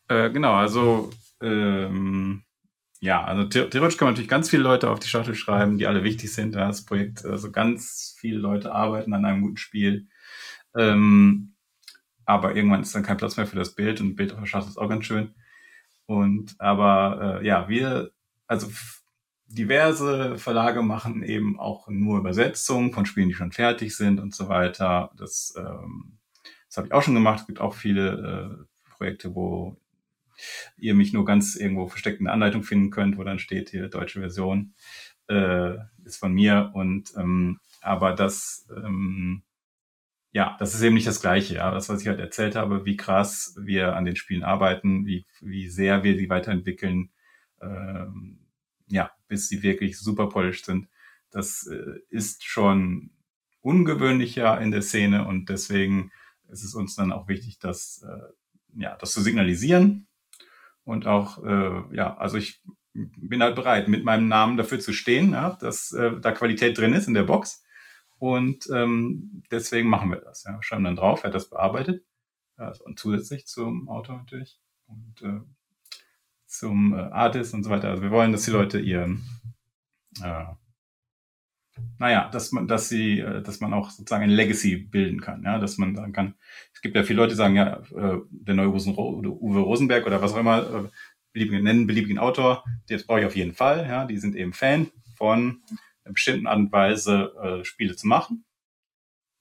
Äh, 0.10 0.30
genau, 0.32 0.54
also 0.54 1.12
ähm, 1.42 2.44
ja, 3.00 3.24
also 3.24 3.46
theoretisch 3.46 3.98
kann 3.98 4.08
man 4.08 4.14
natürlich 4.14 4.30
ganz 4.30 4.50
viele 4.50 4.64
Leute 4.64 4.90
auf 4.90 5.00
die 5.00 5.08
Schachtel 5.08 5.36
schreiben, 5.36 5.78
die 5.78 5.88
alle 5.88 6.04
wichtig 6.04 6.34
sind. 6.34 6.56
Da 6.56 6.68
das 6.68 6.86
Projekt, 6.86 7.24
also 7.26 7.52
ganz 7.52 8.16
viele 8.20 8.38
Leute 8.38 8.74
arbeiten 8.74 9.14
an 9.14 9.24
einem 9.24 9.42
guten 9.42 9.58
Spiel. 9.58 10.08
Ähm, 10.76 11.56
aber 12.26 12.56
irgendwann 12.56 12.82
ist 12.82 12.94
dann 12.96 13.04
kein 13.04 13.18
Platz 13.18 13.38
mehr 13.38 13.48
für 13.48 13.56
das 13.56 13.76
Bild 13.76 14.02
und 14.02 14.16
Bild 14.16 14.34
auf 14.34 14.40
der 14.40 14.46
Schachtel 14.46 14.70
ist 14.70 14.78
auch 14.78 14.90
ganz 14.90 15.06
schön. 15.06 15.34
Und 16.06 16.56
aber 16.60 17.40
äh, 17.42 17.46
ja, 17.46 17.70
wir, 17.70 18.12
also 18.48 18.68
diverse 19.48 20.38
Verlage 20.38 20.82
machen 20.82 21.24
eben 21.24 21.60
auch 21.60 21.88
nur 21.88 22.20
Übersetzungen 22.20 22.92
von 22.92 23.06
Spielen, 23.06 23.30
die 23.30 23.36
schon 23.36 23.52
fertig 23.52 23.96
sind 23.96 24.20
und 24.20 24.34
so 24.36 24.50
weiter. 24.50 25.12
Das, 25.18 25.54
ähm, 25.58 26.18
das 26.68 26.78
habe 26.78 26.88
ich 26.88 26.94
auch 26.94 27.04
schon 27.04 27.14
gemacht. 27.14 27.42
Es 27.42 27.48
gibt 27.48 27.62
auch 27.62 27.74
viele 27.74 28.68
Projekte, 28.90 29.36
wo 29.36 29.78
ihr 30.78 30.96
mich 30.96 31.14
nur 31.14 31.26
ganz 31.26 31.56
irgendwo 31.56 31.88
versteckt 31.88 32.20
in 32.20 32.26
der 32.26 32.34
Anleitung 32.34 32.64
finden 32.64 32.92
könnt, 32.92 33.18
wo 33.18 33.24
dann 33.24 33.40
steht 33.40 33.70
hier 33.70 33.88
deutsche 33.88 34.20
Version 34.20 34.74
äh, 35.28 35.76
ist 36.04 36.18
von 36.18 36.34
mir 36.34 36.72
und 36.74 37.14
ähm, 37.18 37.60
aber 37.82 38.14
das 38.14 38.68
ähm, 38.76 39.44
ja, 40.36 40.58
das 40.60 40.76
ist 40.76 40.82
eben 40.82 40.96
nicht 40.96 41.08
das 41.08 41.22
Gleiche. 41.22 41.56
Ja, 41.56 41.72
das, 41.72 41.88
was 41.88 42.02
ich 42.02 42.10
halt 42.10 42.20
erzählt 42.20 42.58
habe, 42.58 42.86
wie 42.86 42.98
krass 42.98 43.56
wir 43.58 43.96
an 43.96 44.04
den 44.04 44.18
Spielen 44.18 44.44
arbeiten, 44.44 45.06
wie, 45.06 45.26
wie 45.40 45.70
sehr 45.70 46.04
wir 46.04 46.18
sie 46.18 46.30
weiterentwickeln, 46.30 47.12
ähm, 47.62 48.45
ja, 48.88 49.12
bis 49.28 49.48
sie 49.48 49.64
wirklich 49.64 50.00
super 50.00 50.30
polished 50.30 50.66
sind. 50.66 50.88
Das 51.32 51.68
äh, 51.68 52.00
ist 52.10 52.44
schon 52.44 53.12
ungewöhnlicher 53.62 54.60
in 54.62 54.72
der 54.72 54.82
Szene 54.82 55.28
und 55.28 55.50
deswegen 55.50 56.12
ist 56.50 56.64
es 56.64 56.76
uns 56.76 56.96
dann 56.96 57.12
auch 57.12 57.28
wichtig, 57.28 57.60
das, 57.60 58.06
äh, 58.08 58.80
ja, 58.80 58.96
das 58.98 59.12
zu 59.12 59.22
signalisieren 59.22 60.08
und 60.84 61.08
auch, 61.08 61.44
äh, 61.44 61.96
ja, 61.96 62.16
also 62.18 62.38
ich 62.38 62.62
bin 62.94 63.42
halt 63.42 63.56
bereit, 63.56 63.88
mit 63.88 64.06
meinem 64.06 64.28
Namen 64.28 64.56
dafür 64.56 64.80
zu 64.80 64.94
stehen, 64.94 65.32
ja, 65.32 65.58
dass 65.60 65.92
äh, 65.92 66.20
da 66.22 66.32
Qualität 66.32 66.78
drin 66.78 66.94
ist 66.94 67.08
in 67.08 67.14
der 67.14 67.24
Box 67.24 67.64
und 68.20 68.70
ähm, 68.72 69.44
deswegen 69.52 69.90
machen 69.90 70.12
wir 70.12 70.22
das. 70.22 70.44
Ja. 70.44 70.62
Schreiben 70.62 70.86
dann 70.86 70.96
drauf, 70.96 71.24
wer 71.24 71.32
das 71.32 71.50
bearbeitet. 71.50 72.06
Also, 72.56 72.86
und 72.86 72.98
zusätzlich 72.98 73.48
zum 73.48 73.90
Autor 73.90 74.18
natürlich. 74.18 74.60
Und 74.88 75.22
äh, 75.22 75.42
zum 76.58 76.94
äh, 76.94 77.02
Artist 77.02 77.54
und 77.54 77.64
so 77.64 77.70
weiter. 77.70 77.90
Also 77.90 78.04
wir 78.04 78.12
wollen, 78.12 78.32
dass 78.32 78.46
die 78.46 78.52
Leute 78.52 78.80
ihren, 78.80 79.24
äh, 80.22 80.46
naja, 81.98 82.30
dass 82.30 82.52
man, 82.52 82.68
dass 82.68 82.90
sie, 82.90 83.20
äh, 83.20 83.42
dass 83.42 83.60
man 83.60 83.74
auch 83.74 83.90
sozusagen 83.90 84.24
ein 84.24 84.30
Legacy 84.30 84.78
bilden 84.78 85.22
kann, 85.22 85.44
ja, 85.44 85.60
dass 85.60 85.78
man 85.78 85.96
sagen 85.96 86.14
kann, 86.14 86.36
es 86.74 86.82
gibt 86.82 86.96
ja 86.96 87.04
viele 87.04 87.18
Leute, 87.18 87.32
die 87.32 87.38
sagen, 87.38 87.56
ja, 87.56 87.82
äh, 87.96 88.20
der 88.30 88.56
neue 88.56 88.70
Uwe 88.70 89.60
Rosenberg 89.60 90.06
oder 90.06 90.22
was 90.22 90.34
auch 90.34 90.40
immer, 90.40 90.60
äh, 90.60 90.90
beliebigen, 91.34 91.64
nennen 91.64 91.88
beliebigen 91.88 92.18
Autor, 92.18 92.64
das 92.88 93.06
brauche 93.06 93.20
ich 93.20 93.26
auf 93.26 93.36
jeden 93.36 93.54
Fall, 93.54 93.86
ja, 93.88 94.06
die 94.06 94.18
sind 94.18 94.36
eben 94.36 94.54
Fan 94.54 94.90
von 95.18 95.62
einer 96.04 96.14
bestimmten 96.14 96.48
Art 96.48 96.58
und 96.58 96.72
Weise 96.72 97.34
äh, 97.42 97.66
Spiele 97.66 97.96
zu 97.96 98.08
machen. 98.08 98.46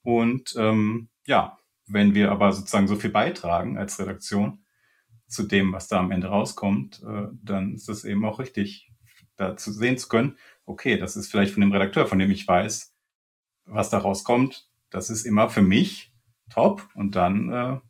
Und 0.03 0.55
ähm, 0.59 1.09
ja, 1.27 1.59
wenn 1.87 2.15
wir 2.15 2.31
aber 2.31 2.53
sozusagen 2.53 2.89
so 2.89 2.97
viel 2.97 3.11
beitragen 3.11 3.79
als 3.79 3.99
Redaktion 3.99 4.64
zu 5.27 5.45
dem, 5.45 5.73
was 5.73 5.89
da 5.89 5.99
am 5.99 6.11
Ende 6.11 6.29
rauskommt, 6.29 7.03
äh, 7.03 7.29
dann 7.43 7.75
ist 7.75 7.89
es 7.89 8.05
eben 8.05 8.25
auch 8.25 8.39
richtig, 8.39 8.91
da 9.37 9.57
zu 9.57 9.73
sehen 9.73 9.99
zu 9.99 10.09
können, 10.09 10.37
okay, 10.65 10.97
das 10.97 11.17
ist 11.17 11.31
vielleicht 11.31 11.53
von 11.53 11.61
dem 11.61 11.73
Redakteur, 11.73 12.07
von 12.07 12.19
dem 12.19 12.31
ich 12.31 12.47
weiß, 12.47 12.95
was 13.67 13.91
da 13.91 13.99
rauskommt, 13.99 14.69
das 14.91 15.11
ist 15.11 15.25
immer 15.25 15.49
für 15.51 15.63
mich 15.63 16.13
top. 16.51 16.89
Und 16.95 17.17
dann 17.17 17.49
äh, 17.51 17.81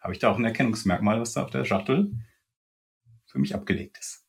habe 0.00 0.12
ich 0.12 0.18
da 0.18 0.30
auch 0.30 0.38
ein 0.38 0.44
Erkennungsmerkmal, 0.44 1.20
was 1.20 1.34
da 1.34 1.44
auf 1.44 1.50
der 1.50 1.64
Schachtel 1.64 2.12
für 3.26 3.38
mich 3.38 3.54
abgelegt 3.54 3.98
ist. 3.98 4.24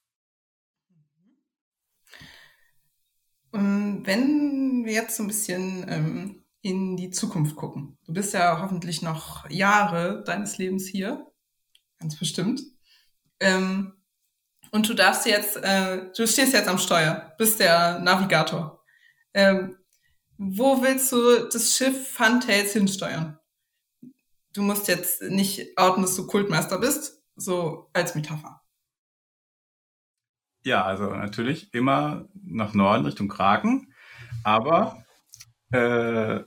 Ähm, 3.53 4.01
wenn 4.05 4.83
wir 4.85 4.93
jetzt 4.93 5.15
so 5.15 5.23
ein 5.23 5.27
bisschen 5.27 5.85
ähm, 5.87 6.43
in 6.61 6.97
die 6.97 7.11
Zukunft 7.11 7.55
gucken. 7.55 7.97
Du 8.05 8.13
bist 8.13 8.33
ja 8.33 8.61
hoffentlich 8.61 9.01
noch 9.01 9.49
Jahre 9.49 10.23
deines 10.25 10.57
Lebens 10.57 10.85
hier, 10.85 11.25
ganz 11.99 12.17
bestimmt. 12.17 12.61
Ähm, 13.39 13.93
und 14.71 14.89
du 14.89 14.93
darfst 14.93 15.25
jetzt, 15.25 15.57
äh, 15.57 16.11
du 16.15 16.27
stehst 16.27 16.53
jetzt 16.53 16.67
am 16.67 16.77
Steuer, 16.77 17.33
bist 17.37 17.59
der 17.59 17.99
Navigator. 17.99 18.83
Ähm, 19.33 19.77
wo 20.37 20.81
willst 20.81 21.11
du 21.11 21.47
das 21.49 21.75
Schiff 21.75 22.11
Funtails 22.11 22.73
hinsteuern? 22.73 23.39
Du 24.53 24.61
musst 24.61 24.87
jetzt 24.87 25.21
nicht 25.21 25.77
outen, 25.77 26.01
dass 26.01 26.15
du 26.15 26.27
Kultmeister 26.27 26.79
bist, 26.79 27.23
so 27.35 27.89
als 27.93 28.15
Metapher. 28.15 28.61
Ja, 30.63 30.83
also 30.83 31.05
natürlich 31.15 31.73
immer 31.73 32.27
nach 32.33 32.73
Norden 32.73 33.05
Richtung 33.05 33.29
Kraken. 33.29 33.93
Aber 34.43 35.03
äh, 35.71 36.41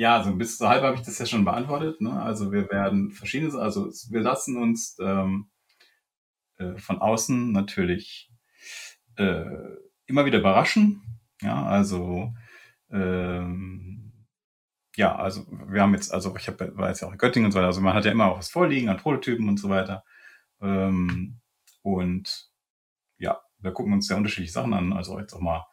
ja, 0.00 0.24
so 0.24 0.34
bis 0.34 0.56
zur 0.56 0.70
halb 0.70 0.82
habe 0.82 0.96
ich 0.96 1.02
das 1.02 1.18
ja 1.18 1.26
schon 1.26 1.44
beantwortet. 1.44 2.00
Ne? 2.00 2.22
Also 2.22 2.52
wir 2.52 2.70
werden 2.70 3.10
verschiedenes, 3.10 3.54
also 3.54 3.90
wir 4.08 4.22
lassen 4.22 4.56
uns 4.56 4.96
ähm, 4.98 5.50
äh, 6.56 6.78
von 6.78 7.02
außen 7.02 7.52
natürlich 7.52 8.30
äh, 9.16 9.44
immer 10.06 10.24
wieder 10.24 10.38
überraschen. 10.38 11.02
Ja, 11.42 11.66
also 11.66 12.32
ähm, 12.90 14.26
ja, 14.96 15.16
also 15.16 15.46
wir 15.68 15.82
haben 15.82 15.92
jetzt, 15.92 16.14
also 16.14 16.34
ich 16.34 16.48
habe 16.48 16.74
war 16.78 16.88
jetzt 16.88 17.02
ja 17.02 17.08
auch 17.08 17.12
in 17.12 17.18
Göttingen 17.18 17.48
und 17.48 17.52
so 17.52 17.58
weiter, 17.58 17.66
also 17.66 17.82
man 17.82 17.92
hat 17.92 18.06
ja 18.06 18.12
immer 18.12 18.32
auch 18.32 18.38
was 18.38 18.48
vorliegen 18.48 18.88
an 18.88 18.96
Prototypen 18.96 19.50
und 19.50 19.58
so 19.58 19.68
weiter. 19.68 20.02
Ähm, 20.62 21.40
und 21.82 22.48
ja, 23.18 23.38
wir 23.58 23.72
gucken 23.72 23.92
uns 23.92 24.08
ja 24.08 24.16
unterschiedliche 24.16 24.54
Sachen 24.54 24.72
an, 24.72 24.94
also 24.94 25.18
jetzt 25.18 25.34
auch 25.34 25.40
mal 25.40 25.66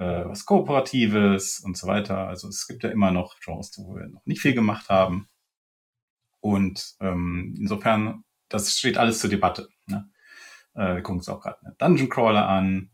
äh, 0.00 0.24
was 0.26 0.46
Kooperatives 0.46 1.60
und 1.60 1.76
so 1.76 1.86
weiter. 1.86 2.26
Also 2.26 2.48
es 2.48 2.66
gibt 2.66 2.82
ja 2.82 2.90
immer 2.90 3.10
noch 3.10 3.38
Genres, 3.40 3.70
wo 3.76 3.96
wir 3.96 4.08
noch 4.08 4.24
nicht 4.24 4.40
viel 4.40 4.54
gemacht 4.54 4.88
haben. 4.88 5.28
Und 6.40 6.94
ähm, 7.00 7.54
insofern, 7.58 8.24
das 8.48 8.78
steht 8.78 8.96
alles 8.96 9.20
zur 9.20 9.28
Debatte. 9.28 9.68
Ne? 9.86 10.10
Äh, 10.74 10.94
wir 10.94 11.02
gucken 11.02 11.18
uns 11.18 11.28
auch 11.28 11.42
gerade 11.42 11.60
eine 11.60 11.74
Dungeon 11.76 12.08
Crawler 12.08 12.48
an 12.48 12.90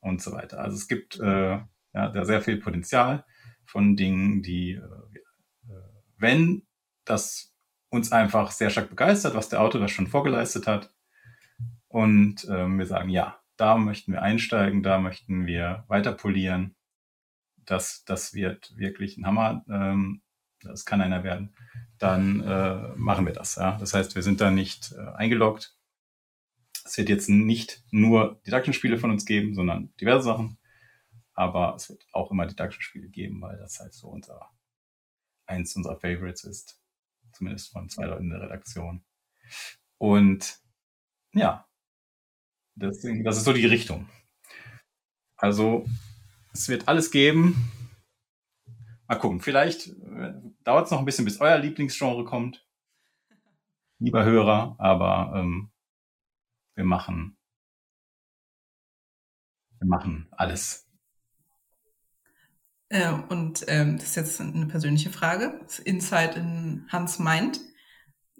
und 0.00 0.20
so 0.20 0.32
weiter. 0.32 0.58
Also 0.58 0.76
es 0.76 0.88
gibt 0.88 1.20
äh, 1.20 1.60
ja, 1.94 2.08
da 2.08 2.24
sehr 2.24 2.42
viel 2.42 2.56
Potenzial 2.56 3.24
von 3.64 3.94
Dingen, 3.94 4.42
die, 4.42 4.72
äh, 4.72 4.80
äh 4.80 5.82
wenn 6.16 6.66
das 7.04 7.54
uns 7.88 8.10
einfach 8.10 8.50
sehr 8.50 8.70
stark 8.70 8.90
begeistert, 8.90 9.36
was 9.36 9.48
der 9.48 9.60
Autor 9.60 9.80
da 9.80 9.86
schon 9.86 10.08
vorgeleistet 10.08 10.66
hat, 10.66 10.92
und 11.88 12.46
ähm, 12.50 12.78
wir 12.78 12.84
sagen, 12.84 13.08
ja, 13.08 13.37
da 13.58 13.76
möchten 13.76 14.12
wir 14.12 14.22
einsteigen, 14.22 14.82
da 14.82 14.98
möchten 14.98 15.46
wir 15.46 15.84
weiter 15.88 16.12
polieren. 16.12 16.76
Das, 17.56 18.04
das 18.04 18.32
wird 18.32 18.74
wirklich 18.76 19.18
ein 19.18 19.26
Hammer. 19.26 19.64
Ähm, 19.68 20.22
das 20.62 20.84
kann 20.84 21.00
einer 21.00 21.24
werden. 21.24 21.54
Dann 21.98 22.40
äh, 22.40 22.94
machen 22.96 23.26
wir 23.26 23.32
das. 23.32 23.56
Ja? 23.56 23.76
Das 23.78 23.94
heißt, 23.94 24.14
wir 24.14 24.22
sind 24.22 24.40
da 24.40 24.50
nicht 24.50 24.92
äh, 24.92 25.10
eingeloggt. 25.16 25.76
Es 26.84 26.96
wird 26.96 27.08
jetzt 27.08 27.28
nicht 27.28 27.84
nur 27.90 28.40
Deduction-Spiele 28.46 28.98
von 28.98 29.10
uns 29.10 29.26
geben, 29.26 29.54
sondern 29.54 29.94
diverse 30.00 30.24
Sachen. 30.24 30.58
Aber 31.34 31.74
es 31.74 31.90
wird 31.90 32.06
auch 32.12 32.30
immer 32.30 32.46
Deduction-Spiele 32.46 33.08
geben, 33.08 33.40
weil 33.42 33.58
das 33.58 33.78
halt 33.80 33.92
so 33.92 34.08
unser, 34.08 34.50
eins 35.46 35.76
unserer 35.76 35.98
Favorites 36.00 36.44
ist. 36.44 36.80
Zumindest 37.32 37.72
von 37.72 37.88
zwei 37.88 38.06
Leuten 38.06 38.24
in 38.24 38.30
der 38.30 38.42
Redaktion. 38.42 39.04
Und 39.98 40.60
ja, 41.34 41.67
Deswegen, 42.80 43.24
das 43.24 43.36
ist 43.36 43.44
so 43.44 43.52
die 43.52 43.66
Richtung. 43.66 44.08
Also, 45.36 45.84
es 46.52 46.68
wird 46.68 46.86
alles 46.86 47.10
geben. 47.10 47.70
Mal 49.08 49.16
gucken, 49.16 49.40
vielleicht 49.40 49.88
äh, 49.88 50.34
dauert 50.62 50.86
es 50.86 50.90
noch 50.92 51.00
ein 51.00 51.04
bisschen, 51.04 51.24
bis 51.24 51.40
euer 51.40 51.58
Lieblingsgenre 51.58 52.24
kommt. 52.24 52.64
Lieber 53.98 54.24
Hörer, 54.24 54.76
aber 54.78 55.32
ähm, 55.34 55.70
wir 56.76 56.84
machen, 56.84 57.36
wir 59.80 59.88
machen 59.88 60.28
alles. 60.30 60.88
Äh, 62.90 63.12
und 63.28 63.64
ähm, 63.66 63.96
das 63.96 64.10
ist 64.10 64.16
jetzt 64.16 64.40
eine 64.40 64.66
persönliche 64.66 65.10
Frage. 65.10 65.58
Das 65.62 65.80
Insight 65.80 66.36
in 66.36 66.86
Hans 66.90 67.18
Mind. 67.18 67.60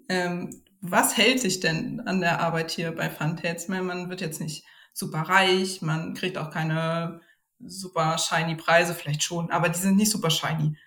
Ähm, 0.07 0.63
was 0.81 1.17
hält 1.17 1.41
sich 1.41 1.59
denn 1.59 1.99
an 2.01 2.21
der 2.21 2.39
Arbeit 2.39 2.71
hier 2.71 2.91
bei 2.91 3.09
Funtails? 3.09 3.67
Man 3.67 4.09
wird 4.09 4.21
jetzt 4.21 4.39
nicht 4.39 4.65
super 4.93 5.21
reich, 5.21 5.81
man 5.81 6.13
kriegt 6.13 6.37
auch 6.37 6.51
keine 6.51 7.21
super 7.59 8.17
shiny 8.17 8.55
Preise, 8.55 8.93
vielleicht 8.93 9.23
schon, 9.23 9.51
aber 9.51 9.69
die 9.69 9.79
sind 9.79 9.97
nicht 9.97 10.11
super 10.11 10.29
shiny. 10.29 10.77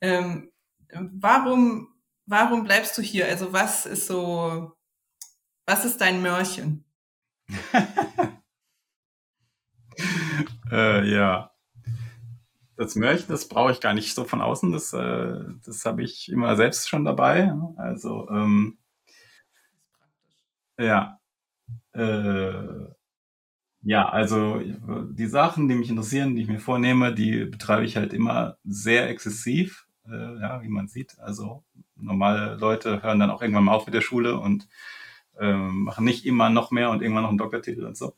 Ähm, 0.00 0.50
warum, 0.92 1.88
warum 2.26 2.64
bleibst 2.64 2.98
du 2.98 3.02
hier? 3.02 3.26
Also 3.26 3.52
was 3.52 3.86
ist 3.86 4.06
so, 4.06 4.72
was 5.66 5.84
ist 5.84 6.00
dein 6.00 6.22
Mörchen? 6.22 6.84
äh, 10.70 11.10
ja. 11.10 11.50
Das 12.76 12.94
Mörchen, 12.96 13.28
das 13.28 13.48
brauche 13.48 13.72
ich 13.72 13.80
gar 13.80 13.94
nicht 13.94 14.14
so 14.14 14.24
von 14.24 14.40
außen. 14.40 14.72
Das, 14.72 14.92
äh, 14.92 15.38
das 15.64 15.84
habe 15.84 16.02
ich 16.02 16.28
immer 16.30 16.56
selbst 16.56 16.88
schon 16.88 17.04
dabei. 17.04 17.54
Also 17.76 18.28
ähm, 18.28 18.78
ja. 20.78 21.18
Äh, 21.94 22.92
ja, 23.84 24.08
also 24.08 24.60
die 25.10 25.26
Sachen, 25.26 25.68
die 25.68 25.74
mich 25.74 25.90
interessieren, 25.90 26.36
die 26.36 26.42
ich 26.42 26.48
mir 26.48 26.60
vornehme, 26.60 27.12
die 27.14 27.44
betreibe 27.46 27.84
ich 27.84 27.96
halt 27.96 28.12
immer 28.12 28.56
sehr 28.64 29.08
exzessiv, 29.10 29.86
äh, 30.06 30.40
ja, 30.40 30.62
wie 30.62 30.68
man 30.68 30.86
sieht. 30.88 31.18
Also 31.18 31.64
normale 31.96 32.56
Leute 32.56 33.02
hören 33.02 33.18
dann 33.18 33.30
auch 33.30 33.42
irgendwann 33.42 33.64
mal 33.64 33.74
auf 33.74 33.86
mit 33.86 33.94
der 33.94 34.00
Schule 34.00 34.38
und 34.38 34.68
ähm, 35.40 35.84
machen 35.84 36.04
nicht 36.04 36.26
immer 36.26 36.48
noch 36.50 36.70
mehr 36.70 36.90
und 36.90 37.02
irgendwann 37.02 37.24
noch 37.24 37.30
einen 37.30 37.38
Doktortitel 37.38 37.84
und 37.84 37.96
so. 37.96 38.14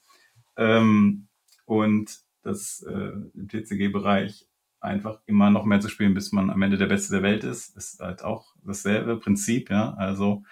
Ähm, 0.57 1.29
und 1.67 2.21
das 2.43 2.83
äh, 2.83 3.13
im 3.35 3.49
TCG-Bereich 3.49 4.47
einfach 4.81 5.21
immer 5.27 5.51
noch 5.51 5.65
mehr 5.65 5.81
zu 5.81 5.89
spielen, 5.89 6.15
bis 6.15 6.33
man 6.33 6.51
am 6.51 6.61
Ende 6.61 6.77
der 6.77 6.87
Beste 6.87 7.15
der 7.15 7.23
Welt 7.23 7.43
ist, 7.45 7.75
ist 7.77 8.01
halt 8.01 8.23
auch 8.23 8.55
dasselbe 8.65 9.17
Prinzip, 9.19 9.71
ja. 9.71 9.95
Also 9.95 10.43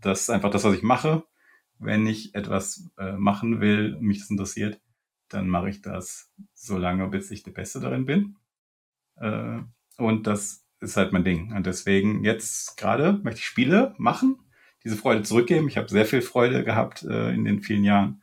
das 0.00 0.22
ist 0.22 0.30
einfach 0.30 0.50
das, 0.50 0.64
was 0.64 0.74
ich 0.74 0.82
mache. 0.82 1.24
Wenn 1.78 2.06
ich 2.06 2.34
etwas 2.34 2.90
äh, 2.98 3.12
machen 3.12 3.60
will, 3.60 3.96
mich 4.00 4.18
das 4.18 4.30
interessiert, 4.30 4.80
dann 5.28 5.48
mache 5.48 5.70
ich 5.70 5.82
das 5.82 6.30
so 6.54 6.78
lange, 6.78 7.06
bis 7.08 7.30
ich 7.30 7.42
der 7.42 7.52
Beste 7.52 7.80
darin 7.80 8.04
bin. 8.04 8.36
Äh, 9.16 9.60
und 9.96 10.26
das 10.26 10.64
ist 10.80 10.96
halt 10.96 11.12
mein 11.12 11.24
Ding. 11.24 11.52
Und 11.54 11.66
deswegen 11.66 12.24
jetzt 12.24 12.76
gerade 12.76 13.20
möchte 13.22 13.40
ich 13.40 13.46
Spiele 13.46 13.94
machen, 13.98 14.38
diese 14.84 14.96
Freude 14.96 15.22
zurückgeben. 15.22 15.68
Ich 15.68 15.76
habe 15.76 15.88
sehr 15.88 16.06
viel 16.06 16.22
Freude 16.22 16.64
gehabt 16.64 17.02
äh, 17.02 17.32
in 17.32 17.44
den 17.44 17.60
vielen 17.60 17.84
Jahren, 17.84 18.22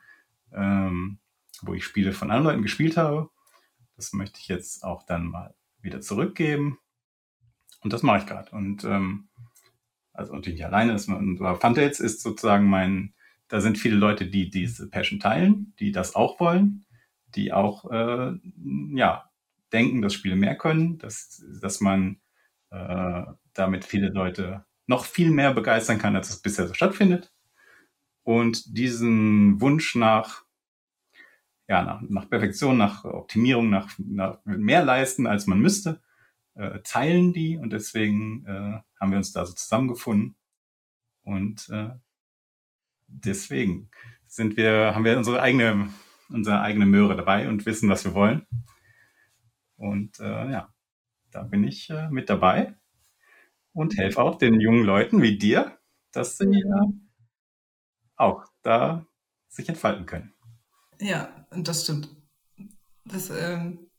ähm, 0.53 1.19
wo 1.61 1.73
ich 1.73 1.83
Spiele 1.83 2.13
von 2.13 2.31
anderen 2.31 2.53
Leuten 2.53 2.63
gespielt 2.63 2.97
habe. 2.97 3.29
Das 3.95 4.13
möchte 4.13 4.39
ich 4.39 4.47
jetzt 4.47 4.83
auch 4.83 5.03
dann 5.03 5.27
mal 5.27 5.55
wieder 5.79 6.01
zurückgeben. 6.01 6.79
Und 7.81 7.93
das 7.93 8.03
mache 8.03 8.19
ich 8.19 8.25
gerade. 8.25 8.51
Und 8.51 8.83
ähm, 8.83 9.29
also 10.13 10.33
natürlich 10.33 10.59
nicht 10.59 10.65
alleine. 10.65 10.93
Ist, 10.93 11.07
und 11.09 11.37
Funtails 11.37 11.99
ist 11.99 12.21
sozusagen 12.21 12.67
mein, 12.67 13.13
da 13.47 13.61
sind 13.61 13.77
viele 13.77 13.95
Leute, 13.95 14.27
die 14.27 14.49
diese 14.49 14.89
Passion 14.89 15.19
teilen, 15.19 15.73
die 15.79 15.91
das 15.91 16.15
auch 16.15 16.39
wollen, 16.39 16.85
die 17.35 17.53
auch 17.53 17.89
äh, 17.91 18.33
ja 18.95 19.29
denken, 19.71 20.01
dass 20.01 20.13
Spiele 20.13 20.35
mehr 20.35 20.57
können, 20.57 20.97
dass, 20.97 21.43
dass 21.61 21.81
man 21.81 22.19
äh, 22.71 23.23
damit 23.53 23.85
viele 23.85 24.09
Leute 24.09 24.65
noch 24.87 25.05
viel 25.05 25.31
mehr 25.31 25.53
begeistern 25.53 25.97
kann, 25.97 26.15
als 26.15 26.29
es 26.29 26.41
bisher 26.41 26.67
so 26.67 26.73
stattfindet. 26.73 27.33
Und 28.23 28.77
diesen 28.77 29.61
Wunsch 29.61 29.95
nach, 29.95 30.43
ja, 31.67 31.83
nach, 31.83 32.01
nach 32.01 32.29
Perfektion, 32.29 32.77
nach 32.77 33.03
Optimierung, 33.03 33.69
nach, 33.69 33.91
nach 33.97 34.39
mehr 34.45 34.83
leisten, 34.83 35.27
als 35.27 35.47
man 35.47 35.59
müsste, 35.59 36.01
äh, 36.55 36.79
teilen 36.83 37.33
die. 37.33 37.57
Und 37.57 37.71
deswegen 37.71 38.45
äh, 38.45 38.79
haben 38.99 39.11
wir 39.11 39.17
uns 39.17 39.31
da 39.31 39.45
so 39.45 39.53
zusammengefunden. 39.53 40.35
Und 41.23 41.69
äh, 41.69 41.89
deswegen 43.07 43.89
sind 44.27 44.57
wir, 44.57 44.93
haben 44.95 45.05
wir 45.05 45.17
unsere 45.17 45.41
eigene, 45.41 45.89
unsere 46.29 46.61
eigene 46.61 46.85
Möhre 46.85 47.15
dabei 47.15 47.47
und 47.47 47.65
wissen, 47.65 47.89
was 47.89 48.05
wir 48.05 48.13
wollen. 48.13 48.45
Und 49.77 50.19
äh, 50.19 50.51
ja, 50.51 50.73
da 51.31 51.43
bin 51.43 51.63
ich 51.63 51.89
äh, 51.89 52.09
mit 52.09 52.29
dabei 52.29 52.75
und 53.73 53.97
helfe 53.97 54.21
auch 54.21 54.37
den 54.37 54.59
jungen 54.59 54.83
Leuten 54.83 55.21
wie 55.21 55.37
dir, 55.37 55.77
dass 56.11 56.37
sie 56.37 56.45
äh, 56.45 56.93
auch 58.15 58.45
da 58.61 59.05
sich 59.49 59.67
entfalten 59.67 60.05
können. 60.05 60.33
Ja, 60.99 61.45
das 61.51 61.83
stimmt. 61.83 62.09
Das 63.03 63.29
ist 63.29 63.37
ähm, 63.37 63.89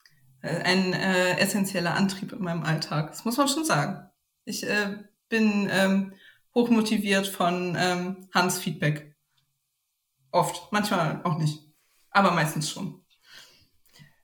ein 0.40 0.92
äh, 0.92 1.38
essentieller 1.38 1.94
Antrieb 1.94 2.32
in 2.32 2.42
meinem 2.42 2.62
Alltag. 2.62 3.08
Das 3.08 3.24
muss 3.24 3.36
man 3.36 3.48
schon 3.48 3.64
sagen. 3.64 4.08
Ich 4.44 4.66
äh, 4.66 5.04
bin 5.28 5.68
ähm, 5.70 6.14
hochmotiviert 6.56 7.28
von 7.28 7.76
ähm, 7.78 8.28
Hans 8.32 8.58
Feedback. 8.58 9.14
Oft, 10.32 10.72
manchmal 10.72 11.20
auch 11.22 11.38
nicht, 11.38 11.60
aber 12.10 12.32
meistens 12.32 12.70
schon. 12.70 13.04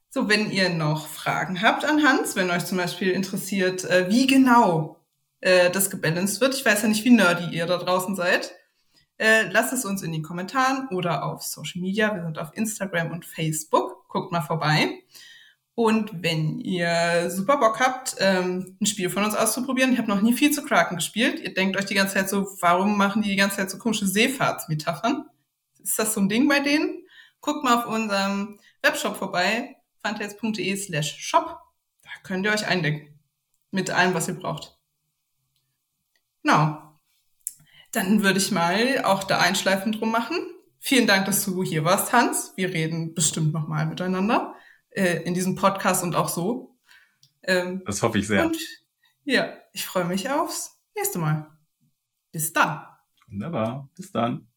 So, 0.08 0.28
wenn 0.28 0.50
ihr 0.50 0.70
noch 0.70 1.06
Fragen 1.06 1.62
habt 1.62 1.84
an 1.84 2.02
Hans, 2.02 2.34
wenn 2.34 2.50
euch 2.50 2.64
zum 2.64 2.78
Beispiel 2.78 3.12
interessiert, 3.12 3.84
äh, 3.84 4.10
wie 4.10 4.26
genau 4.26 4.96
äh, 5.40 5.70
das 5.70 5.90
gebalanced 5.90 6.40
wird, 6.40 6.54
ich 6.54 6.64
weiß 6.64 6.82
ja 6.82 6.88
nicht, 6.88 7.04
wie 7.04 7.10
nerdy 7.10 7.54
ihr 7.54 7.66
da 7.66 7.76
draußen 7.76 8.16
seid, 8.16 8.52
äh, 9.18 9.42
lasst 9.50 9.72
es 9.72 9.84
uns 9.84 10.02
in 10.02 10.12
den 10.12 10.22
Kommentaren 10.22 10.88
oder 10.88 11.24
auf 11.24 11.42
Social 11.42 11.82
Media. 11.82 12.14
Wir 12.14 12.22
sind 12.24 12.38
auf 12.38 12.50
Instagram 12.54 13.12
und 13.12 13.24
Facebook. 13.26 14.08
Guckt 14.08 14.32
mal 14.32 14.40
vorbei. 14.40 15.02
Und 15.74 16.22
wenn 16.22 16.60
ihr 16.60 17.30
super 17.30 17.56
Bock 17.56 17.80
habt, 17.80 18.16
ähm, 18.18 18.76
ein 18.80 18.86
Spiel 18.86 19.08
von 19.08 19.24
uns 19.24 19.34
auszuprobieren, 19.34 19.92
ich 19.92 19.98
habe 19.98 20.08
noch 20.08 20.20
nie 20.20 20.34
viel 20.34 20.50
zu 20.50 20.62
Kraken 20.62 20.96
gespielt. 20.96 21.40
Ihr 21.40 21.54
denkt 21.54 21.76
euch 21.76 21.86
die 21.86 21.94
ganze 21.94 22.14
Zeit 22.14 22.28
so, 22.28 22.46
warum 22.60 22.98
machen 22.98 23.22
die 23.22 23.30
die 23.30 23.36
ganze 23.36 23.56
Zeit 23.56 23.70
so 23.70 23.78
komische 23.78 24.06
Seefahrtsmetaphern? 24.06 25.24
Ist 25.82 25.98
das 25.98 26.12
so 26.12 26.20
ein 26.20 26.28
Ding 26.28 26.46
bei 26.46 26.60
denen? 26.60 27.06
Guckt 27.40 27.64
mal 27.64 27.78
auf 27.78 27.86
unserem 27.86 28.60
Webshop 28.82 29.16
vorbei 29.16 29.76
fantails.de 30.02 30.76
slash 30.76 31.16
shop. 31.18 31.58
Da 32.02 32.10
könnt 32.22 32.44
ihr 32.44 32.52
euch 32.52 32.66
eindecken. 32.66 33.18
Mit 33.70 33.90
allem, 33.90 34.12
was 34.12 34.28
ihr 34.28 34.34
braucht. 34.34 34.78
Genau. 36.42 36.82
Dann 37.92 38.22
würde 38.22 38.38
ich 38.38 38.50
mal 38.50 39.04
auch 39.04 39.24
da 39.24 39.38
einschleifen 39.38 39.92
drum 39.92 40.10
machen. 40.10 40.36
Vielen 40.80 41.06
Dank, 41.06 41.24
dass 41.26 41.44
du 41.44 41.62
hier 41.62 41.84
warst, 41.84 42.12
Hans. 42.12 42.52
Wir 42.56 42.68
reden 42.68 43.14
bestimmt 43.14 43.54
nochmal 43.54 43.86
miteinander 43.86 44.54
äh, 44.94 45.22
in 45.22 45.34
diesem 45.34 45.54
Podcast 45.54 46.02
und 46.02 46.14
auch 46.14 46.28
so. 46.28 46.76
Ähm, 47.42 47.82
das 47.86 48.02
hoffe 48.02 48.18
ich 48.18 48.26
sehr. 48.26 48.46
Und 48.46 48.58
ja, 49.24 49.52
ich 49.72 49.84
freue 49.84 50.04
mich 50.04 50.30
aufs 50.30 50.80
nächste 50.96 51.18
Mal. 51.18 51.50
Bis 52.30 52.52
dann. 52.52 52.86
Wunderbar. 53.28 53.90
Bis 53.94 54.12
dann. 54.12 54.51